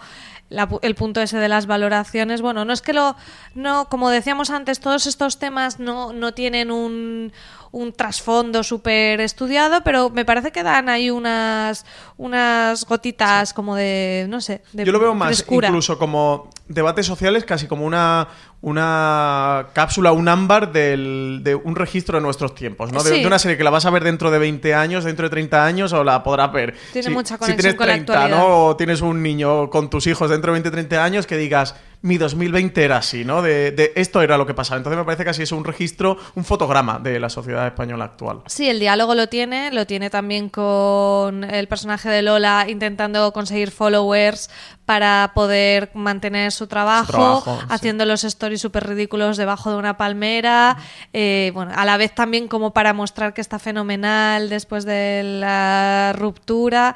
La 0.50 0.68
el 0.82 0.94
punto 0.94 1.22
ese 1.22 1.38
de 1.38 1.48
las 1.48 1.66
valoraciones, 1.66 2.42
bueno, 2.42 2.64
no 2.64 2.72
es 2.72 2.82
que 2.82 2.92
lo, 2.92 3.16
no, 3.54 3.88
como 3.88 4.10
decíamos 4.10 4.50
antes, 4.50 4.80
todos 4.80 5.06
estos 5.06 5.38
temas 5.38 5.78
no, 5.78 6.12
no 6.12 6.34
tienen 6.34 6.70
un, 6.70 7.32
un 7.72 7.92
trasfondo 7.92 8.64
súper 8.64 9.20
estudiado, 9.20 9.82
pero 9.84 10.10
me 10.10 10.24
parece 10.24 10.50
que 10.50 10.62
dan 10.62 10.88
ahí 10.88 11.10
unas, 11.10 11.86
unas 12.16 12.84
gotitas 12.84 13.54
como 13.54 13.76
de, 13.76 14.26
no 14.28 14.40
sé, 14.40 14.62
de 14.72 14.84
Yo 14.84 14.92
lo 14.92 14.98
veo 14.98 15.14
más 15.14 15.28
frescura. 15.28 15.68
incluso 15.68 15.98
como 15.98 16.50
debates 16.66 17.06
sociales, 17.06 17.44
casi 17.44 17.66
como 17.66 17.84
una, 17.84 18.28
una 18.62 19.66
cápsula, 19.72 20.12
un 20.12 20.28
ámbar 20.28 20.72
del- 20.72 21.40
de 21.42 21.54
un 21.54 21.76
registro 21.76 22.18
de 22.18 22.22
nuestros 22.22 22.54
tiempos, 22.54 22.92
¿no? 22.92 23.02
De, 23.02 23.10
Sí. 23.10 23.20
de 23.20 23.26
una 23.26 23.38
serie 23.38 23.56
que 23.56 23.64
la 23.64 23.70
vas 23.70 23.86
a 23.86 23.90
ver 23.90 24.04
dentro 24.04 24.30
de 24.30 24.38
20 24.38 24.74
años, 24.74 25.04
dentro 25.04 25.26
de 25.26 25.30
30 25.30 25.64
años, 25.64 25.92
o 25.92 26.04
la 26.04 26.22
podrás 26.22 26.52
ver. 26.52 26.74
Tiene 26.92 27.08
si, 27.08 27.14
mucha 27.14 27.34
si 27.34 27.38
conexión 27.38 27.56
tienes 27.58 27.74
con 27.76 27.86
la 27.86 27.92
30, 27.94 28.12
actualidad. 28.12 28.38
¿no? 28.38 28.66
O 28.66 28.76
tienes 28.76 29.00
un 29.00 29.22
niño 29.22 29.70
con 29.70 29.88
tus 29.90 30.06
hijos 30.06 30.30
dentro 30.30 30.52
de 30.52 30.60
20, 30.60 30.70
30 30.70 31.02
años 31.02 31.26
que 31.26 31.36
digas, 31.36 31.74
mi 32.02 32.16
2020 32.16 32.82
era 32.82 32.96
así, 32.96 33.26
¿no? 33.26 33.42
De, 33.42 33.72
de 33.72 33.92
esto 33.94 34.22
era 34.22 34.38
lo 34.38 34.46
que 34.46 34.54
pasaba. 34.54 34.78
Entonces 34.78 34.98
me 34.98 35.04
parece 35.04 35.22
que 35.24 35.30
así 35.30 35.42
es 35.42 35.52
un 35.52 35.64
registro, 35.64 36.16
un 36.34 36.44
fotograma 36.44 36.98
de 36.98 37.20
la 37.20 37.28
sociedad 37.28 37.66
española 37.66 38.04
actual. 38.06 38.40
Sí, 38.46 38.70
el 38.70 38.80
diálogo 38.80 39.14
lo 39.14 39.26
tiene, 39.28 39.70
lo 39.70 39.86
tiene 39.86 40.08
también 40.08 40.48
con 40.48 41.44
el 41.44 41.68
personaje 41.68 42.08
de 42.08 42.22
Lola 42.22 42.66
intentando 42.70 43.32
conseguir 43.34 43.70
followers 43.70 44.48
para 44.86 45.32
poder 45.34 45.90
mantener 45.94 46.52
su 46.52 46.66
trabajo, 46.66 47.12
trabajo, 47.12 47.58
sí. 47.60 47.66
haciendo 47.68 48.04
los 48.06 48.24
stories 48.24 48.49
súper 48.58 48.86
ridículos 48.86 49.36
debajo 49.36 49.70
de 49.70 49.76
una 49.76 49.96
palmera, 49.96 50.76
eh, 51.12 51.50
bueno, 51.54 51.72
a 51.74 51.84
la 51.84 51.96
vez 51.96 52.14
también 52.14 52.48
como 52.48 52.72
para 52.72 52.92
mostrar 52.92 53.34
que 53.34 53.40
está 53.40 53.58
fenomenal 53.58 54.48
después 54.48 54.84
de 54.84 55.22
la 55.24 56.12
ruptura. 56.16 56.94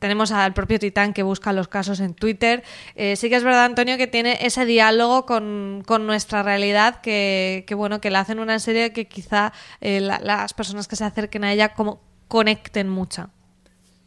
Tenemos 0.00 0.32
al 0.32 0.52
propio 0.52 0.78
Titán 0.78 1.14
que 1.14 1.22
busca 1.22 1.52
los 1.54 1.66
casos 1.68 1.98
en 2.00 2.12
Twitter. 2.12 2.62
Eh, 2.94 3.16
sí 3.16 3.30
que 3.30 3.36
es 3.36 3.44
verdad, 3.44 3.64
Antonio, 3.64 3.96
que 3.96 4.06
tiene 4.06 4.36
ese 4.42 4.66
diálogo 4.66 5.24
con, 5.24 5.82
con 5.86 6.06
nuestra 6.06 6.42
realidad 6.42 7.00
que, 7.00 7.64
que, 7.66 7.74
bueno, 7.74 8.02
que 8.02 8.10
la 8.10 8.20
hacen 8.20 8.38
una 8.38 8.58
serie 8.58 8.92
que 8.92 9.06
quizá 9.06 9.52
eh, 9.80 10.00
la- 10.00 10.18
las 10.18 10.52
personas 10.52 10.88
que 10.88 10.96
se 10.96 11.04
acerquen 11.04 11.44
a 11.44 11.52
ella 11.54 11.72
como 11.72 12.00
conecten 12.28 12.88
mucho. 12.90 13.30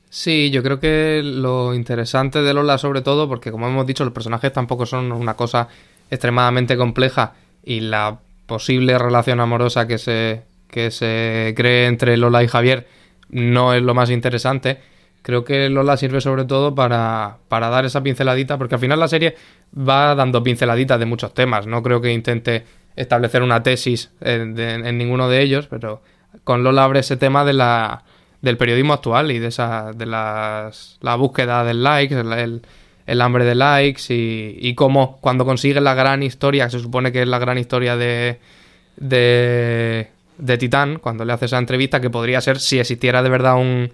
Sí, 0.09 0.51
yo 0.51 0.61
creo 0.63 0.79
que 0.79 1.21
lo 1.23 1.73
interesante 1.73 2.41
de 2.41 2.53
Lola, 2.53 2.77
sobre 2.77 3.01
todo, 3.01 3.27
porque 3.27 3.51
como 3.51 3.67
hemos 3.67 3.85
dicho, 3.87 4.03
los 4.05 4.13
personajes 4.13 4.53
tampoco 4.53 4.85
son 4.85 5.11
una 5.11 5.33
cosa 5.35 5.67
extremadamente 6.09 6.77
compleja 6.77 7.33
y 7.63 7.81
la 7.81 8.19
posible 8.45 8.97
relación 8.97 9.39
amorosa 9.39 9.87
que 9.87 9.97
se, 9.97 10.43
que 10.69 10.91
se 10.91 11.53
cree 11.55 11.87
entre 11.87 12.15
Lola 12.17 12.43
y 12.43 12.47
Javier 12.47 12.87
no 13.29 13.73
es 13.73 13.81
lo 13.81 13.93
más 13.93 14.09
interesante. 14.09 14.79
Creo 15.21 15.43
que 15.43 15.67
Lola 15.69 15.97
sirve 15.97 16.21
sobre 16.21 16.45
todo 16.45 16.73
para, 16.73 17.37
para 17.49 17.67
dar 17.69 17.83
esa 17.85 18.01
pinceladita, 18.01 18.57
porque 18.57 18.75
al 18.75 18.81
final 18.81 18.99
la 18.99 19.09
serie 19.09 19.35
va 19.77 20.15
dando 20.15 20.41
pinceladitas 20.41 20.97
de 20.97 21.05
muchos 21.05 21.33
temas. 21.33 21.67
No 21.67 21.83
creo 21.83 21.99
que 21.99 22.13
intente 22.13 22.63
establecer 22.95 23.43
una 23.43 23.61
tesis 23.63 24.11
en, 24.21 24.55
de- 24.55 24.75
en 24.75 24.97
ninguno 24.97 25.27
de 25.27 25.41
ellos, 25.41 25.67
pero 25.67 26.01
con 26.45 26.63
Lola 26.63 26.85
abre 26.85 27.01
ese 27.01 27.17
tema 27.17 27.43
de 27.43 27.51
la, 27.53 28.03
del 28.41 28.55
periodismo 28.55 28.93
actual 28.93 29.31
y 29.31 29.39
de 29.39 29.47
esa 29.47 29.91
de 29.93 30.05
las, 30.05 30.97
la 31.01 31.15
búsqueda 31.15 31.65
del 31.65 31.83
likes, 31.83 32.15
el, 32.15 32.61
el- 33.07 33.21
hambre 33.21 33.45
de 33.45 33.55
likes 33.55 34.13
y, 34.13 34.57
y 34.61 34.75
cómo 34.75 35.17
cuando 35.21 35.45
consigue 35.45 35.81
la 35.81 35.95
gran 35.95 36.21
historia, 36.21 36.65
que 36.65 36.71
se 36.71 36.79
supone 36.79 37.11
que 37.11 37.23
es 37.23 37.27
la 37.27 37.39
gran 37.39 37.57
historia 37.57 37.95
de, 37.97 38.37
de, 38.97 40.07
de 40.37 40.57
Titán, 40.57 40.99
cuando 40.99 41.25
le 41.25 41.33
hace 41.33 41.45
esa 41.45 41.57
entrevista, 41.57 41.99
que 42.01 42.09
podría 42.09 42.41
ser, 42.41 42.59
si 42.59 42.79
existiera 42.79 43.23
de 43.23 43.29
verdad 43.29 43.55
un, 43.55 43.91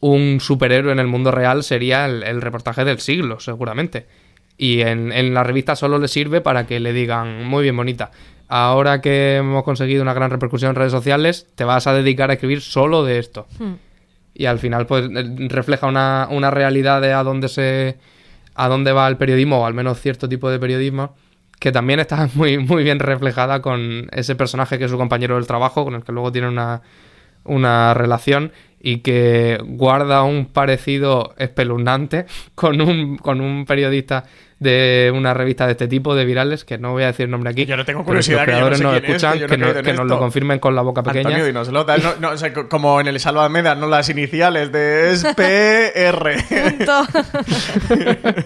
un 0.00 0.40
superhéroe 0.40 0.92
en 0.92 0.98
el 0.98 1.06
mundo 1.06 1.30
real, 1.30 1.62
sería 1.62 2.06
el, 2.06 2.22
el 2.22 2.40
reportaje 2.40 2.84
del 2.84 2.98
siglo, 3.00 3.40
seguramente. 3.40 4.06
Y 4.56 4.80
en, 4.80 5.12
en 5.12 5.34
la 5.34 5.44
revista 5.44 5.76
solo 5.76 5.98
le 5.98 6.08
sirve 6.08 6.40
para 6.40 6.66
que 6.66 6.80
le 6.80 6.92
digan, 6.92 7.44
muy 7.44 7.62
bien 7.62 7.76
bonita, 7.76 8.10
ahora 8.48 9.00
que 9.00 9.36
hemos 9.36 9.62
conseguido 9.62 10.02
una 10.02 10.14
gran 10.14 10.30
repercusión 10.30 10.70
en 10.70 10.74
redes 10.76 10.90
sociales, 10.92 11.46
te 11.54 11.64
vas 11.64 11.86
a 11.86 11.92
dedicar 11.92 12.30
a 12.30 12.32
escribir 12.34 12.60
solo 12.60 13.04
de 13.04 13.18
esto. 13.18 13.46
Y 14.34 14.46
al 14.46 14.58
final, 14.58 14.86
pues, 14.86 15.08
refleja 15.48 15.86
una, 15.86 16.28
una 16.30 16.50
realidad 16.50 17.00
de 17.00 17.12
a 17.12 17.22
dónde 17.22 17.48
se. 17.48 17.96
A 18.58 18.68
dónde 18.68 18.92
va 18.92 19.08
el 19.08 19.16
periodismo, 19.16 19.60
o 19.60 19.66
al 19.66 19.72
menos 19.72 20.00
cierto 20.00 20.28
tipo 20.28 20.50
de 20.50 20.58
periodismo, 20.58 21.14
que 21.60 21.72
también 21.72 22.00
está 22.00 22.28
muy, 22.34 22.58
muy 22.58 22.82
bien 22.84 22.98
reflejada 22.98 23.62
con 23.62 24.08
ese 24.12 24.34
personaje 24.34 24.78
que 24.78 24.84
es 24.84 24.90
su 24.90 24.98
compañero 24.98 25.36
del 25.36 25.46
trabajo, 25.46 25.84
con 25.84 25.94
el 25.94 26.04
que 26.04 26.12
luego 26.12 26.32
tiene 26.32 26.48
una, 26.48 26.82
una 27.44 27.94
relación. 27.94 28.52
y 28.80 28.98
que 28.98 29.58
guarda 29.64 30.22
un 30.22 30.46
parecido 30.46 31.34
espeluznante 31.38 32.26
con 32.54 32.80
un, 32.80 33.16
con 33.16 33.40
un 33.40 33.64
periodista 33.64 34.24
de 34.60 35.12
una 35.14 35.34
revista 35.34 35.66
de 35.66 35.72
este 35.72 35.86
tipo 35.86 36.14
de 36.16 36.24
virales, 36.24 36.64
que 36.64 36.78
no 36.78 36.90
voy 36.92 37.04
a 37.04 37.06
decir 37.08 37.24
el 37.26 37.30
nombre 37.30 37.50
aquí. 37.50 37.64
Yo 37.64 37.76
no 37.76 37.84
tengo 37.84 38.04
curiosidad, 38.04 38.44
que 38.44 38.52
yo 38.52 38.60
no 38.60 38.70
los 38.70 38.78
creadores 38.78 38.78
sé 38.78 38.84
nos 38.84 38.92
quién 38.92 39.04
es, 39.04 39.10
escuchan, 39.22 39.32
que 39.34 39.56
no 39.58 39.66
que, 39.68 39.74
no- 39.74 39.82
que 39.82 39.92
nos 39.92 40.06
lo 40.06 40.18
confirmen 40.18 40.58
con 40.58 40.74
la 40.74 40.82
boca 40.82 41.02
pequeña. 41.02 41.28
Antonio, 41.36 41.62
no, 41.72 42.16
no, 42.20 42.30
o 42.30 42.36
sea, 42.36 42.52
co- 42.52 42.68
como 42.68 43.00
en 43.00 43.06
el 43.06 43.20
Salvameda, 43.20 43.74
no 43.76 43.86
las 43.86 44.08
iniciales 44.08 44.72
de 44.72 45.12
es 45.12 45.24
PR. 45.36 46.34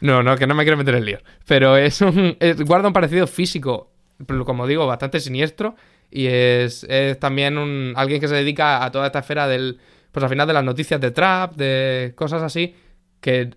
No, 0.00 0.22
no, 0.22 0.36
que 0.36 0.46
no 0.46 0.54
me 0.54 0.64
quiero 0.64 0.76
meter 0.76 0.96
en 0.96 1.04
lío. 1.06 1.18
Pero 1.46 1.76
es 1.76 2.00
un. 2.02 2.36
es- 2.40 2.60
guarda 2.62 2.88
un 2.88 2.92
parecido 2.92 3.26
físico, 3.26 3.90
pero 4.26 4.44
como 4.44 4.66
digo, 4.66 4.86
bastante 4.86 5.18
siniestro. 5.20 5.76
Y 6.10 6.26
es, 6.26 6.84
es 6.84 7.18
también 7.18 7.56
un, 7.58 7.94
alguien 7.96 8.20
que 8.20 8.28
se 8.28 8.34
dedica 8.34 8.84
a 8.84 8.90
toda 8.90 9.06
esta 9.06 9.20
esfera 9.20 9.48
del. 9.48 9.78
Pues 10.12 10.22
al 10.22 10.28
final 10.30 10.46
de 10.46 10.52
las 10.52 10.62
noticias 10.64 11.00
de 11.00 11.10
trap, 11.10 11.54
de 11.56 12.12
cosas 12.16 12.42
así. 12.42 12.74
Que 13.20 13.50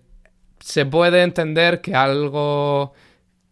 se 0.60 0.86
puede 0.86 1.22
entender 1.22 1.80
que 1.80 1.94
algo. 1.94 2.92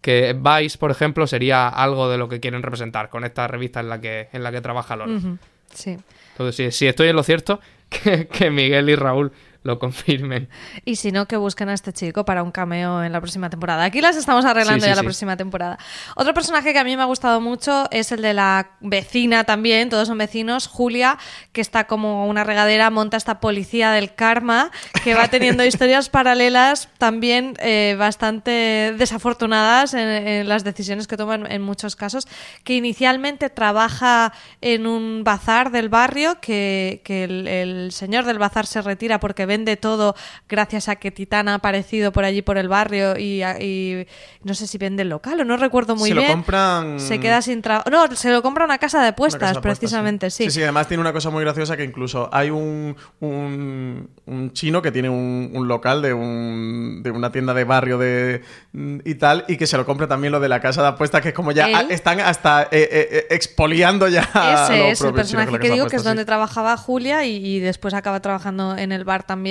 Que 0.01 0.35
Vice, 0.35 0.79
por 0.79 0.93
ejemplo, 0.93 1.27
sería 1.27 1.69
algo 1.69 2.09
de 2.09 2.17
lo 2.17 2.29
que 2.29 2.39
quieren 2.39 2.63
representar 2.63 3.11
con 3.11 3.25
esta 3.25 3.49
revista 3.49 3.81
en 3.81 3.89
la 3.89 4.01
que, 4.01 4.29
en 4.33 4.45
la 4.45 4.53
que 4.53 4.61
trabaja 4.61 4.95
Lola. 4.95 5.39
Sí. 5.75 5.97
Entonces, 6.33 6.55
si, 6.55 6.71
si 6.71 6.87
estoy 6.87 7.09
en 7.09 7.17
lo 7.17 7.25
cierto, 7.25 7.61
que, 7.89 8.29
que 8.29 8.51
Miguel 8.51 8.89
y 8.89 8.95
Raúl 8.95 9.33
lo 9.67 9.79
confirmen. 9.79 10.49
Y 10.85 10.97
si 10.97 11.13
no, 11.13 11.27
que 11.27 11.37
busquen 11.37 11.69
a 11.69 11.75
este 11.75 11.93
chico 11.93 12.25
para 12.25 12.43
un 12.43 12.53
cameo 12.53 13.03
en 13.03 13.13
la 13.13 13.21
próxima 13.21 13.51
temporada. 13.51 13.85
Aquí 13.85 14.01
las 14.01 14.17
estamos 14.17 14.45
arreglando 14.45 14.85
Sí, 14.85 14.89
sí, 14.89 14.89
ya 14.89 14.97
la 14.97 15.03
próxima 15.03 15.37
temporada. 15.37 15.79
Otro 16.15 16.33
personaje 16.33 16.73
que 16.73 16.79
a 16.79 16.85
mí 16.85 16.97
me 16.97 17.03
ha 17.03 17.07
gustado 17.07 17.41
mucho 17.41 17.89
es 17.91 18.13
el 18.13 18.23
de 18.23 18.33
la 18.33 18.71
vecina 18.81 19.45
también, 19.45 19.91
todos 19.91 20.09
son 20.09 20.19
vecinos, 20.19 20.69
Julia, 20.69 21.19
que 21.53 21.61
está 21.61 21.87
como 21.87 22.27
una 22.27 22.45
regadera, 22.45 22.91
monta 22.91 23.17
esta 23.17 23.41
policía 23.41 23.91
del 23.91 24.15
karma, 24.15 24.71
que 25.03 25.15
va 25.15 25.29
teniendo 25.29 25.65
historias 25.67 26.09
paralelas 26.09 26.89
también 26.99 27.55
eh, 27.59 27.97
bastante 27.99 28.95
desafortunadas 28.97 29.95
en, 29.95 30.09
en 30.09 30.49
las 30.49 30.65
decisiones 30.65 31.07
que 31.07 31.17
toman 31.17 31.51
en 31.51 31.63
muchos 31.63 31.97
casos, 31.97 32.29
que 32.65 32.75
inicialmente 32.75 33.51
trabaja 33.51 34.33
en 34.61 34.87
un 34.87 35.25
bazar 35.25 35.71
del 35.71 35.89
barrio, 35.89 36.41
que, 36.41 37.03
que 37.05 37.25
el, 37.25 37.49
el 37.49 37.93
señor 37.93 38.25
del 38.25 38.39
bazar 38.39 38.67
se 38.67 38.81
retira 38.83 39.19
porque 39.21 39.47
vende 39.47 39.56
todo 39.65 40.15
gracias 40.49 40.89
a 40.89 40.97
que 40.97 41.11
Titán 41.11 41.49
ha 41.49 41.55
aparecido 41.55 42.13
por 42.13 42.25
allí 42.25 42.43
por 42.43 42.59
el 42.59 42.69
barrio 42.69 43.17
y, 43.19 43.43
y 43.43 44.07
no 44.45 44.55
sé 44.55 44.67
si 44.67 44.77
vende 44.77 45.03
el 45.03 45.09
local 45.09 45.41
o 45.41 45.45
no 45.45 45.57
recuerdo 45.57 45.97
muy 45.97 46.11
Se 46.11 46.15
lo 46.15 46.21
bien. 46.21 46.43
compran- 46.45 46.99
Se 46.99 47.19
queda 47.21 47.41
sin 47.41 47.63
trabajo. 47.63 47.89
No, 47.91 48.15
se 48.15 48.31
lo 48.31 48.43
compra 48.43 48.65
una 48.65 48.79
casa 48.79 49.01
de 49.01 49.09
apuestas, 49.09 49.41
casa 49.41 49.53
de 49.55 49.59
apuestas, 49.59 49.79
precisamente, 49.79 50.31
sí. 50.31 50.45
Sí, 50.45 50.51
sí, 50.51 50.63
además 50.63 50.89
tiene 50.89 51.01
una 51.01 51.13
cosa 51.13 51.31
muy 51.31 51.43
graciosa 51.43 51.77
que 51.77 51.85
incluso 51.85 52.29
hay 52.33 52.51
un, 52.51 52.97
un, 53.21 54.11
un 54.27 54.53
chino 54.53 54.83
que 54.83 54.93
tiene 54.93 55.09
un, 55.09 55.51
un 55.55 55.69
local 55.69 56.03
de, 56.03 56.13
un, 56.13 57.01
de 57.03 57.11
una 57.11 57.33
tienda 57.33 57.55
de 57.55 57.65
barrio 57.65 57.99
de, 57.99 58.43
y 59.05 59.15
tal, 59.15 59.45
y 59.49 59.57
que 59.57 59.67
se 59.67 59.77
lo 59.77 59.87
compra 59.87 60.07
también 60.09 60.33
lo 60.33 60.41
de 60.41 60.49
la 60.49 60.61
casa 60.61 60.83
de 60.83 60.89
apuestas, 60.89 61.23
que 61.23 61.29
es 61.29 61.35
como 61.35 61.53
ya 61.53 61.67
están 61.91 62.21
hasta 62.21 62.65
eh, 62.65 62.69
eh, 62.73 63.09
eh, 63.11 63.27
expoliando 63.31 64.09
ya. 64.09 64.23
Ese 64.67 64.91
es 64.91 65.01
el 65.01 65.13
personaje 65.15 65.59
que 65.59 65.71
digo 65.71 65.87
que 65.87 65.97
es 65.97 66.05
donde 66.05 66.25
trabajaba 66.25 66.77
Julia 66.77 67.25
y, 67.25 67.37
y 67.37 67.61
después 67.61 67.95
acaba 67.95 68.21
trabajando 68.21 68.77
en 68.77 68.93
el 68.93 69.05
bar 69.05 69.23
también. 69.25 69.46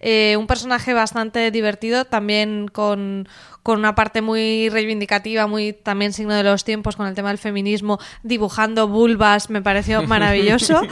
Eh, 0.00 0.36
un 0.38 0.46
personaje 0.46 0.92
bastante 0.92 1.50
divertido, 1.50 2.04
también 2.04 2.68
con, 2.68 3.28
con 3.62 3.78
una 3.80 3.94
parte 3.94 4.22
muy 4.22 4.68
reivindicativa, 4.68 5.46
muy 5.46 5.72
también 5.72 6.12
signo 6.12 6.34
de 6.34 6.44
los 6.44 6.62
tiempos 6.62 6.94
con 6.94 7.06
el 7.06 7.14
tema 7.14 7.30
del 7.30 7.38
feminismo, 7.38 7.98
dibujando 8.22 8.86
vulvas, 8.86 9.50
me 9.50 9.62
pareció 9.62 10.02
maravilloso. 10.06 10.82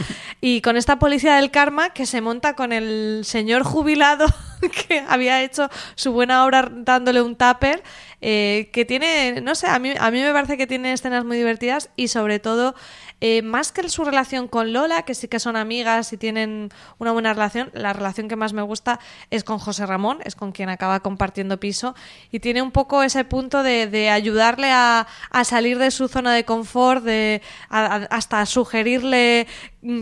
y 0.40 0.60
con 0.60 0.76
esta 0.76 0.98
policía 0.98 1.36
del 1.36 1.50
karma 1.50 1.90
que 1.90 2.06
se 2.06 2.20
monta 2.20 2.56
con 2.56 2.72
el 2.72 3.20
señor 3.24 3.62
jubilado 3.62 4.26
que 4.88 5.04
había 5.08 5.42
hecho 5.42 5.68
su 5.94 6.12
buena 6.12 6.44
obra 6.44 6.68
dándole 6.72 7.22
un 7.22 7.36
tupper, 7.36 7.82
eh, 8.26 8.70
que 8.72 8.86
tiene, 8.86 9.42
no 9.42 9.54
sé, 9.54 9.66
a 9.66 9.78
mí, 9.78 9.92
a 9.98 10.10
mí 10.10 10.22
me 10.22 10.32
parece 10.32 10.56
que 10.56 10.66
tiene 10.66 10.94
escenas 10.94 11.26
muy 11.26 11.36
divertidas 11.36 11.90
y 11.94 12.08
sobre 12.08 12.38
todo, 12.38 12.74
eh, 13.20 13.42
más 13.42 13.70
que 13.70 13.86
su 13.90 14.02
relación 14.04 14.48
con 14.48 14.72
Lola, 14.72 15.02
que 15.02 15.14
sí 15.14 15.28
que 15.28 15.38
son 15.38 15.56
amigas 15.56 16.10
y 16.12 16.16
tienen 16.16 16.70
una 16.98 17.12
buena 17.12 17.34
relación, 17.34 17.70
la 17.74 17.92
relación 17.92 18.28
que 18.28 18.36
más 18.36 18.54
me 18.54 18.62
gusta 18.62 18.98
es 19.30 19.44
con 19.44 19.58
José 19.58 19.84
Ramón, 19.84 20.18
es 20.24 20.36
con 20.36 20.52
quien 20.52 20.70
acaba 20.70 21.00
compartiendo 21.00 21.60
piso 21.60 21.94
y 22.30 22.40
tiene 22.40 22.62
un 22.62 22.70
poco 22.70 23.02
ese 23.02 23.24
punto 23.24 23.62
de, 23.62 23.86
de 23.86 24.08
ayudarle 24.08 24.70
a, 24.72 25.06
a 25.30 25.44
salir 25.44 25.78
de 25.78 25.90
su 25.90 26.08
zona 26.08 26.32
de 26.34 26.44
confort, 26.44 27.04
de 27.04 27.42
a- 27.68 27.84
a- 27.96 28.04
hasta 28.10 28.44
sugerirle 28.46 29.46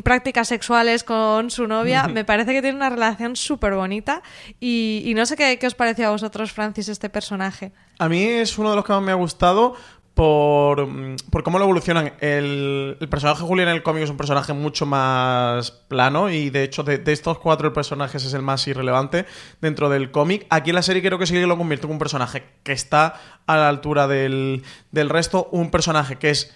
prácticas 0.03 0.49
sexuales 0.49 1.05
con 1.05 1.51
su 1.51 1.67
novia. 1.67 2.09
Me 2.09 2.25
parece 2.25 2.53
que 2.53 2.63
tiene 2.63 2.77
una 2.77 2.91
relación 2.91 3.37
súper 3.37 3.75
bonita 3.75 4.23
y, 4.61 5.03
y 5.05 5.15
no 5.15 5.27
sé 5.27 5.37
qué, 5.37 5.59
qué 5.59 5.67
os 5.67 5.75
pareció 5.75 6.09
a 6.09 6.11
vosotros, 6.11 6.53
Francis, 6.53 6.89
este 6.89 7.09
personaje. 7.09 7.73
A 7.99 8.09
mí 8.09 8.23
es 8.23 8.59
uno 8.59 8.71
de 8.71 8.77
los 8.77 8.85
que 8.85 8.93
más 8.93 9.03
me 9.03 9.13
ha 9.13 9.17
gustado 9.17 9.75
por, 10.15 10.87
mm, 10.87 11.17
por 11.31 11.43
cómo 11.43 11.59
lo 11.59 11.65
evolucionan. 11.65 12.13
El, 12.21 12.97
el 13.01 13.09
personaje 13.09 13.43
Julián 13.43 13.69
en 13.69 13.77
el 13.77 13.83
cómic 13.83 14.05
es 14.05 14.11
un 14.11 14.17
personaje 14.17 14.53
mucho 14.53 14.87
más 14.87 15.71
plano 15.71 16.31
y 16.31 16.51
de 16.51 16.65
hecho 16.65 16.83
de, 16.83 16.99
de 16.99 17.13
estos 17.13 17.39
cuatro 17.39 17.69
el 17.69 17.73
personaje 17.73 18.19
es 18.19 18.35
el 18.35 18.43
más 18.43 18.67
irrelevante 18.67 19.27
dentro 19.61 19.89
del 19.89 20.11
cómic. 20.11 20.47
Aquí 20.51 20.71
en 20.71 20.77
la 20.77 20.83
serie 20.83 21.03
creo 21.03 21.19
que 21.19 21.27
sí 21.27 21.35
que 21.35 21.47
lo 21.47 21.57
convierte 21.57 21.87
en 21.87 21.93
un 21.93 21.99
personaje 21.99 22.45
que 22.63 22.73
está 22.73 23.15
a 23.47 23.57
la 23.57 23.69
altura 23.69 24.07
del, 24.07 24.63
del 24.91 25.09
resto, 25.09 25.49
un 25.51 25.71
personaje 25.71 26.17
que 26.17 26.31
es 26.31 26.55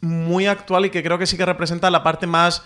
muy 0.00 0.46
actual 0.46 0.86
y 0.86 0.90
que 0.90 1.02
creo 1.02 1.18
que 1.18 1.26
sí 1.26 1.36
que 1.36 1.46
representa 1.46 1.90
la 1.90 2.02
parte 2.02 2.26
más 2.26 2.62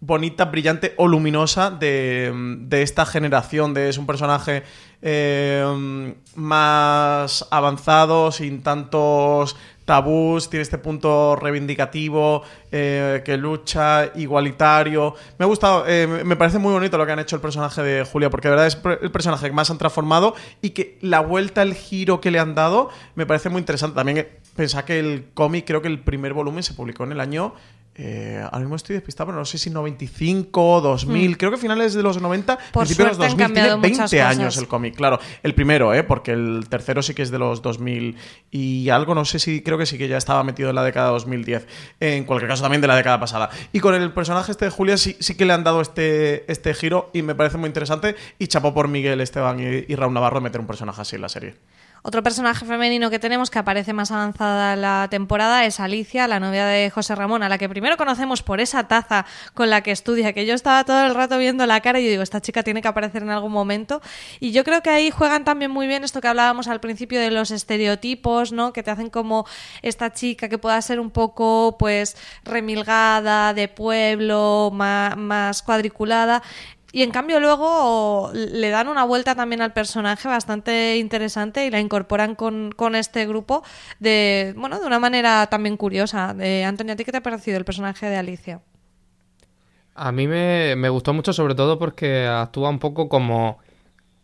bonita, 0.00 0.46
brillante 0.46 0.94
o 0.98 1.08
luminosa 1.08 1.70
de, 1.70 2.32
de 2.60 2.82
esta 2.82 3.06
generación. 3.06 3.74
De, 3.74 3.88
es 3.88 3.98
un 3.98 4.06
personaje 4.06 4.62
eh, 5.02 6.14
más 6.34 7.46
avanzado, 7.50 8.32
sin 8.32 8.62
tantos 8.62 9.56
tabús, 9.84 10.48
tiene 10.50 10.62
este 10.62 10.78
punto 10.78 11.36
reivindicativo, 11.36 12.42
eh, 12.72 13.22
que 13.24 13.36
lucha, 13.36 14.10
igualitario. 14.14 15.14
Me 15.38 15.44
ha 15.44 15.46
gustado, 15.46 15.84
eh, 15.86 16.06
me- 16.24 16.36
parece 16.36 16.58
muy 16.58 16.72
bonito 16.72 16.96
lo 16.98 17.06
que 17.06 17.12
han 17.12 17.18
hecho 17.18 17.36
el 17.36 17.42
personaje 17.42 17.82
de 17.82 18.04
Julia, 18.04 18.30
porque 18.30 18.48
de 18.48 18.56
verdad 18.56 18.66
es 18.66 18.78
el 19.02 19.10
personaje 19.10 19.46
que 19.46 19.52
más 19.52 19.70
han 19.70 19.78
transformado 19.78 20.34
y 20.62 20.70
que 20.70 20.98
la 21.00 21.20
vuelta, 21.20 21.62
el 21.62 21.74
giro 21.74 22.20
que 22.20 22.30
le 22.30 22.38
han 22.38 22.54
dado, 22.54 22.90
me 23.14 23.26
parece 23.26 23.48
muy 23.50 23.60
interesante. 23.60 23.94
También 23.96 24.26
pensá 24.56 24.84
que 24.84 24.98
el 24.98 25.26
cómic, 25.34 25.66
creo 25.66 25.82
que 25.82 25.88
el 25.88 26.00
primer 26.00 26.32
volumen 26.32 26.62
se 26.62 26.74
publicó 26.74 27.04
en 27.04 27.12
el 27.12 27.20
año 27.20 27.54
eh, 27.96 28.40
ahora 28.44 28.60
mismo 28.60 28.76
estoy 28.76 28.94
despistado, 28.94 29.28
pero 29.28 29.38
no 29.38 29.44
sé 29.44 29.58
si 29.58 29.70
95, 29.70 30.80
2000, 30.80 31.38
creo 31.38 31.50
que 31.50 31.56
finales 31.56 31.94
de 31.94 32.02
los 32.02 32.20
90, 32.20 32.54
Hmm. 32.54 32.72
Por 32.72 32.84
principios 32.84 33.16
de 33.18 33.24
los 33.24 33.32
suerte 33.32 33.44
han 33.44 33.52
2000, 33.52 33.54
tiene 33.54 33.68
cambiado 33.68 33.80
20 33.80 34.02
muchas 34.02 34.36
años 34.36 34.56
el 34.56 34.68
cómic, 34.68 34.94
claro. 34.94 35.18
El 35.42 35.54
primero, 35.54 35.94
¿eh? 35.94 36.02
Porque 36.02 36.32
el 36.32 36.66
tercero 36.68 37.02
sí 37.02 37.14
que 37.14 37.22
es 37.22 37.30
de 37.30 37.38
los 37.38 37.62
2000 37.62 38.16
y 38.50 38.88
algo, 38.90 39.14
no 39.14 39.24
sé 39.24 39.38
si, 39.38 39.62
creo 39.62 39.78
que 39.78 39.86
sí 39.86 39.98
que 39.98 40.08
ya 40.08 40.16
estaba 40.16 40.44
metido 40.44 40.70
en 40.70 40.76
la 40.76 40.84
década 40.84 41.06
de 41.06 41.12
2010. 41.12 41.66
En 42.00 42.24
cualquier 42.24 42.50
caso, 42.50 42.62
también 42.62 42.80
de 42.80 42.88
la 42.88 42.96
década 42.96 43.20
pasada. 43.20 43.50
Y 43.72 43.80
con 43.80 43.94
el 43.94 44.12
personaje 44.12 44.52
este 44.52 44.66
de 44.66 44.70
Julia 44.70 44.96
sí, 44.96 45.16
sí 45.20 45.36
que 45.36 45.44
le 45.44 45.52
han 45.52 45.64
dado 45.64 45.80
este, 45.80 46.50
este 46.50 46.74
giro 46.74 47.10
y 47.12 47.22
me 47.22 47.34
parece 47.34 47.58
muy 47.58 47.68
interesante. 47.68 48.16
Y 48.38 48.46
chapó 48.46 48.74
por 48.74 48.88
Miguel 48.88 49.20
Esteban 49.20 49.60
y, 49.60 49.92
y 49.92 49.96
Raúl 49.96 50.14
Navarro 50.14 50.38
de 50.38 50.44
meter 50.44 50.60
un 50.60 50.66
personaje 50.66 51.00
así 51.00 51.16
en 51.16 51.22
la 51.22 51.28
serie. 51.28 51.54
Otro 52.06 52.22
personaje 52.22 52.66
femenino 52.66 53.08
que 53.08 53.18
tenemos 53.18 53.48
que 53.48 53.58
aparece 53.58 53.94
más 53.94 54.10
avanzada 54.10 54.76
la 54.76 55.08
temporada 55.10 55.64
es 55.64 55.80
Alicia, 55.80 56.28
la 56.28 56.38
novia 56.38 56.66
de 56.66 56.90
José 56.90 57.14
Ramón, 57.14 57.42
a 57.42 57.48
la 57.48 57.56
que 57.56 57.66
primero 57.66 57.96
conocemos 57.96 58.42
por 58.42 58.60
esa 58.60 58.86
taza 58.88 59.24
con 59.54 59.70
la 59.70 59.80
que 59.80 59.90
estudia, 59.90 60.34
que 60.34 60.44
yo 60.44 60.52
estaba 60.52 60.84
todo 60.84 61.06
el 61.06 61.14
rato 61.14 61.38
viendo 61.38 61.64
la 61.64 61.80
cara 61.80 61.98
y 62.00 62.04
yo 62.04 62.10
digo, 62.10 62.22
esta 62.22 62.42
chica 62.42 62.62
tiene 62.62 62.82
que 62.82 62.88
aparecer 62.88 63.22
en 63.22 63.30
algún 63.30 63.52
momento. 63.52 64.02
Y 64.38 64.52
yo 64.52 64.64
creo 64.64 64.82
que 64.82 64.90
ahí 64.90 65.10
juegan 65.10 65.44
también 65.44 65.70
muy 65.70 65.86
bien 65.86 66.04
esto 66.04 66.20
que 66.20 66.28
hablábamos 66.28 66.68
al 66.68 66.78
principio 66.78 67.18
de 67.18 67.30
los 67.30 67.50
estereotipos, 67.50 68.52
¿no? 68.52 68.74
Que 68.74 68.82
te 68.82 68.90
hacen 68.90 69.08
como 69.08 69.46
esta 69.80 70.12
chica 70.12 70.50
que 70.50 70.58
pueda 70.58 70.82
ser 70.82 71.00
un 71.00 71.10
poco, 71.10 71.76
pues, 71.78 72.18
remilgada, 72.44 73.54
de 73.54 73.68
pueblo, 73.68 74.70
ma- 74.74 75.14
más 75.16 75.62
cuadriculada. 75.62 76.42
Y 76.94 77.02
en 77.02 77.10
cambio 77.10 77.40
luego 77.40 78.30
le 78.34 78.70
dan 78.70 78.86
una 78.88 79.04
vuelta 79.04 79.34
también 79.34 79.60
al 79.62 79.72
personaje 79.72 80.28
bastante 80.28 80.96
interesante 80.98 81.66
y 81.66 81.70
la 81.70 81.80
incorporan 81.80 82.36
con, 82.36 82.70
con 82.72 82.94
este 82.94 83.26
grupo 83.26 83.64
de, 83.98 84.54
bueno, 84.56 84.78
de 84.80 84.86
una 84.86 85.00
manera 85.00 85.46
también 85.48 85.76
curiosa. 85.76 86.34
De 86.34 86.64
Antonio, 86.64 86.92
¿a 86.94 86.96
ti 86.96 87.04
qué 87.04 87.10
te 87.12 87.18
ha 87.18 87.22
parecido 87.22 87.56
el 87.58 87.64
personaje 87.64 88.06
de 88.06 88.16
Alicia? 88.16 88.60
A 89.94 90.10
mí 90.12 90.26
me, 90.26 90.74
me 90.76 90.88
gustó 90.88 91.12
mucho 91.12 91.32
sobre 91.32 91.54
todo 91.54 91.78
porque 91.78 92.26
actúa 92.26 92.68
un 92.70 92.80
poco 92.80 93.08
como, 93.08 93.58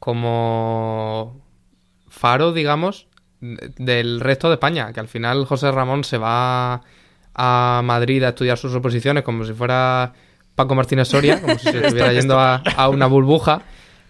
como 0.00 1.40
faro, 2.08 2.52
digamos, 2.52 3.08
de- 3.40 3.72
del 3.78 4.20
resto 4.20 4.48
de 4.48 4.54
España, 4.54 4.92
que 4.92 5.00
al 5.00 5.08
final 5.08 5.46
José 5.46 5.70
Ramón 5.72 6.04
se 6.04 6.18
va 6.18 6.82
a 7.34 7.82
Madrid 7.84 8.24
a 8.24 8.30
estudiar 8.30 8.58
sus 8.58 8.74
oposiciones 8.74 9.24
como 9.24 9.44
si 9.44 9.54
fuera 9.54 10.14
Paco 10.62 10.74
Martínez 10.74 11.08
Soria, 11.08 11.40
como 11.40 11.58
si 11.58 11.70
se 11.70 11.78
estuviera 11.84 12.12
yendo 12.12 12.38
a, 12.38 12.56
a 12.76 12.88
una 12.88 13.06
burbuja. 13.06 13.62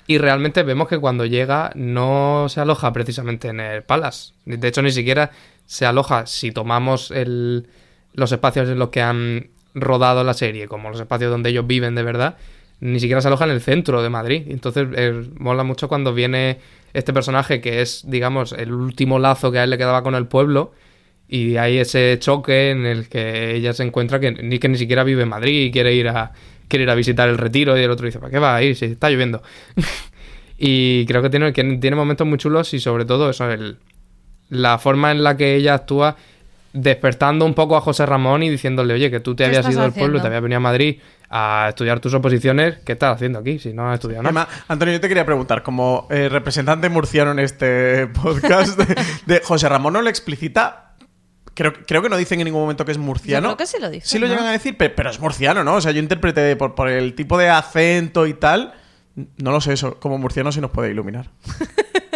Y 0.07 0.18
realmente 0.18 0.62
vemos 0.64 0.88
que 0.88 0.98
cuando 0.98 1.24
llega 1.24 1.70
no 1.76 2.46
se 2.48 2.61
aloja 2.61 2.92
precisamente 2.92 3.48
en 3.48 3.61
el 3.61 3.82
Palace. 3.84 4.32
De 4.44 4.66
hecho, 4.68 4.82
ni 4.82 4.90
siquiera 4.90 5.30
se 5.66 5.86
aloja 5.86 6.26
si 6.26 6.51
tomamos 6.51 7.12
el- 7.12 7.68
los 8.14 8.32
espacios 8.32 8.68
en 8.68 8.78
los 8.80 8.88
que 8.88 9.03
han 9.03 9.51
rodado 9.72 10.24
la 10.24 10.34
serie, 10.34 10.66
como 10.66 10.90
los 10.90 10.98
espacios 11.01 11.30
donde 11.30 11.51
ellos 11.51 11.64
viven 11.64 11.94
de 11.94 12.03
verdad, 12.03 12.36
ni 12.80 12.98
siquiera 12.98 13.20
se 13.20 13.28
aloja 13.28 13.44
en 13.44 13.53
el 13.53 13.61
centro 13.61 14.03
de 14.03 14.09
Madrid. 14.11 14.42
Entonces, 14.48 14.88
eh, 14.96 15.28
mola 15.38 15.62
mucho 15.62 15.86
cuando 15.86 16.12
viene 16.12 16.59
este 16.92 17.12
personaje 17.12 17.61
que 17.61 17.80
es, 17.80 18.03
digamos, 18.09 18.51
el 18.53 18.72
último 18.72 19.20
lazo 19.20 19.53
que 19.53 19.61
a 19.61 19.64
él 19.64 19.70
le 19.70 19.78
quedaba 19.78 20.03
con 20.03 20.16
el 20.16 20.26
pueblo. 20.26 20.72
Y 21.33 21.57
hay 21.59 21.78
ese 21.78 22.18
choque 22.18 22.70
en 22.70 22.87
el 22.87 23.09
que 23.09 23.55
ella 23.55 23.72
se 23.72 23.85
encuentra 23.85 24.18
que 24.18 24.33
ni, 24.33 24.59
que 24.59 24.68
ni 24.68 24.76
siquiera 24.76 25.05
vive 25.05 25.22
en 25.22 25.28
Madrid 25.28 25.66
y 25.66 25.70
quiere 25.70 25.95
ir 25.95 26.09
a, 26.09 26.33
quiere 26.66 26.83
ir 26.83 26.91
a 26.91 26.97
visitar 26.97 27.28
el 27.28 27.39
retiro. 27.39 27.78
Y 27.78 27.83
el 27.83 27.91
otro 27.93 28.05
dice, 28.05 28.18
¿para 28.18 28.33
qué 28.33 28.41
va 28.41 28.57
a 28.57 28.62
ir 28.64 28.74
si 28.74 28.87
está 28.87 29.09
lloviendo? 29.11 29.41
y 30.59 31.07
creo 31.07 31.22
que 31.22 31.31
tiene, 31.31 31.53
que 31.53 31.62
tiene 31.62 31.95
momentos 31.95 32.26
muy 32.26 32.37
chulos 32.37 32.74
y 32.74 32.81
sobre 32.81 33.05
todo 33.05 33.31
eso, 33.31 33.49
el, 33.49 33.76
la 34.49 34.78
forma 34.78 35.12
en 35.12 35.22
la 35.22 35.37
que 35.37 35.55
ella 35.55 35.74
actúa 35.74 36.16
despertando 36.72 37.45
un 37.45 37.55
poco 37.55 37.76
a 37.76 37.81
José 37.81 38.07
Ramón 38.07 38.43
y 38.43 38.51
diciéndole, 38.51 38.95
oye, 38.95 39.09
que 39.09 39.20
tú 39.20 39.37
te 39.37 39.45
¿Qué 39.45 39.51
habías 39.57 39.70
ido 39.70 39.83
del 39.83 39.93
pueblo, 39.93 40.20
te 40.20 40.26
habías 40.26 40.43
venido 40.43 40.57
a 40.57 40.61
Madrid 40.61 40.99
a 41.28 41.66
estudiar 41.68 42.01
tus 42.01 42.12
oposiciones, 42.14 42.78
¿qué 42.85 42.93
estás 42.93 43.14
haciendo 43.14 43.39
aquí 43.39 43.61
si 43.61 43.72
no 43.72 43.89
has 43.89 43.95
estudiado 43.95 44.24
nada? 44.24 44.43
Además, 44.43 44.64
Antonio, 44.66 44.95
yo 44.95 45.01
te 45.01 45.07
quería 45.07 45.24
preguntar, 45.24 45.62
como 45.62 46.09
eh, 46.11 46.28
representante 46.28 46.89
murciano 46.89 47.31
en 47.31 47.39
este 47.39 48.07
podcast, 48.22 48.76
de, 48.76 48.97
de 49.26 49.41
José 49.45 49.68
Ramón 49.68 49.93
no 49.93 50.03
le 50.03 50.11
explicita. 50.11 50.89
Creo, 51.61 51.74
creo 51.86 52.00
que 52.00 52.08
no 52.08 52.16
dicen 52.16 52.40
en 52.40 52.46
ningún 52.46 52.62
momento 52.62 52.86
que 52.86 52.92
es 52.92 52.96
murciano. 52.98 53.50
Yo 53.50 53.56
creo 53.56 53.66
que 53.66 53.70
sí 53.70 53.76
lo 53.78 53.90
dicen, 53.90 54.08
Sí 54.08 54.18
lo 54.18 54.26
¿no? 54.26 54.32
llegan 54.32 54.46
a 54.48 54.52
decir, 54.52 54.78
pe- 54.78 54.88
pero, 54.88 55.11
es 55.11 55.20
murciano, 55.20 55.62
¿no? 55.62 55.74
O 55.74 55.80
sea, 55.82 55.92
yo 55.92 55.98
interpreté 56.00 56.56
por, 56.56 56.74
por 56.74 56.88
el 56.88 57.14
tipo 57.14 57.36
de 57.36 57.50
acento 57.50 58.26
y 58.26 58.32
tal. 58.32 58.72
No 59.36 59.50
lo 59.50 59.61
sé, 59.61 59.74
eso 59.74 60.00
como 60.00 60.16
murciano 60.16 60.52
sí 60.52 60.61
nos 60.62 60.70
puede 60.70 60.90
iluminar. 60.90 61.28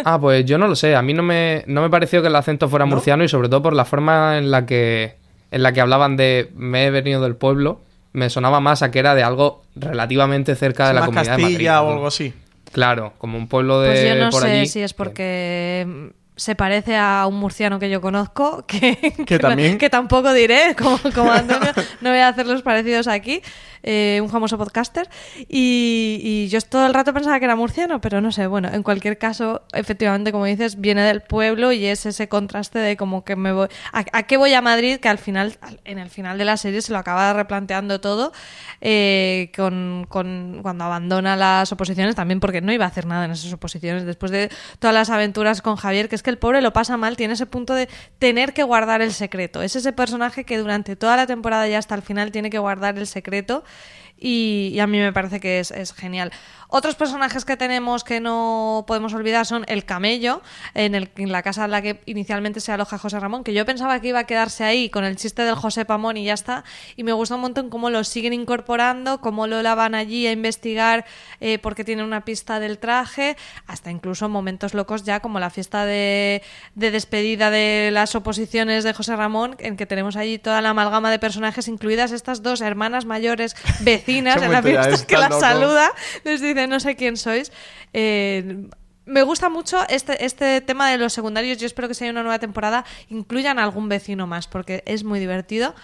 Ah, 0.06 0.20
pues 0.20 0.44
yo 0.44 0.58
no 0.58 0.66
lo 0.68 0.76
sé. 0.76 0.94
A 0.96 1.00
mí 1.02 1.14
no 1.14 1.22
me, 1.22 1.64
no 1.66 1.80
me 1.80 1.88
pareció 1.88 2.20
que 2.20 2.28
el 2.28 2.36
acento 2.36 2.68
fuera 2.68 2.84
murciano 2.84 3.24
y 3.24 3.28
sobre 3.28 3.48
todo 3.48 3.62
por 3.62 3.72
la 3.74 3.86
forma 3.86 4.36
en 4.36 4.50
la 4.50 4.66
que, 4.66 5.16
en 5.50 5.62
la 5.62 5.72
que 5.72 5.80
hablaban 5.80 6.16
de 6.18 6.50
me 6.54 6.84
he 6.86 6.90
venido 6.90 7.22
del 7.22 7.36
pueblo, 7.36 7.80
me 8.12 8.28
sonaba 8.28 8.60
más 8.60 8.82
a 8.82 8.90
que 8.90 8.98
era 8.98 9.14
de 9.14 9.22
algo 9.22 9.62
relativamente 9.76 10.56
cerca 10.56 10.88
de 10.88 10.94
la 10.94 11.06
comunidad 11.06 11.36
Castilla 11.38 11.48
de 11.48 11.52
Madrid. 11.54 11.88
o 11.88 11.92
algo 11.92 12.06
así. 12.08 12.34
Claro, 12.72 13.14
como 13.16 13.38
un 13.38 13.48
pueblo 13.48 13.80
de 13.80 13.90
Pues 13.92 14.08
yo 14.08 14.24
no 14.24 14.30
por 14.30 14.42
sé 14.42 14.50
allí. 14.50 14.66
si 14.66 14.82
es 14.82 14.92
porque 14.92 16.12
se 16.36 16.54
parece 16.56 16.96
a 16.96 17.26
un 17.28 17.36
murciano 17.36 17.78
que 17.78 17.88
yo 17.90 18.00
conozco, 18.00 18.64
que, 18.66 18.96
Que 19.26 19.34
no- 19.36 19.48
también. 19.48 19.78
que 19.78 19.88
tampoco 19.90 20.32
diré, 20.32 20.74
como, 20.78 20.98
como 21.14 21.30
Antonio, 21.32 21.70
no 22.00 22.10
voy 22.10 22.18
a 22.18 22.28
hacer 22.28 22.46
los 22.46 22.62
parecidos 22.62 23.06
aquí, 23.08 23.40
eh, 23.86 24.18
un 24.22 24.30
famoso 24.30 24.56
podcaster, 24.58 25.08
y, 25.48 26.18
y 26.22 26.48
yo 26.48 26.60
todo 26.62 26.86
el 26.86 26.94
rato 26.94 27.12
pensaba 27.12 27.38
que 27.38 27.44
era 27.44 27.54
murciano, 27.54 28.00
pero 28.00 28.20
no 28.20 28.32
sé, 28.32 28.46
bueno, 28.46 28.68
en 28.72 28.82
cualquier 28.82 29.18
caso, 29.18 29.62
efectivamente, 29.74 30.32
como 30.32 30.46
dices, 30.46 30.80
viene 30.80 31.02
del 31.02 31.20
pueblo 31.20 31.70
y 31.70 31.84
es 31.86 32.06
ese 32.06 32.28
contraste 32.28 32.78
de 32.78 32.96
como 32.96 33.24
que 33.24 33.36
me 33.36 33.52
voy, 33.52 33.68
¿a, 33.92 34.04
a 34.12 34.22
qué 34.24 34.36
voy 34.38 34.54
a 34.54 34.62
Madrid? 34.62 34.98
Que 35.00 35.08
al 35.10 35.18
final, 35.18 35.56
al- 35.60 35.80
en 35.84 35.98
el 35.98 36.08
final 36.10 36.38
de 36.38 36.46
la 36.46 36.56
serie 36.56 36.80
se 36.82 36.92
lo 36.92 36.98
acaba 36.98 37.32
replanteando 37.34 38.00
todo, 38.00 38.32
eh, 38.80 39.52
con, 39.56 40.06
con- 40.08 40.60
cuando 40.62 40.84
abandona 40.84 41.36
las 41.36 41.70
oposiciones, 41.70 42.14
también 42.14 42.40
porque 42.40 42.60
no 42.60 42.72
iba 42.72 42.86
a 42.86 42.88
hacer 42.88 43.06
nada 43.06 43.26
en 43.26 43.32
esas 43.32 43.52
oposiciones, 43.52 44.04
después 44.06 44.32
de 44.32 44.50
todas 44.78 44.94
las 44.94 45.10
aventuras 45.10 45.60
con 45.62 45.76
Javier, 45.76 46.08
que 46.08 46.16
es 46.16 46.22
que 46.24 46.30
el 46.30 46.38
pobre 46.38 46.60
lo 46.60 46.72
pasa 46.72 46.96
mal, 46.96 47.16
tiene 47.16 47.34
ese 47.34 47.46
punto 47.46 47.74
de 47.74 47.88
tener 48.18 48.52
que 48.52 48.64
guardar 48.64 49.00
el 49.00 49.12
secreto. 49.12 49.62
Es 49.62 49.76
ese 49.76 49.92
personaje 49.92 50.42
que 50.42 50.58
durante 50.58 50.96
toda 50.96 51.16
la 51.16 51.28
temporada 51.28 51.68
y 51.68 51.74
hasta 51.74 51.94
el 51.94 52.02
final 52.02 52.32
tiene 52.32 52.50
que 52.50 52.58
guardar 52.58 52.98
el 52.98 53.06
secreto. 53.06 53.62
Y, 54.16 54.78
a 54.80 54.86
mí 54.86 54.98
me 54.98 55.12
parece 55.12 55.38
que 55.38 55.60
es 55.60 55.92
genial. 55.92 56.32
Otros 56.76 56.96
personajes 56.96 57.44
que 57.44 57.56
tenemos 57.56 58.02
que 58.02 58.18
no 58.18 58.82
podemos 58.88 59.14
olvidar 59.14 59.46
son 59.46 59.64
el 59.68 59.84
camello, 59.84 60.42
en, 60.74 60.96
el, 60.96 61.08
en 61.14 61.30
la 61.30 61.44
casa 61.44 61.66
en 61.66 61.70
la 61.70 61.80
que 61.80 62.00
inicialmente 62.04 62.58
se 62.58 62.72
aloja 62.72 62.98
José 62.98 63.20
Ramón, 63.20 63.44
que 63.44 63.54
yo 63.54 63.64
pensaba 63.64 64.00
que 64.00 64.08
iba 64.08 64.18
a 64.18 64.24
quedarse 64.24 64.64
ahí 64.64 64.90
con 64.90 65.04
el 65.04 65.14
chiste 65.14 65.42
del 65.42 65.54
José 65.54 65.84
Pamón 65.84 66.16
y 66.16 66.24
ya 66.24 66.34
está. 66.34 66.64
Y 66.96 67.04
me 67.04 67.12
gusta 67.12 67.36
un 67.36 67.42
montón 67.42 67.70
cómo 67.70 67.90
lo 67.90 68.02
siguen 68.02 68.32
incorporando, 68.32 69.20
cómo 69.20 69.46
lo 69.46 69.62
lavan 69.62 69.94
allí 69.94 70.26
a 70.26 70.32
investigar 70.32 71.04
eh, 71.38 71.60
porque 71.60 71.84
tiene 71.84 72.02
una 72.02 72.24
pista 72.24 72.58
del 72.58 72.78
traje, 72.78 73.36
hasta 73.68 73.92
incluso 73.92 74.28
momentos 74.28 74.74
locos 74.74 75.04
ya 75.04 75.20
como 75.20 75.38
la 75.38 75.50
fiesta 75.50 75.86
de, 75.86 76.42
de 76.74 76.90
despedida 76.90 77.50
de 77.50 77.90
las 77.92 78.16
oposiciones 78.16 78.82
de 78.82 78.92
José 78.92 79.14
Ramón, 79.14 79.54
en 79.60 79.76
que 79.76 79.86
tenemos 79.86 80.16
allí 80.16 80.40
toda 80.40 80.60
la 80.60 80.70
amalgama 80.70 81.12
de 81.12 81.20
personajes, 81.20 81.68
incluidas 81.68 82.10
estas 82.10 82.42
dos 82.42 82.60
hermanas 82.62 83.04
mayores 83.04 83.54
vecinas 83.78 84.42
en 84.42 84.50
la 84.50 84.60
fiesta 84.60 84.88
es 84.88 85.04
que 85.04 85.16
las 85.16 85.38
saluda, 85.38 85.92
les 86.24 86.40
dice 86.40 86.63
no 86.68 86.80
sé 86.80 86.96
quién 86.96 87.16
sois. 87.16 87.52
Eh, 87.92 88.66
me 89.06 89.22
gusta 89.22 89.48
mucho 89.48 89.78
este, 89.88 90.24
este 90.24 90.60
tema 90.60 90.90
de 90.90 90.98
los 90.98 91.12
secundarios. 91.12 91.58
Yo 91.58 91.66
espero 91.66 91.88
que 91.88 91.94
si 91.94 92.04
hay 92.04 92.10
una 92.10 92.22
nueva 92.22 92.38
temporada 92.38 92.84
incluyan 93.10 93.58
algún 93.58 93.88
vecino 93.88 94.26
más, 94.26 94.48
porque 94.48 94.82
es 94.86 95.04
muy 95.04 95.20
divertido. 95.20 95.74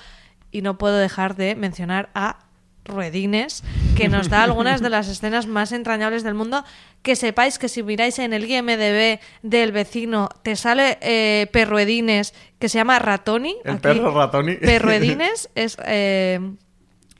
Y 0.50 0.62
no 0.62 0.78
puedo 0.78 0.96
dejar 0.96 1.36
de 1.36 1.54
mencionar 1.54 2.10
a 2.14 2.38
Ruedines, 2.84 3.62
que 3.96 4.08
nos 4.08 4.30
da 4.30 4.42
algunas 4.42 4.80
de 4.80 4.90
las 4.90 5.06
escenas 5.06 5.46
más 5.46 5.70
entrañables 5.70 6.22
del 6.24 6.34
mundo. 6.34 6.64
Que 7.02 7.14
sepáis 7.14 7.58
que 7.58 7.68
si 7.68 7.82
miráis 7.82 8.18
en 8.18 8.32
el 8.32 8.50
IMDB 8.50 9.20
del 9.42 9.70
vecino, 9.70 10.28
te 10.42 10.56
sale 10.56 10.98
eh, 11.02 11.46
Perruedines, 11.52 12.34
que 12.58 12.68
se 12.68 12.78
llama 12.78 12.98
Ratoni. 12.98 13.56
El 13.64 13.78
perro 13.78 14.12
Ratoni. 14.12 14.56
Perruedines 14.56 15.50
es. 15.54 15.76
eh, 15.84 16.40
es 16.42 16.69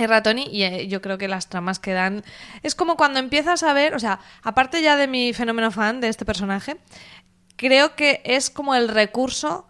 Ratoni 0.06 0.48
y 0.50 0.64
eh, 0.64 0.88
yo 0.88 1.00
creo 1.00 1.18
que 1.18 1.28
las 1.28 1.48
tramas 1.48 1.78
que 1.78 1.92
dan 1.92 2.24
es 2.62 2.74
como 2.74 2.96
cuando 2.96 3.18
empiezas 3.18 3.62
a 3.62 3.72
ver, 3.72 3.94
o 3.94 3.98
sea, 3.98 4.20
aparte 4.42 4.82
ya 4.82 4.96
de 4.96 5.06
mi 5.06 5.32
fenómeno 5.32 5.70
fan 5.70 6.00
de 6.00 6.08
este 6.08 6.24
personaje, 6.24 6.76
creo 7.56 7.94
que 7.94 8.20
es 8.24 8.50
como 8.50 8.74
el 8.74 8.88
recurso 8.88 9.66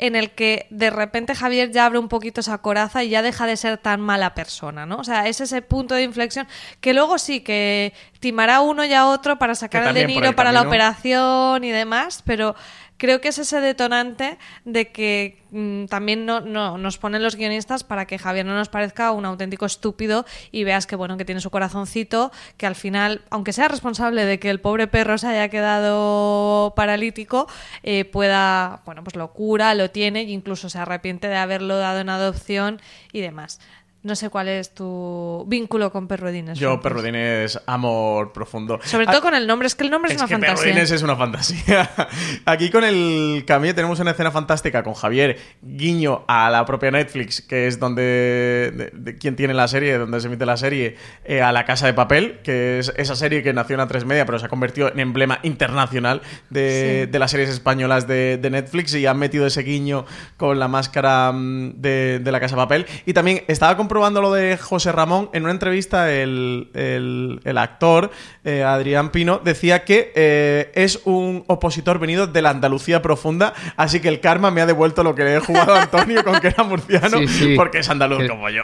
en 0.00 0.16
el 0.16 0.30
que 0.30 0.66
de 0.70 0.88
repente 0.88 1.34
Javier 1.34 1.70
ya 1.72 1.84
abre 1.84 1.98
un 1.98 2.08
poquito 2.08 2.40
esa 2.40 2.56
coraza 2.58 3.04
y 3.04 3.10
ya 3.10 3.20
deja 3.20 3.46
de 3.46 3.58
ser 3.58 3.76
tan 3.76 4.00
mala 4.00 4.34
persona, 4.34 4.86
¿no? 4.86 4.96
O 4.96 5.04
sea, 5.04 5.28
es 5.28 5.42
ese 5.42 5.60
punto 5.60 5.94
de 5.94 6.04
inflexión 6.04 6.48
que 6.80 6.94
luego 6.94 7.18
sí 7.18 7.40
que 7.40 7.92
timará 8.18 8.56
a 8.56 8.60
uno 8.62 8.82
y 8.82 8.94
a 8.94 9.06
otro 9.06 9.38
para 9.38 9.54
sacar 9.54 9.94
el 9.94 10.06
dinero 10.06 10.34
para 10.34 10.52
la 10.52 10.62
operación 10.62 11.64
y 11.64 11.70
demás, 11.70 12.22
pero 12.24 12.56
creo 13.00 13.20
que 13.20 13.28
es 13.28 13.38
ese 13.38 13.60
detonante 13.60 14.36
de 14.66 14.92
que 14.92 15.38
mm, 15.50 15.86
también 15.86 16.26
no, 16.26 16.40
no- 16.42 16.76
nos 16.78 16.98
ponen 16.98 17.22
los 17.22 17.34
guionistas 17.34 17.82
para 17.82 18.04
que 18.06 18.18
Javier 18.18 18.44
no 18.44 18.54
nos 18.54 18.68
parezca 18.68 19.10
un 19.12 19.24
auténtico 19.24 19.64
estúpido 19.66 20.26
y 20.52 20.64
veas 20.64 20.86
que 20.86 20.96
bueno 20.96 21.16
que 21.16 21.24
tiene 21.24 21.40
su 21.40 21.50
corazoncito, 21.50 22.30
que 22.58 22.66
al 22.66 22.74
final, 22.76 23.22
aunque 23.30 23.52
sea 23.54 23.68
responsable 23.68 24.24
de 24.26 24.38
que 24.38 24.50
el 24.50 24.60
pobre 24.60 24.86
perro 24.86 25.16
se 25.18 25.28
haya 25.28 25.48
quedado 25.48 26.74
paralítico, 26.76 27.48
eh, 27.82 28.04
pueda, 28.04 28.82
bueno, 28.84 29.02
pues 29.02 29.16
lo 29.16 29.32
cura, 29.32 29.74
lo 29.74 29.90
tiene 29.90 30.20
e 30.20 30.30
incluso 30.30 30.68
se 30.68 30.78
arrepiente 30.78 31.28
de 31.28 31.36
haberlo 31.36 31.78
dado 31.78 32.00
en 32.00 32.10
adopción 32.10 32.80
y 33.12 33.20
demás. 33.20 33.60
No 34.02 34.14
sé 34.16 34.30
cuál 34.30 34.48
es 34.48 34.72
tu 34.72 35.44
vínculo 35.46 35.92
con 35.92 36.08
Perruedines. 36.08 36.58
Yo. 36.58 36.80
Perrodines, 36.80 37.56
es 37.56 37.62
amor 37.66 38.32
profundo. 38.32 38.80
Sobre 38.82 39.06
todo 39.06 39.20
con 39.20 39.34
el 39.34 39.46
nombre, 39.46 39.66
es 39.66 39.74
que 39.74 39.84
el 39.84 39.90
nombre 39.90 40.10
es, 40.10 40.16
Es 40.16 40.22
una 40.22 40.28
que 40.28 40.34
fantasía. 40.36 40.56
Perrodines 40.64 40.90
es 40.90 41.02
una 41.02 41.16
fantasía. 41.16 41.90
Aquí 42.46 42.70
con 42.70 42.82
el 42.84 43.44
Camille 43.46 43.74
tenemos 43.74 44.00
una 44.00 44.12
escena 44.12 44.30
fantástica 44.30 44.82
con 44.82 44.94
Javier, 44.94 45.38
guiño 45.60 46.24
a 46.28 46.48
la 46.48 46.64
propia 46.64 46.90
Netflix, 46.90 47.42
que 47.42 47.66
es 47.66 47.78
donde 47.78 48.02
de- 48.02 48.90
de- 48.94 49.18
quien 49.18 49.36
tiene 49.36 49.52
la 49.52 49.68
serie, 49.68 49.98
donde 49.98 50.18
se 50.20 50.28
emite 50.28 50.46
la 50.46 50.56
serie, 50.56 50.96
eh, 51.24 51.42
a 51.42 51.52
La 51.52 51.66
Casa 51.66 51.84
de 51.86 51.92
Papel, 51.92 52.38
que 52.42 52.78
es 52.78 52.92
esa 52.96 53.14
serie 53.16 53.42
que 53.42 53.52
nació 53.52 53.74
en 53.74 53.80
la 53.80 53.86
3 53.86 54.06
Media, 54.06 54.24
pero 54.24 54.38
se 54.38 54.46
ha 54.46 54.48
convertido 54.48 54.90
en 54.90 54.98
emblema 55.00 55.40
internacional 55.42 56.22
de, 56.48 57.02
Sí. 57.04 57.10
de 57.12 57.18
las 57.18 57.30
series 57.32 57.50
españolas 57.50 58.06
de, 58.08 58.38
de 58.38 58.48
Netflix 58.48 58.94
y 58.94 59.04
han 59.04 59.18
metido 59.18 59.46
ese 59.46 59.62
guiño 59.62 60.06
con 60.38 60.58
la 60.58 60.68
máscara 60.68 61.32
mm, 61.32 61.74
de, 61.82 62.18
de 62.20 62.32
La 62.32 62.40
Casa 62.40 62.56
de 62.56 62.62
Papel. 62.62 62.86
Y 63.04 63.12
también 63.12 63.42
estaba 63.46 63.76
comprobando 63.90 64.22
lo 64.22 64.32
de 64.32 64.56
José 64.56 64.92
Ramón 64.92 65.30
en 65.32 65.42
una 65.42 65.50
entrevista, 65.50 66.12
el, 66.12 66.70
el- 66.74 67.40
el 67.42 67.58
actor 67.58 68.12
eh, 68.44 68.62
Adrián 68.62 69.10
Pino 69.10 69.40
decía 69.42 69.84
que 69.84 70.12
eh, 70.14 70.70
es 70.76 71.00
un 71.06 71.42
opositor 71.48 71.98
venido 71.98 72.28
de 72.28 72.40
la 72.40 72.50
Andalucía 72.50 73.02
profunda, 73.02 73.52
así 73.76 73.98
que 73.98 74.06
el 74.06 74.20
karma 74.20 74.52
me 74.52 74.60
ha 74.60 74.66
devuelto 74.66 75.02
lo 75.02 75.16
que 75.16 75.24
le 75.24 75.34
he 75.34 75.40
jugado 75.40 75.74
a 75.74 75.82
Antonio 75.82 76.22
con 76.22 76.38
que 76.38 76.46
era 76.48 76.62
murciano, 76.62 77.18
Sí, 77.18 77.26
sí. 77.26 77.54
porque 77.56 77.78
es 77.78 77.90
andaluz 77.90 78.20
El- 78.20 78.28
como 78.28 78.48
yo. 78.48 78.62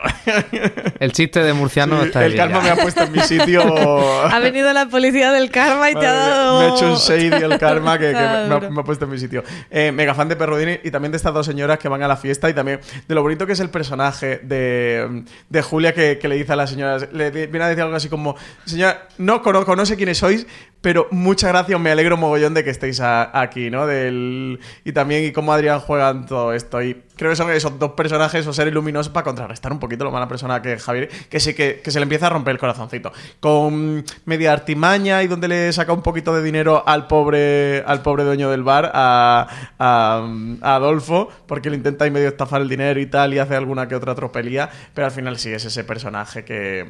El 1.01 1.11
chiste 1.11 1.43
de 1.43 1.53
murciano 1.55 2.03
Sí, 2.03 2.07
está 2.07 2.25
el 2.25 2.37
karma 2.37 2.59
ya. 2.59 2.63
me 2.63 2.71
ha 2.71 2.77
puesto 2.85 3.03
en 3.03 3.11
mi 3.11 3.19
sitio. 3.19 3.65
Ha 4.37 4.39
venido 4.39 4.73
la 4.73 4.87
policía 4.87 5.33
del 5.33 5.51
karma 5.51 5.91
y 5.91 5.95
te 5.95 6.07
ha 6.07 6.13
Madre, 6.13 6.31
dado. 6.31 6.61
Me 6.61 6.67
ha 6.67 6.69
hecho 6.77 6.87
un 6.93 6.97
shady 6.99 7.43
el 7.43 7.59
karma 7.59 7.99
que, 7.99 8.15
ha, 8.15 8.47
me 8.71 8.81
ha 8.81 8.85
puesto 8.85 9.07
en 9.07 9.11
mi 9.11 9.19
sitio. 9.19 9.43
Eh, 9.73 9.91
mega 9.91 10.15
fan 10.15 10.29
de 10.29 10.37
Perrodini 10.37 10.79
y 10.85 10.91
también 10.93 11.11
de 11.11 11.17
estas 11.17 11.35
dos 11.35 11.47
señoras 11.47 11.79
que 11.79 11.89
van 11.89 12.03
a 12.05 12.07
la 12.09 12.17
fiesta 12.17 12.49
y 12.49 12.55
también 12.55 12.79
de 13.09 13.15
lo 13.15 13.23
bonito 13.23 13.45
que 13.45 13.55
es 13.55 13.61
el 13.61 13.71
personaje 13.71 14.39
de, 14.43 15.16
de 15.49 15.63
Julia 15.63 15.95
que, 15.95 16.19
le 16.23 16.37
dice 16.37 16.53
a 16.53 16.57
las 16.57 16.71
señoras, 16.71 17.09
le 17.13 17.31
viene 17.31 17.65
a 17.65 17.69
decir 17.69 17.83
algo 17.83 17.97
así 17.97 18.09
como, 18.09 18.37
señora, 18.65 19.09
no 19.19 19.43
conozco, 19.43 19.75
no 19.75 19.85
quiénes 19.97 20.19
sois, 20.19 20.47
pero 20.87 21.09
muchas 21.11 21.51
gracias, 21.51 21.81
me 21.81 21.91
alegro 21.91 22.17
mogollón 22.17 22.55
de 22.55 22.63
que 22.63 22.71
estéis 22.71 23.01
aquí, 23.03 23.71
¿no? 23.71 23.89
Del, 23.89 24.61
y 24.85 24.93
también 24.93 25.33
cómo 25.33 25.53
Adrián 25.53 25.81
juega 25.81 26.11
en 26.11 26.27
todo 26.27 26.53
esto. 26.53 26.81
Y 26.81 27.03
creo 27.17 27.33
que 27.33 27.35
son 27.37 27.51
esos 27.51 27.77
dos 27.81 27.95
personajes 27.95 28.47
o 28.47 28.53
seres 28.53 28.73
luminosos 28.73 29.13
para 29.13 29.25
contrarrestar 29.25 29.73
un 29.73 29.81
poquito 29.81 30.05
lo 30.05 30.13
mala 30.13 30.29
persona 30.29 30.63
que 30.63 30.75
es 30.75 30.85
Javier, 30.85 31.09
que 31.29 31.41
sí 31.41 31.55
que, 31.55 31.81
que 31.83 31.91
se 31.91 31.99
le 31.99 32.05
empieza 32.05 32.29
a 32.29 32.31
romper 32.31 32.53
el 32.53 32.59
corazoncito. 32.61 33.13
Con 33.41 34.05
media 34.27 34.53
artimaña 34.53 35.25
y 35.25 35.27
donde 35.27 35.49
le 35.49 35.73
saca 35.73 35.93
un 35.93 36.03
poquito 36.03 36.33
de 36.33 36.41
dinero 36.45 36.85
al 36.87 37.09
pobre, 37.09 37.83
al 37.85 38.03
pobre 38.03 38.23
dueño 38.23 38.49
del 38.49 38.63
bar, 38.63 38.93
a, 38.95 39.49
a- 39.81 40.29
a 40.63 40.75
Adolfo, 40.77 41.31
porque 41.49 41.69
le 41.69 41.75
intenta 41.79 42.07
y 42.07 42.13
medio 42.13 42.29
estafar 42.29 42.63
el 42.63 42.69
dinero 42.69 43.01
y 43.01 43.07
tal, 43.07 43.35
y 43.35 43.41
hace 43.41 43.57
alguna 43.57 43.89
que 43.89 43.97
otra 43.97 44.15
tropelía, 44.15 44.71
pero 44.95 45.07
al 45.07 45.13
final 45.13 45.37
sí 45.37 45.51
es 45.53 45.65
ese 45.65 45.83
personaje 45.83 46.45
que, 46.45 46.87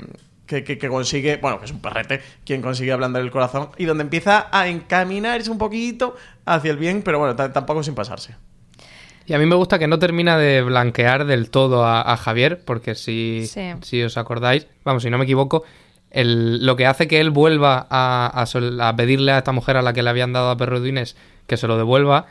que, 0.47 0.64
que- 0.64 0.78
que 0.78 0.88
consigue, 0.88 1.36
bueno, 1.38 1.59
que 1.59 1.66
es 1.66 1.72
un 1.72 1.80
perrete, 1.80 2.20
quien 2.44 2.62
consigue 2.62 2.92
ablandar 2.92 3.22
el 3.22 3.30
corazón 3.30 3.70
y 3.78 3.84
donde 3.84 4.03
empieza 4.05 4.49
a 4.53 4.68
encaminarse 4.68 5.51
un 5.51 5.59
poquito 5.59 6.16
hacia 6.44 6.70
el 6.70 6.76
bien, 6.78 7.03
pero 7.03 7.18
bueno, 7.18 7.34
tampoco 7.36 7.82
sin 7.82 7.94
pasarse. 7.94 8.36
Y 9.26 9.34
a 9.34 9.38
mí 9.38 9.47
me 9.47 9.57
gusta 9.57 9.78
que 9.80 9.88
no 9.88 9.99
termina 9.99 10.38
de 10.38 10.62
blanquear 10.62 11.24
del 11.26 11.51
todo 11.51 11.84
a, 11.84 12.01
a 12.01 12.16
Javier, 12.16 12.62
porque 12.64 12.94
si, 12.94 13.44
Sí. 13.49 13.72
si 13.82 14.03
os 14.05 14.16
acordáis, 14.16 14.68
vamos, 14.84 15.03
si 15.03 15.11
no 15.11 15.18
me 15.18 15.24
equivoco, 15.24 15.64
el- 16.12 16.64
lo 16.64 16.76
que 16.76 16.86
hace 16.86 17.09
que 17.09 17.18
él 17.18 17.30
vuelva 17.30 17.86
a, 17.90 18.26
a 18.32 18.47
sol- 18.47 18.80
a 18.80 18.94
pedirle 18.94 19.32
a 19.32 19.38
esta 19.38 19.51
mujer 19.51 19.76
a 19.76 19.82
la 19.82 19.92
que 19.92 20.05
le 20.05 20.11
habían 20.11 20.32
dado 20.32 20.51
a 20.51 20.57
Perrodines 20.57 21.16
que 21.49 21.57
se 21.57 21.66
lo 21.66 21.76
devuelva, 21.76 22.26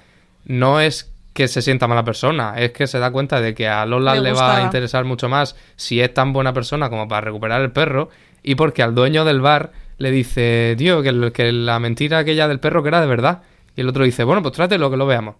no 0.45 0.80
es 0.80 1.11
que 1.36 1.49
se 1.49 1.61
sienta 1.61 1.86
mala 1.86 2.05
persona, 2.05 2.53
es 2.57 2.71
que 2.71 2.88
se 2.88 2.97
da 2.97 3.11
cuenta 3.11 3.41
de 3.41 3.53
que 3.53 3.67
a 3.67 3.86
Lola 3.86 4.15
Le 4.15 4.21
le, 4.21 4.31
va 4.31 4.55
a 4.55 4.63
interesar 4.63 5.03
mucho 5.03 5.27
más 5.27 5.57
si 5.75 5.99
es 5.99 6.13
tan 6.13 6.31
buena 6.31 6.53
persona 6.53 6.89
como 6.89 7.09
para 7.09 7.25
recuperar 7.25 7.61
el 7.61 7.73
perro, 7.73 8.07
y 8.41 8.55
porque 8.55 8.81
al 8.81 8.95
dueño 8.95 9.25
del 9.25 9.41
bar 9.41 9.73
le 9.97 10.11
dice, 10.11 10.75
tío, 10.77 11.03
que, 11.03 11.33
que 11.33 11.51
la 11.51 11.77
mentira 11.81 12.19
aquella 12.19 12.47
del 12.47 12.61
perro 12.61 12.83
que 12.83 12.88
era 12.88 13.01
de 13.01 13.07
verdad. 13.07 13.41
Y 13.75 13.81
el 13.81 13.89
otro 13.89 14.05
dice, 14.05 14.23
bueno, 14.23 14.41
pues 14.41 14.53
trátelo 14.53 14.89
que 14.89 14.95
lo 14.95 15.05
veamos 15.05 15.36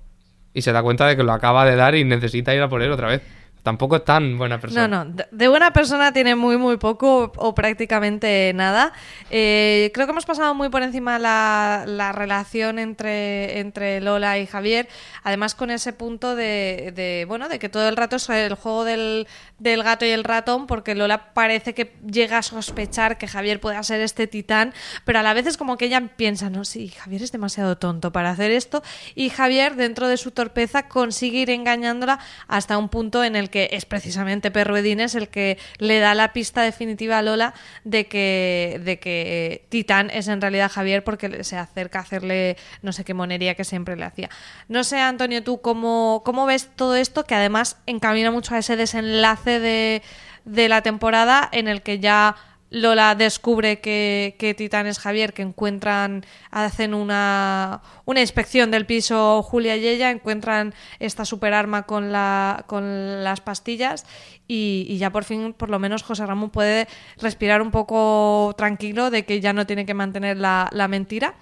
y 0.54 0.64
se 0.64 0.74
da 0.74 0.84
cuenta 0.84 1.08
de 1.08 1.16
que 1.16 1.24
lo 1.24 1.32
acaba 1.32 1.66
de 1.66 1.78
dar 1.78 1.96
y 1.96 2.04
necesita 2.04 2.54
ir 2.54 2.62
a 2.62 2.68
por 2.68 2.82
él 2.82 2.92
otra 2.92 3.08
vez. 3.08 3.22
Tampoco 3.66 4.04
tan 4.04 4.38
buena 4.38 4.60
persona. 4.60 4.88
No, 4.88 5.06
no, 5.06 5.12
de- 5.12 5.26
de 5.32 5.48
buena 5.48 5.74
persona 5.74 6.14
tiene 6.14 6.36
muy, 6.36 6.56
muy 6.56 6.78
poco 6.78 7.32
o 7.36 7.56
prácticamente 7.56 8.52
nada. 8.54 8.94
Eh, 9.32 9.90
creo 9.92 10.06
que 10.06 10.12
hemos 10.12 10.28
pasado 10.28 10.54
muy 10.54 10.70
por 10.70 10.84
encima 10.84 11.18
la, 11.18 11.84
la 11.88 12.12
relación 12.12 12.78
entre, 12.78 13.58
entre 13.62 14.02
Lola 14.02 14.38
y 14.38 14.46
Javier, 14.46 14.88
además 15.24 15.56
con 15.56 15.72
ese 15.72 15.94
punto 15.94 16.36
de, 16.36 16.94
de, 16.96 17.26
bueno, 17.28 17.50
de 17.50 17.58
que 17.58 17.68
todo 17.68 17.90
el 17.90 17.98
rato 17.98 18.18
es 18.18 18.30
el 18.30 18.54
juego 18.54 18.84
del, 18.84 19.28
del 19.58 19.82
gato 19.82 20.06
y 20.06 20.10
el 20.12 20.24
ratón, 20.24 20.68
porque 20.68 20.94
Lola 20.94 21.34
parece 21.34 21.74
que 21.74 21.96
llega 22.06 22.38
a 22.38 22.44
sospechar 22.44 23.18
que 23.18 23.28
Javier 23.28 23.60
pueda 23.60 23.82
ser 23.82 24.00
este 24.02 24.28
titán, 24.28 24.76
pero 25.06 25.18
a 25.18 25.24
la 25.24 25.34
vez 25.34 25.48
es 25.48 25.58
como 25.58 25.76
que 25.78 25.86
ella 25.86 26.02
piensa, 26.16 26.52
no, 26.52 26.66
sí, 26.66 26.90
Javier 26.90 27.24
es 27.24 27.32
demasiado 27.32 27.80
tonto 27.80 28.12
para 28.12 28.30
hacer 28.30 28.52
esto, 28.52 28.84
y 29.16 29.30
Javier, 29.32 29.76
dentro 29.76 30.08
de 30.08 30.18
su 30.18 30.30
torpeza, 30.30 30.88
consigue 30.88 31.40
ir 31.40 31.50
engañándola 31.50 32.20
hasta 32.48 32.78
un 32.78 32.90
punto 32.90 33.24
en 33.24 33.36
el 33.36 33.50
que 33.50 33.55
es 33.72 33.86
precisamente 33.86 34.52
Perro 34.52 34.78
Edines 34.78 35.16
el 35.16 35.30
que 35.30 35.58
le 35.80 36.00
da 36.00 36.14
la 36.14 36.34
pista 36.34 36.62
definitiva 36.62 37.18
a 37.18 37.22
Lola 37.22 37.54
de 37.84 38.08
que, 38.08 38.82
de 38.84 39.00
que 39.00 39.66
Titán 39.70 40.10
es 40.10 40.28
en 40.28 40.42
realidad 40.42 40.72
Javier 40.72 41.04
porque 41.04 41.44
se 41.44 41.58
acerca 41.58 42.00
a 42.00 42.02
hacerle 42.02 42.58
no 42.82 42.92
sé 42.92 43.04
qué 43.04 43.14
monería 43.14 43.56
que 43.56 43.64
siempre 43.64 43.96
le 43.96 44.06
hacía. 44.06 44.30
No 44.68 44.84
sé, 44.84 45.00
Antonio, 45.00 45.44
tú 45.44 45.62
cómo, 45.62 46.22
cómo 46.26 46.46
ves 46.46 46.70
todo 46.76 46.96
esto 46.96 47.24
que 47.24 47.36
además 47.36 47.78
encamina 47.86 48.32
mucho 48.32 48.56
a 48.56 48.60
ese 48.60 48.76
desenlace 48.76 49.60
de, 49.60 50.02
de 50.46 50.70
la 50.70 50.82
temporada 50.82 51.48
en 51.52 51.68
el 51.68 51.82
que 51.82 52.00
ya 52.00 52.36
Lola 52.72 53.16
descubre 53.16 53.80
que, 53.80 54.36
que 54.40 54.54
Titán 54.54 54.88
es 54.88 55.00
Javier, 55.00 55.34
que 55.34 55.44
encuentran, 55.44 56.26
hacen 56.52 56.94
una, 56.94 57.82
una 58.06 58.22
inspección 58.22 58.72
del 58.72 58.86
piso 58.86 59.44
Julia 59.44 59.76
y 59.78 59.88
ella, 59.88 60.10
encuentran 60.12 60.74
esta 61.00 61.26
superarma 61.26 61.84
con, 61.84 62.12
la, 62.12 62.66
con 62.68 63.24
las 63.24 63.40
pastillas 63.40 64.06
y, 64.48 64.86
y 64.90 64.98
ya 64.98 65.12
por 65.12 65.24
fin, 65.24 65.54
por 65.54 65.70
lo 65.70 65.80
menos, 65.80 66.04
José 66.04 66.26
Ramón 66.26 66.50
puede 66.50 66.88
respirar 67.18 67.62
un 67.62 67.72
poco 67.72 68.54
tranquilo 68.58 69.10
de 69.12 69.26
que 69.26 69.40
ya 69.40 69.54
no 69.54 69.66
tiene 69.66 69.86
que 69.86 69.94
mantener 69.94 70.38
la, 70.38 70.70
la 70.72 70.88
mentira 70.88 71.36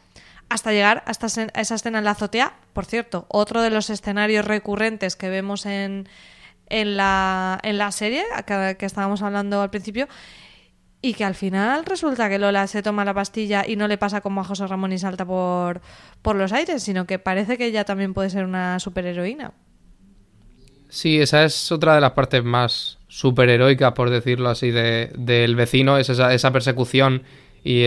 hasta 0.49 0.71
llegar 0.71 1.03
a, 1.07 1.11
esa 1.11 1.75
escena 1.75 1.97
en 1.99 2.03
la 2.03 2.11
azotea. 2.11 2.53
Por 2.73 2.85
cierto, 2.85 3.25
otro 3.29 3.61
de 3.61 3.69
los 3.69 3.89
escenarios 3.89 4.45
recurrentes 4.45 5.15
que 5.15 5.29
vemos 5.29 5.65
en, 5.65 6.07
en, 6.69 6.97
la, 6.97 7.59
en 7.63 7.77
la 7.77 7.91
serie, 7.91 8.23
que, 8.45 8.75
que 8.77 8.85
estábamos 8.85 9.21
hablando 9.21 9.61
al 9.61 9.69
principio, 9.69 10.07
y 11.03 11.15
que 11.15 11.25
al 11.25 11.35
final 11.35 11.85
resulta 11.85 12.29
que 12.29 12.39
Lola 12.39 12.65
se 12.65 12.81
toma 12.81 13.03
la 13.03 13.13
pastilla 13.13 13.65
y 13.67 13.75
no 13.75 13.89
le 13.89 13.97
pasa 13.97 14.21
como 14.21 14.39
a 14.39 14.45
José 14.45 14.65
Ramón 14.65 14.93
y 14.93 14.97
salta 14.97 15.25
por, 15.25 15.81
por 16.21 16.37
los 16.37 16.53
aires, 16.53 16.81
sino 16.81 17.05
que 17.05 17.19
parece 17.19 17.57
que 17.57 17.65
ella 17.65 17.83
también 17.83 18.13
puede 18.13 18.29
ser 18.29 18.45
una 18.45 18.79
superheroína. 18.79 19.51
Sí, 20.87 21.19
esa 21.19 21.43
es 21.43 21.73
otra 21.73 21.95
de 21.95 22.01
las 22.01 22.11
partes 22.11 22.41
más 22.41 22.99
superheroicas, 23.09 23.91
por 23.91 24.11
decirlo 24.11 24.47
así, 24.47 24.71
de, 24.71 25.11
del 25.17 25.57
vecino, 25.57 25.97
es 25.97 26.09
esa, 26.09 26.33
esa 26.33 26.53
persecución 26.53 27.23
y 27.65 27.83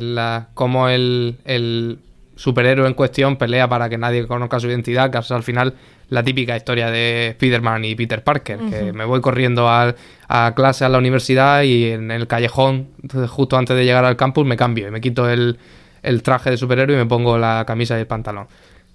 la, 0.00 0.48
cómo 0.52 0.90
el, 0.90 1.38
el 1.46 2.00
superhéroe 2.38 2.86
en 2.86 2.94
cuestión 2.94 3.36
pelea 3.36 3.68
para 3.68 3.88
que 3.88 3.98
nadie 3.98 4.26
conozca 4.26 4.60
su 4.60 4.68
identidad, 4.68 5.10
que 5.10 5.18
es 5.18 5.30
al 5.32 5.42
final 5.42 5.74
la 6.08 6.22
típica 6.22 6.56
historia 6.56 6.88
de 6.90 7.28
Spider-Man 7.30 7.84
y 7.84 7.94
Peter 7.96 8.22
Parker, 8.22 8.58
que 8.70 8.92
me 8.92 9.04
voy 9.04 9.20
corriendo 9.20 9.68
al- 9.68 9.96
a, 10.28 10.52
clase 10.54 10.84
a 10.84 10.88
la 10.88 10.98
universidad 10.98 11.62
y 11.62 11.86
en 11.90 12.10
el 12.12 12.28
callejón, 12.28 12.88
justo 13.26 13.56
antes 13.58 13.76
de 13.76 13.84
llegar 13.84 14.04
al 14.04 14.16
campus, 14.16 14.46
me 14.46 14.56
cambio 14.56 14.86
y 14.86 14.90
me 14.92 15.00
quito 15.00 15.28
el, 15.28 15.58
el 16.02 16.22
traje 16.22 16.50
de 16.50 16.56
superhéroe 16.56 16.94
y 16.94 16.98
me 16.98 17.06
pongo 17.06 17.36
la 17.38 17.64
camisa 17.66 17.96
y 17.96 18.00
el 18.02 18.06
pantalón. 18.06 18.46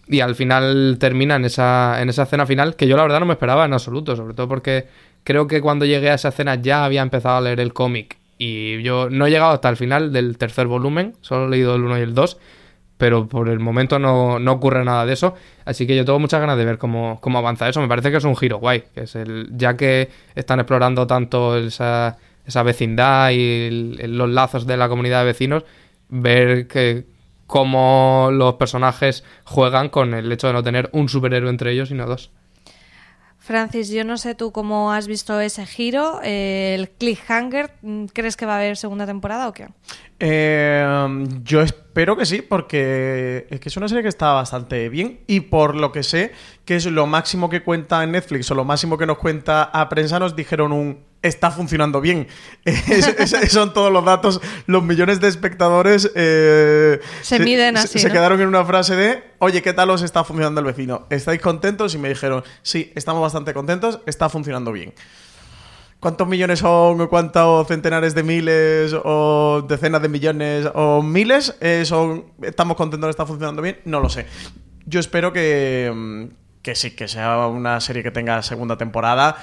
Y 0.08 0.22
al 0.22 0.36
final 0.36 0.98
termina 1.00 1.36
en 1.36 1.46
esa, 1.46 2.02
en 2.02 2.10
esa 2.10 2.24
escena 2.24 2.46
final 2.46 2.76
que 2.78 2.88
yo 2.88 2.96
la 2.96 3.04
verdad 3.04 3.20
no 3.20 3.26
me 3.26 3.34
esperaba 3.34 3.66
en 3.66 3.74
absoluto, 3.74 4.16
sobre 4.16 4.34
todo 4.34 4.48
porque 4.48 4.86
creo 5.26 5.48
que 5.48 5.60
cuando 5.62 5.86
llegué 5.86 6.10
a 6.10 6.14
esa 6.16 6.30
escena 6.30 6.56
ya 6.56 6.86
había 6.86 7.02
empezado 7.02 7.38
a 7.38 7.42
leer 7.42 7.60
el 7.60 7.74
cómic 7.74 8.18
y 8.38 8.82
yo 8.84 9.10
no 9.10 9.28
he 9.28 9.30
llegado 9.30 9.52
hasta 9.52 9.70
el 9.70 9.78
final 9.78 10.12
del 10.14 10.38
tercer 10.38 10.68
volumen, 10.68 11.14
solo 11.22 11.48
he 11.48 11.50
leído 11.50 11.76
el 11.76 11.84
1 11.84 12.00
y 12.00 12.02
el 12.02 12.14
2, 12.14 12.38
pero 13.04 13.28
por 13.28 13.50
el 13.50 13.60
momento 13.60 14.00
no, 14.00 14.40
no 14.40 14.54
ocurre 14.54 14.86
nada 14.86 15.06
de 15.06 15.12
eso, 15.12 15.36
así 15.66 15.86
que 15.86 15.94
yo 15.94 16.06
tengo 16.06 16.20
muchas 16.20 16.40
ganas 16.40 16.58
de 16.58 16.64
ver 16.64 16.78
cómo, 16.78 17.20
cómo 17.20 17.38
avanza 17.38 17.68
eso, 17.68 17.82
me 17.82 17.90
parece 17.90 18.12
que 18.12 18.16
es 18.16 18.24
un 18.24 18.38
giro 18.38 18.60
guay, 18.60 18.86
es 18.96 19.18
el 19.18 19.50
ya 19.52 19.76
que 19.76 20.10
están 20.36 20.62
explorando 20.62 21.06
tanto 21.06 21.58
esa, 21.58 22.16
esa 22.46 22.64
vecindad 22.64 23.32
y 23.32 23.98
los 24.08 24.30
lazos 24.30 24.66
de 24.66 24.78
la 24.78 24.88
comunidad 24.88 25.20
de 25.20 25.26
vecinos, 25.26 25.66
ver 26.08 26.66
que 26.70 27.06
cómo 27.46 28.30
los 28.32 28.54
personajes 28.54 29.26
juegan 29.44 29.90
con 29.90 30.14
el 30.14 30.32
hecho 30.32 30.48
de 30.48 30.54
no 30.54 30.64
tener 30.64 30.90
un 30.94 31.10
superhéroe 31.10 31.50
entre 31.50 31.74
ellos, 31.74 31.90
sino 31.90 32.06
dos. 32.06 32.32
Francis, 33.44 33.90
yo 33.90 34.06
no 34.06 34.18
sé 34.18 34.36
tú 34.36 34.54
cómo 34.54 34.94
has 34.94 35.06
visto 35.06 35.38
ese 35.42 35.66
giro, 35.66 36.22
eh, 36.24 36.76
el 36.76 36.90
cliffhanger, 36.90 37.72
¿crees 38.14 38.38
que 38.38 38.46
va 38.46 38.54
a 38.54 38.56
haber 38.60 38.78
segunda 38.78 39.06
temporada 39.06 39.50
o 39.50 39.54
qué? 39.54 39.68
Eh, 40.18 41.28
yo 41.44 41.62
espero 41.62 42.16
que 42.16 42.26
sí, 42.26 42.42
porque 42.42 43.46
es 43.50 43.60
que 43.60 43.68
es 43.68 43.76
una 43.76 43.90
serie 43.90 44.02
que 44.02 44.08
está 44.08 44.32
bastante 44.32 44.88
bien 44.88 45.20
y 45.28 45.42
por 45.42 45.76
lo 45.76 45.92
que 45.92 46.04
sé, 46.04 46.32
que 46.64 46.78
es 46.78 46.86
lo 46.86 47.06
máximo 47.06 47.50
que 47.50 47.64
cuenta 47.64 48.02
en 48.06 48.14
Netflix 48.14 48.50
o 48.50 48.56
lo 48.56 48.64
máximo 48.64 48.98
que 48.98 49.06
nos 49.06 49.18
cuenta 49.18 49.64
a 49.64 49.90
prensa, 49.90 50.20
nos 50.20 50.38
dijeron 50.38 50.72
un 50.72 51.00
está 51.24 51.50
funcionando 51.50 52.00
bien. 52.02 52.28
Es- 52.66 53.34
es- 53.34 53.52
son 53.52 53.74
todos 53.74 53.92
los 53.92 54.06
datos, 54.06 54.40
los 54.68 54.84
millones 54.84 55.20
de 55.20 55.28
espectadores 55.30 56.12
eh, 56.16 57.00
Se 57.22 57.40
miden 57.40 57.78
así, 57.78 57.98
Se 57.98 58.08
¿no? 58.10 58.14
quedaron 58.14 58.40
en 58.42 58.48
una 58.48 58.64
frase 58.64 58.96
de, 58.96 59.24
oye, 59.40 59.62
¿qué 59.64 59.74
tal 59.74 59.90
os 59.90 60.02
está 60.04 60.24
funcionando 60.24 60.60
el 60.62 60.68
vecino? 60.68 61.08
¿Estáis 61.10 61.42
contentos? 61.42 61.96
Y 61.96 61.98
me 61.98 62.10
dijeron, 62.10 62.44
sí, 62.62 62.92
estamos 62.96 63.22
bastante 63.22 63.54
contentos, 63.54 64.00
está 64.06 64.30
funcionando 64.30 64.72
bien. 64.72 64.94
¿Cuántos 66.00 66.28
millones 66.28 66.60
son? 66.60 67.00
o 67.00 67.10
¿Cuántos 67.10 67.66
centenares 67.68 68.14
de 68.14 68.24
miles? 68.24 68.94
¿O 69.06 69.66
decenas 69.68 70.02
de 70.02 70.10
millones? 70.10 70.68
¿O 70.74 71.02
miles? 71.02 71.56
Eh, 71.62 71.84
son, 71.86 72.26
¿Estamos 72.42 72.76
contentos? 72.76 73.10
¿Está 73.10 73.26
funcionando 73.26 73.62
bien? 73.62 73.80
No 73.86 74.02
lo 74.02 74.10
sé. 74.10 74.26
Yo 74.86 75.00
espero 75.00 75.32
que, 75.32 75.90
mm, 75.96 76.24
que 76.62 76.76
sí, 76.76 76.92
que 76.92 77.08
sea 77.08 77.48
una 77.48 77.80
serie 77.80 78.04
que 78.04 78.12
tenga 78.12 78.42
segunda 78.42 78.78
temporada. 78.78 79.38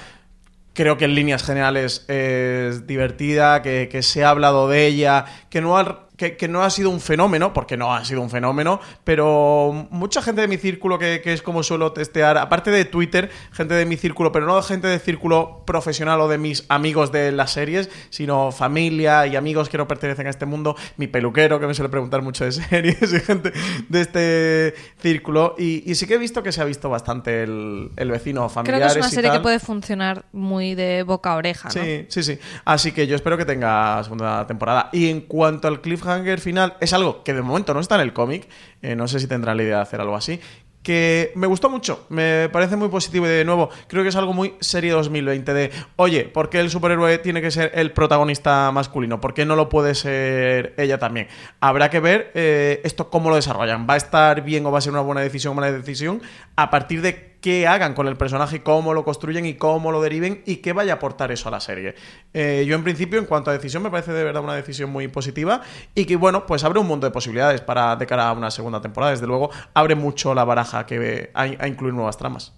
Creo 0.73 0.97
que 0.97 1.05
en 1.05 1.15
líneas 1.15 1.43
generales 1.43 2.05
es 2.07 2.87
divertida, 2.87 3.61
que, 3.61 3.89
que 3.91 4.01
se 4.01 4.23
ha 4.23 4.29
hablado 4.29 4.69
de 4.69 4.87
ella, 4.87 5.25
que 5.49 5.61
no, 5.61 5.77
ha, 5.77 6.07
que, 6.21 6.37
que 6.37 6.47
no 6.47 6.63
ha 6.63 6.69
sido 6.69 6.91
un 6.91 7.01
fenómeno, 7.01 7.51
porque 7.51 7.77
no 7.77 7.95
ha 7.95 8.05
sido 8.05 8.21
un 8.21 8.29
fenómeno, 8.29 8.79
pero 9.03 9.87
mucha 9.89 10.21
gente 10.21 10.41
de 10.41 10.47
mi 10.47 10.57
círculo, 10.57 10.99
que, 10.99 11.19
que 11.23 11.33
es 11.33 11.41
como 11.41 11.63
suelo 11.63 11.93
testear, 11.93 12.37
aparte 12.37 12.69
de 12.69 12.85
Twitter, 12.85 13.31
gente 13.51 13.73
de 13.73 13.87
mi 13.87 13.97
círculo, 13.97 14.31
pero 14.31 14.45
no 14.45 14.61
gente 14.61 14.87
de 14.87 14.99
círculo 14.99 15.63
profesional 15.65 16.21
o 16.21 16.27
de 16.27 16.37
mis 16.37 16.65
amigos 16.69 17.11
de 17.11 17.31
las 17.31 17.53
series, 17.53 17.89
sino 18.11 18.51
familia 18.51 19.25
y 19.25 19.35
amigos 19.35 19.67
que 19.67 19.79
no 19.79 19.87
pertenecen 19.87 20.27
a 20.27 20.29
este 20.29 20.45
mundo, 20.45 20.75
mi 20.97 21.07
peluquero, 21.07 21.59
que 21.59 21.65
me 21.65 21.73
suele 21.73 21.89
preguntar 21.89 22.21
mucho 22.21 22.45
de 22.45 22.51
series, 22.51 23.01
y 23.01 23.19
gente 23.19 23.51
de 23.89 24.01
este 24.01 24.75
círculo. 25.01 25.55
Y, 25.57 25.89
y 25.89 25.95
sí 25.95 26.05
que 26.05 26.13
he 26.13 26.19
visto 26.19 26.43
que 26.43 26.51
se 26.51 26.61
ha 26.61 26.65
visto 26.65 26.87
bastante 26.87 27.41
el, 27.41 27.89
el 27.95 28.11
vecino 28.11 28.41
Creo 28.41 28.49
familiar. 28.49 28.81
que 28.81 28.87
es 28.87 28.95
una 28.97 29.09
serie 29.09 29.31
que 29.31 29.39
puede 29.39 29.59
funcionar 29.59 30.25
muy 30.33 30.75
de 30.75 31.01
boca 31.01 31.31
a 31.31 31.37
oreja, 31.37 31.69
¿no? 31.69 31.81
Sí, 31.81 32.05
sí, 32.09 32.21
sí. 32.21 32.37
Así 32.63 32.91
que 32.91 33.07
yo 33.07 33.15
espero 33.15 33.37
que 33.37 33.45
tenga 33.45 34.03
segunda 34.03 34.45
temporada. 34.45 34.89
Y 34.91 35.09
en 35.09 35.21
cuanto 35.21 35.67
al 35.67 35.81
cliffhanger 35.81 36.10
cliffhanger 36.11 36.39
final 36.39 36.77
es 36.79 36.93
algo 36.93 37.23
que 37.23 37.33
de 37.33 37.41
momento 37.41 37.73
no 37.73 37.79
está 37.79 37.95
en 37.95 38.01
el 38.01 38.13
cómic. 38.13 38.47
eh, 38.81 38.95
no 38.95 39.07
sé 39.07 39.19
si 39.19 39.27
tendrán 39.27 39.57
la 39.57 39.63
idea 39.63 39.77
de 39.77 39.81
hacer 39.81 40.01
algo 40.01 40.15
así. 40.15 40.39
Que 40.83 41.31
me 41.35 41.45
gustó 41.45 41.69
mucho, 41.69 42.07
me 42.09 42.49
parece 42.49 42.75
muy 42.75 42.89
positivo 42.89 43.27
y 43.27 43.29
de 43.29 43.45
nuevo 43.45 43.69
creo 43.87 44.01
que 44.01 44.09
es 44.09 44.15
algo 44.15 44.33
muy 44.33 44.55
serie 44.61 44.91
2020 44.93 45.53
de, 45.53 45.71
oye, 45.95 46.23
¿por 46.23 46.49
qué 46.49 46.59
el 46.59 46.71
superhéroe 46.71 47.19
tiene 47.19 47.39
que 47.39 47.51
ser 47.51 47.71
el 47.75 47.91
protagonista 47.91 48.71
masculino? 48.71 49.21
¿Por 49.21 49.35
qué 49.35 49.45
no 49.45 49.55
lo 49.55 49.69
puede 49.69 49.93
ser 49.93 50.73
ella 50.77 50.97
también? 50.97 51.27
Habrá 51.59 51.91
que 51.91 51.99
ver 51.99 52.31
eh, 52.33 52.81
esto 52.83 53.11
cómo 53.11 53.29
lo 53.29 53.35
desarrollan. 53.35 53.85
¿Va 53.87 53.93
a 53.93 53.97
estar 53.97 54.41
bien 54.41 54.65
o 54.65 54.71
va 54.71 54.79
a 54.79 54.81
ser 54.81 54.91
una 54.91 55.01
buena 55.01 55.21
decisión 55.21 55.51
o 55.51 55.55
mala 55.55 55.71
decisión? 55.71 56.19
A 56.55 56.71
partir 56.71 57.03
de 57.03 57.30
qué 57.41 57.67
hagan 57.67 57.93
con 57.93 58.07
el 58.07 58.15
personaje 58.15 58.63
cómo 58.63 58.93
lo 58.93 59.03
construyen 59.03 59.45
y 59.45 59.55
cómo 59.55 59.91
lo 59.91 60.01
deriven 60.01 60.43
y 60.45 60.57
qué 60.57 60.73
vaya 60.73 60.93
a 60.93 60.95
aportar 60.95 61.31
eso 61.31 61.49
a 61.49 61.51
la 61.51 61.59
serie. 61.59 61.95
Eh, 62.33 62.63
yo 62.67 62.75
en 62.75 62.83
principio, 62.83 63.19
en 63.19 63.25
cuanto 63.25 63.49
a 63.49 63.53
decisión, 63.53 63.83
me 63.83 63.89
parece 63.89 64.13
de 64.13 64.23
verdad 64.23 64.43
una 64.43 64.55
decisión 64.55 64.91
muy 64.91 65.07
positiva 65.07 65.61
y 65.95 66.05
que, 66.05 66.15
bueno, 66.15 66.45
pues 66.45 66.63
abre 66.63 66.79
un 66.79 66.87
mundo 66.87 67.07
de 67.07 67.11
posibilidades 67.11 67.61
para 67.61 67.95
de 67.95 68.05
cara 68.05 68.29
a 68.29 68.33
una 68.33 68.51
segunda 68.51 68.81
temporada. 68.81 69.11
Desde 69.11 69.27
luego, 69.27 69.49
abre 69.73 69.95
mucho 69.95 70.33
la 70.33 70.43
baraja 70.43 70.85
que, 70.85 71.31
a, 71.33 71.41
a 71.41 71.67
incluir 71.67 71.93
nuevas 71.93 72.17
tramas. 72.17 72.53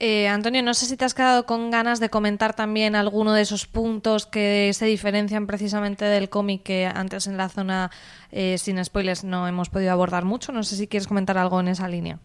Eh, 0.00 0.28
Antonio, 0.28 0.62
no 0.62 0.74
sé 0.74 0.86
si 0.86 0.96
te 0.96 1.04
has 1.04 1.14
quedado 1.14 1.44
con 1.44 1.72
ganas 1.72 1.98
de 1.98 2.08
comentar 2.08 2.54
también 2.54 2.94
alguno 2.94 3.32
de 3.32 3.42
esos 3.42 3.66
puntos 3.66 4.26
que 4.26 4.70
se 4.72 4.86
diferencian 4.86 5.48
precisamente 5.48 6.04
del 6.04 6.28
cómic 6.28 6.62
que 6.62 6.86
antes 6.86 7.26
en 7.26 7.36
la 7.36 7.48
zona 7.48 7.90
eh, 8.30 8.58
sin 8.58 8.84
spoilers 8.84 9.24
no 9.24 9.48
hemos 9.48 9.70
podido 9.70 9.90
abordar 9.90 10.24
mucho. 10.24 10.52
No 10.52 10.62
sé 10.62 10.76
si 10.76 10.86
quieres 10.86 11.08
comentar 11.08 11.36
algo 11.36 11.58
en 11.58 11.68
esa 11.68 11.88
línea. 11.88 12.20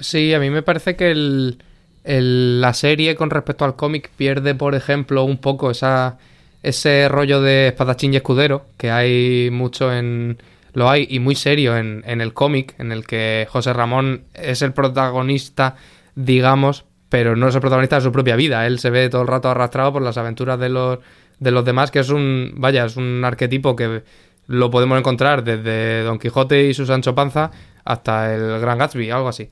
Sí, 0.00 0.32
a 0.34 0.38
mí 0.38 0.50
me 0.50 0.62
parece 0.62 0.96
que 0.96 1.10
el, 1.10 1.58
la 2.04 2.72
serie 2.74 3.16
con 3.16 3.30
respecto 3.30 3.64
al 3.64 3.76
cómic 3.76 4.10
pierde, 4.16 4.54
por 4.54 4.74
ejemplo, 4.74 5.24
un 5.24 5.38
poco 5.38 5.70
esa, 5.70 6.18
ese 6.62 7.08
rollo 7.08 7.40
de 7.40 7.68
espadachín 7.68 8.14
y 8.14 8.16
escudero, 8.16 8.66
que 8.76 8.90
hay 8.90 9.50
mucho 9.50 9.92
en... 9.92 10.38
Lo 10.74 10.88
hay 10.90 11.06
y 11.10 11.18
muy 11.18 11.34
serio 11.34 11.76
en, 11.76 12.04
en 12.06 12.20
el 12.20 12.34
cómic, 12.34 12.74
en 12.78 12.92
el 12.92 13.04
que 13.04 13.48
José 13.50 13.72
Ramón 13.72 14.24
es 14.34 14.62
el 14.62 14.72
protagonista, 14.72 15.76
digamos, 16.14 16.84
pero 17.08 17.34
no 17.36 17.48
es 17.48 17.54
el 17.54 17.60
protagonista 17.60 17.96
de 17.96 18.02
su 18.02 18.12
propia 18.12 18.36
vida. 18.36 18.66
Él 18.66 18.78
se 18.78 18.90
ve 18.90 19.08
todo 19.08 19.22
el 19.22 19.28
rato 19.28 19.48
arrastrado 19.48 19.94
por 19.94 20.02
las 20.02 20.18
aventuras 20.18 20.60
de 20.60 20.68
los, 20.68 20.98
de 21.40 21.50
los 21.50 21.64
demás, 21.64 21.90
que 21.90 22.00
es 22.00 22.10
un, 22.10 22.52
vaya, 22.56 22.84
es 22.84 22.96
un 22.96 23.24
arquetipo 23.24 23.74
que 23.74 24.02
lo 24.46 24.70
podemos 24.70 24.98
encontrar 24.98 25.42
desde 25.42 26.02
Don 26.02 26.18
Quijote 26.18 26.68
y 26.68 26.74
su 26.74 26.86
Sancho 26.86 27.14
Panza 27.14 27.50
hasta 27.84 28.34
el 28.34 28.60
Gran 28.60 28.78
Gatsby, 28.78 29.10
algo 29.10 29.28
así. 29.28 29.48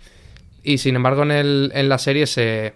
Y 0.66 0.78
sin 0.78 0.96
embargo 0.96 1.22
en, 1.22 1.30
el, 1.30 1.70
en 1.74 1.88
la 1.88 1.96
serie 1.96 2.26
se, 2.26 2.74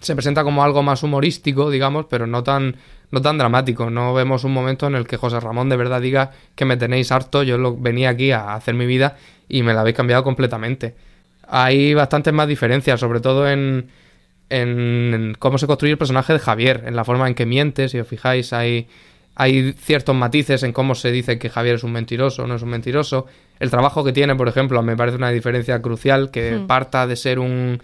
se 0.00 0.14
presenta 0.16 0.42
como 0.42 0.64
algo 0.64 0.82
más 0.82 1.04
humorístico, 1.04 1.70
digamos, 1.70 2.06
pero 2.10 2.26
no 2.26 2.42
tan, 2.42 2.74
no 3.12 3.22
tan 3.22 3.38
dramático. 3.38 3.88
No 3.88 4.12
vemos 4.14 4.42
un 4.42 4.52
momento 4.52 4.88
en 4.88 4.96
el 4.96 5.06
que 5.06 5.16
José 5.16 5.38
Ramón 5.38 5.68
de 5.68 5.76
verdad 5.76 6.00
diga 6.00 6.32
que 6.56 6.64
me 6.64 6.76
tenéis 6.76 7.12
harto, 7.12 7.44
yo 7.44 7.56
lo, 7.56 7.76
venía 7.76 8.10
aquí 8.10 8.32
a 8.32 8.52
hacer 8.52 8.74
mi 8.74 8.84
vida 8.84 9.16
y 9.48 9.62
me 9.62 9.74
la 9.74 9.82
habéis 9.82 9.94
cambiado 9.94 10.24
completamente. 10.24 10.96
Hay 11.46 11.94
bastantes 11.94 12.34
más 12.34 12.48
diferencias, 12.48 12.98
sobre 12.98 13.20
todo 13.20 13.48
en, 13.48 13.90
en, 14.50 15.14
en 15.14 15.36
cómo 15.38 15.56
se 15.56 15.68
construye 15.68 15.92
el 15.92 15.98
personaje 15.98 16.32
de 16.32 16.40
Javier, 16.40 16.82
en 16.84 16.96
la 16.96 17.04
forma 17.04 17.28
en 17.28 17.36
que 17.36 17.46
miente, 17.46 17.88
si 17.88 18.00
os 18.00 18.08
fijáis, 18.08 18.52
hay, 18.52 18.88
hay 19.40 19.72
ciertos 19.78 20.16
matices 20.16 20.64
en 20.64 20.72
cómo 20.72 20.96
se 20.96 21.12
dice 21.12 21.38
que 21.38 21.48
Javier 21.48 21.76
es 21.76 21.84
un 21.84 21.92
mentiroso 21.92 22.42
o 22.42 22.46
no 22.48 22.56
es 22.56 22.62
un 22.62 22.70
mentiroso. 22.70 23.26
El 23.60 23.70
trabajo 23.70 24.02
que 24.02 24.12
tiene, 24.12 24.34
por 24.34 24.48
ejemplo, 24.48 24.82
me 24.82 24.96
parece 24.96 25.16
una 25.16 25.30
diferencia 25.30 25.80
crucial, 25.80 26.32
que 26.32 26.60
parta 26.66 27.06
de 27.06 27.14
ser 27.14 27.38
un, 27.38 27.80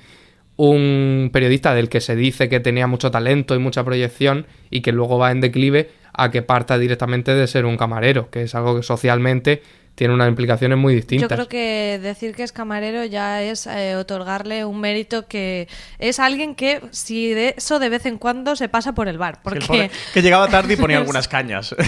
un 0.57 1.31
periodista 1.33 1.73
del 1.73 1.89
que 1.89 2.01
se 2.01 2.17
dice 2.17 2.49
que 2.49 2.59
tenía 2.59 2.89
mucho 2.89 3.13
talento 3.13 3.55
y 3.55 3.61
mucha 3.61 3.85
proyección 3.85 4.47
y 4.69 4.81
que 4.81 4.91
luego 4.91 5.17
va 5.17 5.31
en 5.31 5.41
declive 5.41 5.91
a 6.13 6.33
que 6.33 6.43
parta 6.43 6.77
directamente 6.77 7.33
de 7.37 7.47
ser 7.47 7.67
un 7.67 7.77
camarero, 7.77 8.31
que 8.31 8.43
es 8.43 8.55
algo 8.57 8.75
que 8.75 8.83
socialmente 8.83 9.63
tiene 9.95 10.13
unas 10.15 10.29
implicaciones 10.29 10.77
muy 10.77 10.95
distintas. 10.95 11.29
Yo 11.29 11.35
creo 11.35 11.49
que 11.49 11.99
decir 12.03 12.35
que 12.35 12.43
es 12.43 12.53
camarero 12.53 13.05
ya 13.05 13.43
es 13.43 13.67
eh, 13.67 13.97
otorgarle 13.97 14.65
un 14.65 14.81
mérito 14.81 15.27
que 15.27 15.69
es 15.99 16.19
alguien 16.19 16.55
que 16.55 16.81
si 16.91 17.31
de 17.31 17.55
eso 17.57 17.79
de 17.79 17.89
vez 17.89 18.07
en 18.07 18.19
cuando 18.19 18.57
se 18.57 18.69
pasa 18.69 18.93
por 18.95 19.09
el 19.09 19.19
bar. 19.19 19.37
Que, 19.37 19.41
Porque 19.43 19.59
el 19.59 19.67
pobre- 19.67 19.91
que 20.13 20.23
llegaba 20.23 20.49
tarde 20.49 20.75
y 20.75 20.77
ponía 20.77 20.99
algunas 20.99 21.29
cañas. 21.29 21.75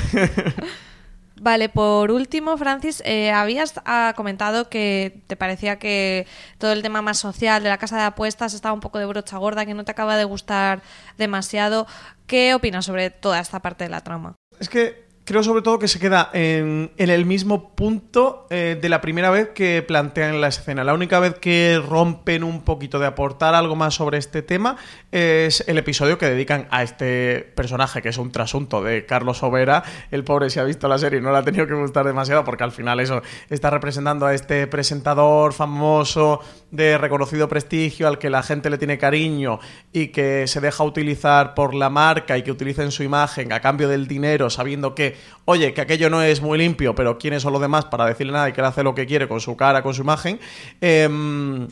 Vale, 1.38 1.68
por 1.68 2.12
último, 2.12 2.56
Francis, 2.56 3.02
eh, 3.04 3.30
habías 3.30 3.74
ah, 3.84 4.14
comentado 4.16 4.70
que 4.70 5.20
te 5.26 5.36
parecía 5.36 5.78
que 5.78 6.26
todo 6.56 6.72
el 6.72 6.80
tema 6.80 7.02
más 7.02 7.18
social 7.18 7.62
de 7.62 7.68
la 7.68 7.76
casa 7.76 7.98
de 7.98 8.04
apuestas 8.04 8.54
estaba 8.54 8.72
un 8.72 8.80
poco 8.80 8.98
de 8.98 9.04
brocha 9.04 9.36
gorda, 9.36 9.66
que 9.66 9.74
no 9.74 9.84
te 9.84 9.90
acaba 9.90 10.16
de 10.16 10.24
gustar 10.24 10.80
demasiado. 11.18 11.86
¿Qué 12.26 12.54
opinas 12.54 12.86
sobre 12.86 13.10
toda 13.10 13.38
esta 13.38 13.60
parte 13.60 13.84
de 13.84 13.90
la 13.90 14.00
trama? 14.00 14.34
Es 14.58 14.70
que 14.70 15.05
creo 15.26 15.42
sobre 15.42 15.60
todo 15.60 15.80
que 15.80 15.88
se 15.88 15.98
queda 15.98 16.30
en, 16.32 16.92
en 16.96 17.10
el 17.10 17.26
mismo 17.26 17.74
punto 17.74 18.46
eh, 18.48 18.78
de 18.80 18.88
la 18.88 19.00
primera 19.00 19.28
vez 19.30 19.50
que 19.50 19.82
plantean 19.82 20.40
la 20.40 20.46
escena. 20.48 20.84
La 20.84 20.94
única 20.94 21.18
vez 21.18 21.34
que 21.34 21.82
rompen 21.84 22.44
un 22.44 22.62
poquito 22.62 23.00
de 23.00 23.06
aportar 23.06 23.56
algo 23.56 23.74
más 23.74 23.94
sobre 23.94 24.18
este 24.18 24.42
tema 24.42 24.76
es 25.10 25.64
el 25.66 25.78
episodio 25.78 26.16
que 26.16 26.26
dedican 26.26 26.68
a 26.70 26.84
este 26.84 27.40
personaje, 27.56 28.02
que 28.02 28.10
es 28.10 28.18
un 28.18 28.30
trasunto 28.30 28.82
de 28.82 29.04
Carlos 29.04 29.42
Overa. 29.42 29.82
El 30.12 30.22
pobre 30.22 30.48
si 30.48 30.60
ha 30.60 30.64
visto 30.64 30.86
la 30.86 30.96
serie 30.96 31.18
y 31.18 31.22
no 31.22 31.32
le 31.32 31.38
ha 31.38 31.42
tenido 31.42 31.66
que 31.66 31.74
gustar 31.74 32.06
demasiado 32.06 32.44
porque 32.44 32.62
al 32.62 32.72
final 32.72 33.00
eso 33.00 33.20
está 33.50 33.70
representando 33.70 34.26
a 34.26 34.34
este 34.34 34.68
presentador 34.68 35.52
famoso 35.52 36.40
de 36.70 36.98
reconocido 36.98 37.48
prestigio 37.48 38.06
al 38.06 38.18
que 38.18 38.30
la 38.30 38.44
gente 38.44 38.70
le 38.70 38.78
tiene 38.78 38.96
cariño 38.96 39.58
y 39.92 40.08
que 40.08 40.46
se 40.46 40.60
deja 40.60 40.84
utilizar 40.84 41.54
por 41.54 41.74
la 41.74 41.90
marca 41.90 42.38
y 42.38 42.42
que 42.42 42.52
utilicen 42.52 42.92
su 42.92 43.02
imagen 43.02 43.52
a 43.52 43.60
cambio 43.60 43.88
del 43.88 44.06
dinero 44.06 44.50
sabiendo 44.50 44.94
que, 44.94 45.15
oye, 45.44 45.74
que 45.74 45.80
aquello 45.80 46.10
no 46.10 46.22
es 46.22 46.40
muy 46.40 46.58
limpio, 46.58 46.94
pero 46.94 47.18
quiénes 47.18 47.42
son 47.42 47.52
los 47.52 47.62
demás 47.62 47.86
para 47.86 48.06
decirle 48.06 48.32
nada 48.32 48.48
y 48.48 48.52
que 48.52 48.60
él 48.60 48.66
hace 48.66 48.82
lo 48.82 48.94
que 48.94 49.06
quiere 49.06 49.28
con 49.28 49.40
su 49.40 49.56
cara, 49.56 49.82
con 49.82 49.94
su 49.94 50.02
imagen. 50.02 50.38
Em, 50.80 51.68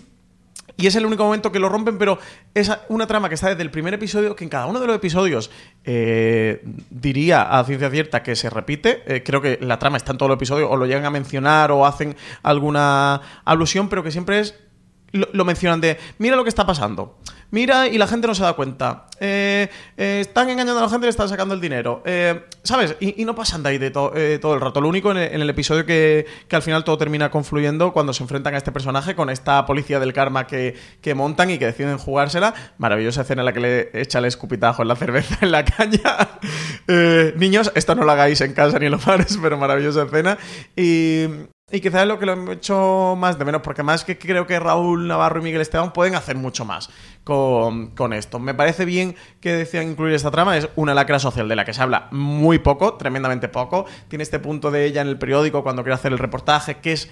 y 0.77 0.87
es 0.87 0.97
el 0.97 1.07
único 1.07 1.25
momento 1.25 1.53
que 1.53 1.61
lo 1.61 1.69
rompen, 1.69 1.99
pero 1.99 2.19
es 2.53 2.71
una 2.89 3.07
trama 3.07 3.29
que 3.29 3.37
está 3.37 3.49
desde 3.49 3.63
el 3.63 3.71
primer 3.71 3.95
episodio, 3.95 4.35
que 4.35 4.45
en 4.45 4.51
cada 4.51 4.67
uno 4.67 4.81
de 4.81 4.87
los 4.87 4.97
episodios 4.97 5.51
eh, 5.85 6.63
diría 6.91 7.43
a 7.43 7.65
ciencia 7.65 7.91
cierta 7.91 8.23
que 8.23 8.35
se 8.35 8.51
repite. 8.51 9.03
Eh, 9.07 9.23
creo 9.23 9.41
que 9.41 9.59
la 9.61 9.79
trama 9.79 9.97
está 9.97 10.13
en 10.13 10.19
todo 10.19 10.29
el 10.29 10.35
episodio, 10.35 10.69
o 10.69 10.77
lo 10.77 10.87
llegan 10.87 11.05
a 11.05 11.11
mencionar 11.11 11.71
o 11.71 11.87
hacen 11.87 12.17
alguna 12.43 13.21
alusión, 13.45 13.89
pero 13.89 14.03
que 14.03 14.11
siempre 14.11 14.41
es 14.41 14.55
lo 15.15 15.45
mencionan 15.45 15.81
de, 15.81 15.99
mira 16.19 16.35
lo 16.37 16.43
que 16.43 16.49
está 16.49 16.67
pasando. 16.67 17.19
Mira 17.51 17.87
y 17.87 17.99
la 17.99 18.07
gente 18.07 18.27
no 18.27 18.35
se 18.35 18.43
da 18.43 18.55
cuenta. 18.55 19.07
Eh, 19.21 19.69
eh, 19.97 20.19
están 20.21 20.51
engañando 20.51 20.79
a 20.79 20.83
la 20.83 20.89
gente 20.89 21.07
y 21.07 21.09
le 21.09 21.11
están 21.11 21.29
sacando 21.29 21.55
el 21.55 21.61
dinero. 21.61 22.03
Eh, 22.05 22.45
¿Sabes? 22.63 22.97
Y, 23.01 23.25
no 23.25 23.35
pasan 23.35 23.63
de 23.63 23.69
ahí 23.71 23.79
de 23.79 23.91
to- 23.91 24.13
todo 24.41 24.55
el 24.55 24.61
rato. 24.61 24.81
Lo 24.81 24.89
único 24.89 25.11
en 25.13 25.19
el, 25.19 25.49
episodio 25.51 25.87
que, 25.87 26.27
que 26.49 26.57
al 26.57 26.63
final 26.63 26.85
todo 26.85 26.99
termina 26.99 27.31
confluyendo 27.31 27.93
cuando 27.93 28.13
se 28.13 28.23
enfrentan 28.23 28.55
a 28.55 28.59
este 28.59 28.73
personaje 28.73 29.15
con 29.15 29.31
esta 29.31 29.65
policía 29.67 30.01
del 30.01 30.13
karma 30.13 30.47
que, 30.47 30.77
que 31.01 31.15
montan 31.15 31.51
y 31.51 31.59
que 31.59 31.67
deciden 31.67 31.99
jugársela. 31.99 32.55
Maravillosa 32.79 33.23
escena 33.23 33.43
en 33.43 33.47
la 33.47 33.53
que 33.53 33.61
le 33.61 33.91
echa 34.01 34.19
el 34.19 34.25
escupitajo 34.25 34.83
en 34.83 34.89
la 34.89 34.97
cerveza 34.97 35.39
en 35.41 35.53
la 35.53 35.65
caña. 35.65 36.41
Niños, 37.37 37.73
esto 37.75 37.95
no 37.95 38.05
lo 38.05 38.13
hagáis 38.13 38.41
en 38.41 38.53
casa 38.53 38.79
ni 38.79 38.87
en 38.87 38.93
los 38.93 39.05
bares, 39.05 39.39
pero 39.41 39.57
maravillosa 39.57 40.03
escena. 40.05 40.39
Y, 40.77 41.27
y 41.71 41.81
quizás 41.81 42.07
lo 42.07 42.19
que 42.19 42.27
lo 42.27 42.35
he 42.35 42.55
hecho 42.55 43.15
más 43.17 43.39
de 43.39 43.45
menos, 43.45 43.63
porque 43.63 43.83
más 43.83 44.05
que 44.05 44.19
creo 44.19 44.47
que 44.47 44.61
Raúl 44.61 45.09
Navarro 45.09 45.41
y 45.41 45.45
Miguel 45.45 45.63
Esteban 45.63 45.93
pueden 45.93 46.15
hacer 46.15 46.37
mucho 46.37 46.65
más 46.65 46.91
con, 47.25 47.89
con 47.89 48.13
esto. 48.13 48.39
Me 48.39 48.53
parece 48.53 48.85
bien 48.85 49.17
que 49.41 49.53
decían 49.53 49.91
incluir 49.91 50.15
esta 50.15 50.31
trama, 50.31 50.59
es 50.59 50.69
una 50.77 50.93
lacra 50.93 51.19
social 51.19 51.49
de 51.49 51.57
la 51.57 51.65
que 51.65 51.73
se 51.73 51.83
habla 51.83 52.09
muy 52.11 52.59
poco, 52.59 52.95
tremendamente 52.95 53.49
poco. 53.49 53.87
Tiene 54.09 54.23
este 54.25 54.39
punto 54.39 54.71
de 54.71 54.85
ella 54.85 55.01
en 55.01 55.09
el 55.09 55.19
periódico 55.19 55.63
cuando 55.63 55.83
quiere 55.83 55.95
hacer 55.95 56.13
el 56.13 56.19
reportaje, 56.19 56.77
que 56.79 56.93
es 56.93 57.11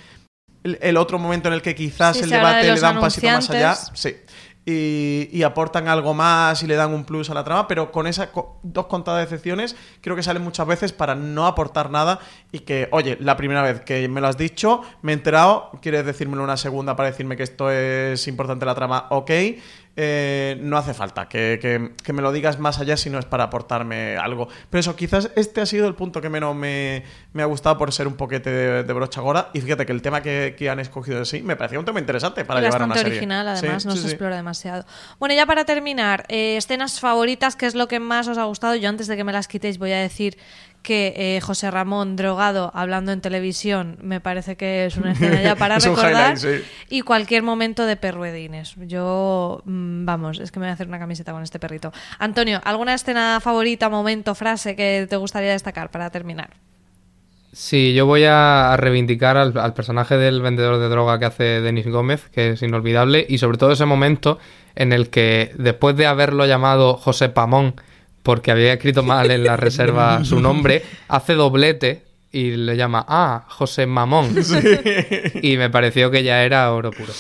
el, 0.65 0.79
el 0.83 0.99
otro 0.99 1.19
momento 1.19 1.49
en 1.49 1.55
el 1.55 1.63
que 1.63 1.75
quizás 1.75 2.17
Sí, 2.17 2.25
el 2.25 2.31
de 2.31 2.37
debate 2.37 2.73
le 2.73 2.81
da 2.81 2.91
un 2.91 3.01
pasito 3.01 3.27
más 3.29 3.49
allá. 3.49 3.75
Sí. 3.75 4.17
Y, 4.65 5.29
y 5.33 5.43
aportan 5.43 5.89
algo 5.89 6.15
más 6.15 6.63
y 6.63 6.69
le 6.69 6.77
dan 6.77 6.95
un 6.95 7.05
plus 7.05 7.31
a 7.31 7.35
la 7.35 7.43
trama, 7.43 7.67
pero 7.67 7.91
con 7.91 8.07
esas 8.07 8.29
dos 8.63 8.87
contadas 8.87 9.25
excepciones 9.25 9.75
creo 10.01 10.15
que 10.15 10.23
salen 10.23 10.45
muchas 10.45 10.69
veces 10.69 10.93
para 10.93 11.17
no 11.17 11.49
aportar 11.49 11.91
nada 11.91 12.21
y 12.53 12.61
que, 12.61 12.89
oye, 12.93 13.17
la 13.21 13.37
primera 13.37 13.63
vez 13.63 13.81
que 13.81 14.07
me 14.09 14.21
lo 14.21 14.29
has 14.29 14.37
dicho, 14.37 14.83
me 15.03 15.11
he 15.11 15.15
enterado, 15.15 15.73
quieres 15.83 16.07
decírmelo 16.07 16.45
una 16.45 16.57
segunda 16.57 16.95
para 16.95 17.11
decirme 17.11 17.37
que 17.37 17.43
esto 17.43 17.73
es 17.73 18.29
importante 18.29 18.65
la 18.65 18.77
trama, 18.77 19.07
ok, 19.11 19.31
eh, 19.97 20.57
no 20.61 20.79
hace 20.79 20.95
falta 20.95 21.29
que, 21.29 21.59
que- 21.61 21.91
que 22.03 22.13
me 22.13 22.23
lo 22.23 22.33
digas 22.33 22.59
más 22.59 22.79
allá 22.79 22.97
si 22.97 23.11
no 23.11 23.19
es 23.19 23.25
para 23.27 23.45
aportarme 23.45 24.17
algo. 24.17 24.49
Pero 24.71 24.81
eso, 24.81 24.97
quizás 24.97 25.31
este 25.37 25.61
ha 25.61 25.67
sido 25.67 25.87
el 25.87 25.95
punto 25.95 26.21
que 26.21 26.31
menos 26.31 26.57
me, 26.57 27.03
me 27.35 27.43
ha 27.43 27.47
gustado 27.47 27.77
por 27.79 27.93
ser 27.93 28.07
un 28.07 28.15
poquete 28.15 28.51
de, 28.51 28.83
de 28.85 28.93
brocha 28.93 29.21
gorda 29.21 29.51
y 29.53 29.61
fíjate 29.61 29.85
que 29.85 29.93
el 29.93 30.01
tema 30.03 30.23
que, 30.23 30.55
que 30.57 30.71
han 30.71 30.81
escogido 30.81 31.19
en 31.19 31.27
sí 31.27 31.43
me 31.43 31.57
parecía 31.57 31.79
un 31.79 31.85
tema 31.85 32.01
interesante 32.01 32.45
para 32.45 32.61
Y 32.61 32.65
llevar 32.65 32.81
a 32.83 32.85
una 32.85 32.95
bastante 32.95 33.11
serie. 33.11 33.19
original, 33.19 33.49
además, 33.49 33.83
Sí, 33.83 33.89
no 33.89 33.95
sí, 33.95 33.99
se 34.01 34.05
sí. 34.09 34.11
explora 34.15 34.37
demasiado. 34.37 34.85
Bueno, 35.19 35.35
ya 35.35 35.45
para 35.47 35.65
terminar, 35.65 36.25
eh, 36.29 36.57
escenas 36.57 36.99
favoritas, 36.99 37.57
¿qué 37.57 37.67
es 37.67 37.75
lo 37.75 37.87
que 37.89 38.01
más 38.01 38.29
os 38.29 38.39
ha 38.39 38.45
gustado? 38.45 38.75
Yo 38.77 38.89
antes 38.89 39.07
de 39.09 39.17
que 39.17 39.25
me 39.25 39.33
las 39.33 39.47
quitéis 39.49 39.79
voy 39.79 39.93
a 39.93 39.99
decir 39.99 40.39
que 40.83 41.15
eh, 41.17 41.41
José 41.41 41.71
Ramón 41.71 42.17
drogado 42.17 42.71
hablando 42.75 43.13
en 43.13 43.21
televisión 43.21 43.97
me 44.03 44.21
parece 44.21 44.57
que 44.57 44.87
es 44.87 44.97
una 44.97 45.13
escena 45.13 45.41
ya 45.43 45.57
para 45.57 45.77
Es 45.83 45.85
recordar 45.85 46.39
sí. 46.39 46.63
y 46.91 47.03
cualquier 47.03 47.43
momento 47.43 47.87
de 47.87 47.97
perruedines. 47.97 48.75
Yo, 48.77 49.63
mm, 49.65 50.05
vamos, 50.05 50.41
es 50.41 50.51
que 50.51 50.61
me 50.61 50.67
voy 50.67 50.71
a 50.71 50.75
hacer 50.75 50.89
una 50.89 50.99
camiseta 50.99 51.33
con 51.33 51.43
este 51.43 51.59
perrito. 51.59 51.93
Antonio, 52.19 52.61
¿alguna 52.65 52.95
escena 52.95 53.39
favorita, 53.41 53.89
momento, 53.89 54.35
frase 54.35 54.77
que 54.77 55.07
te 55.09 55.17
gustaría 55.17 55.53
destacar 55.53 55.91
para 55.91 56.11
terminar? 56.11 56.51
Sí, 57.53 57.93
yo 57.93 58.07
voy 58.07 58.25
a 58.25 58.75
reivindicar 58.79 59.37
al, 59.37 59.57
al 59.59 59.75
personaje 59.75 60.17
del 60.17 60.41
vendedor 60.41 60.79
de 60.79 60.89
droga 60.89 61.19
que 61.19 61.27
hace 61.27 61.45
Denis 61.61 61.87
Gómez, 61.87 62.29
que 62.31 62.53
es 62.53 62.63
inolvidable, 62.63 63.27
y 63.29 63.39
sobre 63.39 63.59
todo 63.59 63.73
ese 63.73 63.85
momento 63.85 64.39
en 64.75 64.93
el 64.93 65.11
que, 65.11 65.53
después 65.59 65.95
de 65.97 66.07
haberlo 66.07 66.47
llamado 66.47 66.95
José 66.97 67.29
Pamón, 67.29 67.75
porque 68.23 68.51
había 68.51 68.73
escrito 68.73 69.03
mal 69.03 69.31
en 69.31 69.45
la 69.45 69.57
reserva 69.57 70.25
su 70.25 70.41
nombre, 70.41 70.83
hace 71.09 71.35
doblete 71.35 72.05
y 72.33 72.53
le 72.53 72.77
llama, 72.77 73.05
ah, 73.09 73.45
José 73.49 73.87
Mamón. 73.87 74.35
Y 75.43 75.57
me 75.59 75.69
pareció 75.71 76.11
que 76.11 76.23
ya 76.23 76.45
era 76.45 76.73
oro 76.73 76.91
puro. 76.91 77.13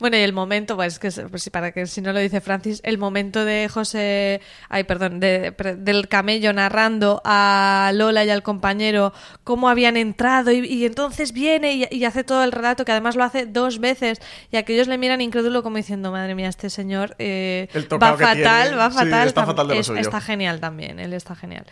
Bueno, 0.00 0.16
y 0.16 0.20
el 0.20 0.32
momento, 0.32 0.76
pues 0.76 0.98
que 1.00 1.10
pues, 1.10 1.50
para 1.50 1.72
que 1.72 1.86
si 1.86 2.00
no 2.00 2.12
lo 2.12 2.20
dice 2.20 2.40
Francis, 2.40 2.80
el 2.84 2.98
momento 2.98 3.44
de 3.44 3.68
José, 3.68 4.40
ay, 4.68 4.84
perdón, 4.84 5.18
de- 5.18 5.50
del 5.78 6.06
camello 6.08 6.52
narrando 6.52 7.20
a 7.24 7.90
Lola 7.94 8.24
y 8.24 8.30
al 8.30 8.42
compañero 8.44 9.12
cómo 9.42 9.68
habían 9.68 9.96
entrado 9.96 10.52
y, 10.52 10.58
y 10.66 10.86
entonces 10.86 11.32
viene 11.32 11.72
y, 11.74 11.88
y 11.90 12.04
hace 12.04 12.22
todo 12.22 12.44
el 12.44 12.52
relato, 12.52 12.84
que 12.84 12.92
además 12.92 13.16
lo 13.16 13.24
hace 13.24 13.46
dos 13.46 13.80
veces 13.80 14.20
y 14.52 14.56
aquellos 14.56 14.86
le 14.86 14.98
miran 14.98 15.20
incrédulo 15.20 15.62
como 15.64 15.78
diciendo, 15.78 16.12
madre 16.12 16.34
mía, 16.36 16.48
este 16.48 16.70
señor 16.70 17.16
eh, 17.18 17.68
va 18.00 18.16
fatal, 18.16 18.78
va 18.78 18.90
sí, 18.90 18.96
fatal. 18.98 19.26
está 19.28 19.42
tam- 19.42 19.46
fatal 19.46 19.68
de 19.68 19.74
lo 19.74 19.80
es- 19.80 19.86
suyo. 19.86 20.00
está 20.00 20.20
genial 20.20 20.60
también, 20.60 21.00
él 21.00 21.12
está 21.12 21.34
genial. 21.34 21.64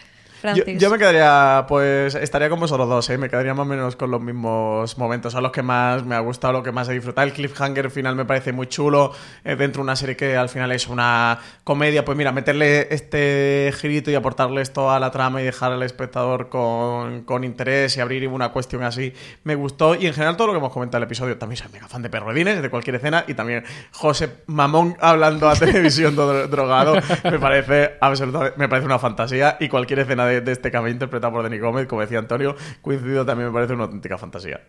Yo, 0.55 0.63
Francis. 0.65 0.81
yo 0.83 0.91
me 0.91 0.99
quedaría, 0.99 1.65
pues, 1.69 2.15
estaría 2.15 2.49
con 2.49 2.61
vosotros 2.61 2.89
dos, 2.89 3.09
¿eh? 3.11 3.19
Me 3.19 3.29
quedaría 3.29 3.55
más 3.55 3.65
o 3.67 3.69
menos 3.69 3.97
con 3.97 4.11
los 4.11 4.21
mismos 4.21 4.97
momentos. 4.99 5.33
Son 5.33 5.43
los 5.43 5.53
que 5.53 5.63
más 5.63 6.05
me 6.05 6.15
ha 6.15 6.21
gustado, 6.21 6.53
lo 6.53 6.63
que 6.63 6.73
más 6.73 6.89
he 6.89 6.93
disfrutado. 6.93 7.27
El 7.27 7.33
cliffhanger 7.33 7.91
final 7.91 8.15
me 8.17 8.25
parece 8.25 8.53
muy 8.53 8.67
chulo. 8.67 9.13
eh, 9.45 9.57
dentro 9.57 9.81
de 9.81 9.85
una 9.85 9.97
serie 9.97 10.17
que 10.17 10.37
al 10.37 10.49
final 10.49 10.71
es 10.73 10.89
una 10.89 11.39
comedia, 11.65 12.05
pues 12.05 12.17
mira, 12.19 12.33
meterle 12.33 12.89
este 12.95 13.73
girito 13.79 14.11
y 14.11 14.15
aportarle 14.15 14.61
esto 14.63 14.91
a 14.91 14.99
la 15.01 15.11
trama 15.11 15.41
y 15.41 15.45
dejar 15.45 15.73
al 15.73 15.83
espectador 15.83 16.49
con, 16.49 17.23
con 17.25 17.45
interés 17.45 17.97
y 17.97 18.01
abrir 18.01 18.27
una 18.29 18.51
cuestión 18.51 18.83
así, 18.83 19.13
me 19.45 19.55
gustó. 19.55 19.95
Y 19.95 20.07
en 20.07 20.15
general 20.15 20.37
todo 20.37 20.49
lo 20.49 20.53
que 20.53 20.59
hemos 20.59 20.73
comentado 20.73 20.99
en 20.99 21.03
el 21.05 21.07
episodio, 21.09 21.39
también 21.39 21.57
soy 21.63 21.71
mega 21.73 21.89
fan 21.89 22.03
de 22.03 22.11
perrodines, 22.11 22.61
de 22.63 22.71
cualquier 22.71 22.97
escena. 22.97 23.25
Y 23.27 23.35
también 23.35 23.65
José 23.93 24.29
Mamón 24.47 24.97
hablando 25.01 25.49
a 25.49 25.55
televisión 25.57 26.17
dro- 26.17 26.47
drogado, 26.49 26.95
me 27.25 27.39
parece 27.39 27.93
absolutamente, 28.01 28.59
me 28.59 28.69
parece 28.69 28.87
una 28.87 28.99
fantasía. 28.99 29.57
Y 29.61 29.69
cualquier 29.69 30.01
escena 30.01 30.27
de, 30.27 30.36
de 30.41 30.53
este 30.53 30.71
cambio 30.71 30.93
interpretado 30.93 31.33
por 31.33 31.43
Denis 31.43 31.61
Gómez, 31.61 31.87
como 31.87 32.03
decía 32.03 32.19
Antonio, 32.19 32.55
coincidido 32.83 33.25
también 33.27 33.49
me 33.49 33.55
parece 33.55 33.73
una 33.75 33.85
auténtica 33.85 34.19
fantasía. 34.19 34.61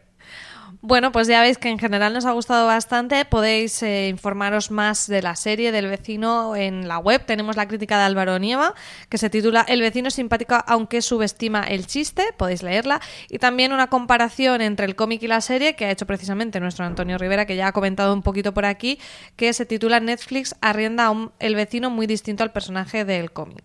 Bueno, 0.81 1.13
pues 1.13 1.27
ya 1.29 1.41
veis 1.41 1.57
que 1.57 1.69
en 1.69 1.79
general 1.79 2.13
nos 2.13 2.25
ha 2.25 2.33
gustado 2.33 2.67
bastante. 2.67 3.23
Podéis 3.23 3.81
eh, 3.83 4.09
informaros 4.09 4.69
más 4.69 5.07
de 5.07 5.21
la 5.21 5.35
serie 5.37 5.71
del 5.71 5.87
vecino 5.87 6.57
en 6.57 6.89
la 6.89 6.99
web. 6.99 7.25
Tenemos 7.25 7.55
la 7.55 7.67
crítica 7.69 7.97
de 7.97 8.03
Álvaro 8.03 8.37
Nieva, 8.37 8.73
que 9.09 9.17
se 9.17 9.29
titula 9.29 9.65
El 9.67 9.79
vecino 9.81 10.11
simpático 10.11 10.57
aunque 10.67 11.01
subestima 11.01 11.63
el 11.63 11.87
chiste. 11.87 12.25
Podéis 12.35 12.63
leerla. 12.63 12.99
Y 13.29 13.39
también 13.39 13.71
una 13.71 13.87
comparación 13.87 14.61
entre 14.61 14.85
el 14.85 14.95
cómic 14.95 15.23
y 15.23 15.27
la 15.27 15.39
serie 15.39 15.75
que 15.77 15.85
ha 15.85 15.91
hecho 15.91 16.05
precisamente 16.05 16.59
nuestro 16.59 16.85
Antonio 16.85 17.17
Rivera, 17.17 17.45
que 17.45 17.55
ya 17.55 17.67
ha 17.67 17.71
comentado 17.71 18.13
un 18.13 18.21
poquito 18.21 18.53
por 18.53 18.65
aquí, 18.65 18.99
que 19.37 19.53
se 19.53 19.65
titula 19.65 20.01
Netflix 20.01 20.53
arrienda 20.61 21.05
a 21.05 21.11
un- 21.11 21.31
el 21.39 21.55
vecino 21.55 21.89
muy 21.89 22.07
distinto 22.07 22.43
al 22.43 22.51
personaje 22.51 23.05
del 23.05 23.31
cómic. 23.31 23.63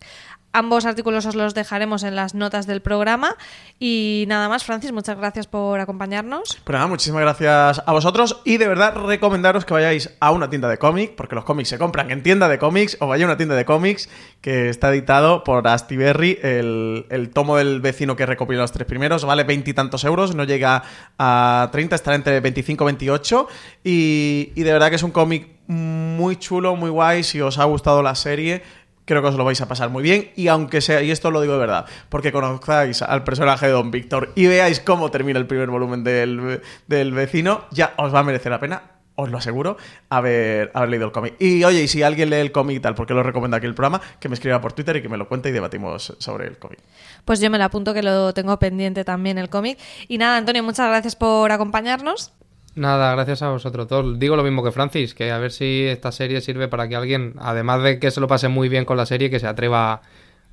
Ambos 0.54 0.84
artículos 0.84 1.24
os 1.24 1.34
los 1.34 1.54
dejaremos 1.54 2.02
en 2.02 2.14
las 2.14 2.34
notas 2.34 2.66
del 2.66 2.82
programa. 2.82 3.36
Y 3.78 4.24
nada 4.28 4.48
más, 4.48 4.64
Francis, 4.64 4.92
muchas 4.92 5.16
gracias 5.16 5.46
por 5.46 5.80
acompañarnos. 5.80 6.58
Pues 6.62 6.74
nada, 6.74 6.86
muchísimas 6.86 7.22
gracias 7.22 7.82
a 7.84 7.92
vosotros 7.92 8.40
y 8.44 8.58
de 8.58 8.68
verdad 8.68 8.94
recomendaros 8.96 9.64
que 9.64 9.72
vayáis 9.72 10.10
a 10.20 10.30
una 10.30 10.50
tienda 10.50 10.68
de 10.68 10.78
cómic, 10.78 11.14
porque 11.16 11.34
los 11.34 11.44
cómics 11.44 11.70
se 11.70 11.78
compran 11.78 12.10
en 12.10 12.22
tienda 12.22 12.48
de 12.48 12.58
cómics, 12.58 12.98
o 13.00 13.06
vaya 13.06 13.24
a 13.24 13.28
una 13.28 13.36
tienda 13.36 13.54
de 13.54 13.64
cómics 13.64 14.10
que 14.40 14.68
está 14.68 14.90
editado 14.90 15.42
por 15.44 15.66
Astiberri, 15.66 16.38
el, 16.42 17.06
el 17.08 17.30
tomo 17.30 17.56
del 17.56 17.80
vecino 17.80 18.14
que 18.16 18.26
recopila 18.26 18.60
los 18.60 18.72
tres 18.72 18.86
primeros, 18.86 19.24
vale 19.24 19.44
veintitantos 19.44 20.04
euros, 20.04 20.34
no 20.34 20.44
llega 20.44 20.82
a 21.18 21.68
30, 21.72 21.96
estará 21.96 22.16
entre 22.16 22.40
25 22.40 22.84
y 22.84 22.86
28 22.86 23.48
y, 23.84 24.52
y 24.54 24.62
de 24.62 24.72
verdad 24.72 24.90
que 24.90 24.96
es 24.96 25.02
un 25.02 25.12
cómic 25.12 25.48
muy 25.66 26.36
chulo, 26.36 26.76
muy 26.76 26.90
guay, 26.90 27.22
si 27.22 27.40
os 27.40 27.58
ha 27.58 27.64
gustado 27.64 28.02
la 28.02 28.14
serie, 28.14 28.62
creo 29.04 29.22
que 29.22 29.28
os 29.28 29.34
lo 29.34 29.44
vais 29.44 29.60
a 29.60 29.68
pasar 29.68 29.90
muy 29.90 30.02
bien. 30.02 30.30
Y 30.36 30.48
aunque 30.48 30.80
sea, 30.80 31.02
y 31.02 31.10
esto 31.10 31.30
lo 31.30 31.40
digo 31.40 31.54
de 31.54 31.60
verdad, 31.60 31.86
porque 32.08 32.32
conozcáis 32.32 33.02
al 33.02 33.24
personaje 33.24 33.66
de 33.66 33.72
Don 33.72 33.90
Víctor 33.90 34.32
y 34.34 34.46
veáis 34.46 34.80
cómo 34.80 35.10
termina 35.10 35.38
el 35.38 35.46
primer 35.46 35.70
volumen 35.70 36.04
del, 36.04 36.62
del 36.86 37.12
vecino, 37.12 37.64
ya 37.70 37.94
os 37.96 38.14
va 38.14 38.20
a 38.20 38.24
merecer 38.24 38.52
la 38.52 38.60
pena. 38.60 38.82
Os 39.14 39.28
lo 39.30 39.36
aseguro, 39.36 39.76
haber, 40.08 40.70
haber 40.72 40.88
leído 40.88 41.04
el 41.04 41.12
cómic. 41.12 41.34
Y 41.38 41.62
oye, 41.64 41.82
y 41.82 41.88
si 41.88 42.02
alguien 42.02 42.30
lee 42.30 42.36
el 42.36 42.50
cómic 42.50 42.78
y 42.78 42.80
tal, 42.80 42.94
porque 42.94 43.12
lo 43.12 43.22
recomienda 43.22 43.58
aquí 43.58 43.66
el 43.66 43.74
programa, 43.74 44.00
que 44.18 44.30
me 44.30 44.34
escriba 44.34 44.58
por 44.62 44.72
Twitter 44.72 44.96
y 44.96 45.02
que 45.02 45.10
me 45.10 45.18
lo 45.18 45.28
cuente 45.28 45.50
y 45.50 45.52
debatimos 45.52 46.16
sobre 46.18 46.46
el 46.46 46.58
cómic. 46.58 46.78
Pues 47.26 47.38
yo 47.38 47.50
me 47.50 47.58
lo 47.58 47.64
apunto 47.64 47.92
que 47.92 48.02
lo 48.02 48.32
tengo 48.32 48.58
pendiente 48.58 49.04
también 49.04 49.36
el 49.36 49.50
cómic. 49.50 49.78
Y 50.08 50.16
nada, 50.16 50.38
Antonio, 50.38 50.62
muchas 50.62 50.88
gracias 50.88 51.14
por 51.14 51.52
acompañarnos. 51.52 52.32
Nada, 52.74 53.12
gracias 53.12 53.42
a 53.42 53.50
vosotros 53.50 53.86
todos. 53.86 54.18
Digo 54.18 54.34
lo 54.34 54.42
mismo 54.42 54.64
que 54.64 54.72
Francis, 54.72 55.14
que 55.14 55.30
a 55.30 55.38
ver 55.38 55.52
si 55.52 55.84
esta 55.84 56.10
serie 56.10 56.40
sirve 56.40 56.68
para 56.68 56.88
que 56.88 56.96
alguien, 56.96 57.34
además 57.38 57.82
de 57.82 57.98
que 57.98 58.10
se 58.10 58.20
lo 58.20 58.28
pase 58.28 58.48
muy 58.48 58.68
bien 58.68 58.84
con 58.86 58.96
la 58.96 59.04
serie, 59.04 59.28
que 59.28 59.40
se 59.40 59.46
atreva 59.46 60.00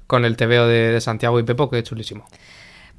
con 0.05 0.25
el 0.25 0.35
TVO 0.35 0.67
de, 0.67 0.91
de 0.91 1.01
Santiago 1.01 1.39
y 1.39 1.43
Pepo, 1.43 1.69
que 1.69 1.79
es 1.79 1.83
chulísimo. 1.85 2.25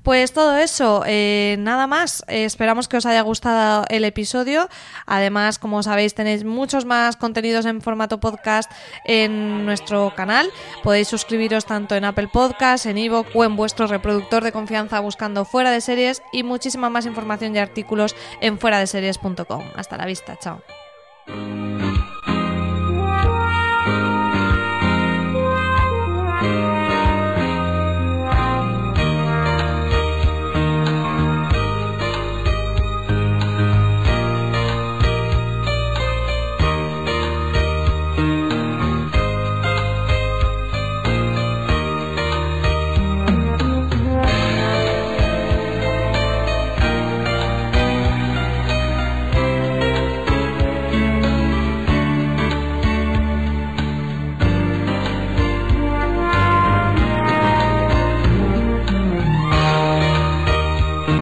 Pues 0.03 0.33
todo 0.33 0.57
eso, 0.57 1.03
eh, 1.07 1.57
nada 1.59 1.87
más. 1.87 2.25
Eh, 2.27 2.45
esperamos 2.45 2.89
que 2.89 2.97
os 2.97 3.07
haya 3.07 3.21
gustado 3.21 3.85
el 3.89 4.05
episodio. 4.05 4.69
Además, 5.07 5.59
como 5.59 5.83
sabéis, 5.83 6.15
tenéis 6.15 6.45
muchos 6.45 6.87
más 6.87 7.17
contenidos 7.17 7.67
en 7.67 7.83
formato 7.83 8.19
podcast 8.19 8.71
en 9.05 9.67
nuestro 9.67 10.15
canal. 10.17 10.49
Podéis 10.83 11.09
suscribiros 11.09 11.67
tanto 11.67 11.95
en 11.97 12.05
Apple 12.05 12.29
Podcast, 12.33 12.87
en 12.87 12.97
Evoc 12.97 13.27
o 13.35 13.45
en 13.45 13.57
vuestro 13.57 13.87
reproductor 13.87 14.43
de 14.43 14.53
confianza 14.53 15.01
buscando 15.01 15.45
fuera 15.45 15.71
de 15.71 15.81
series 15.81 16.23
y 16.33 16.45
muchísima 16.45 16.89
más 16.89 17.05
información 17.05 17.55
y 17.55 17.59
artículos 17.59 18.17
en 18.41 18.59
fuera 18.59 18.79
de 18.79 18.87
series.com. 18.87 19.65
Hasta 19.77 19.97
la 19.99 20.07
vista, 20.07 20.37
chao. 20.39 20.63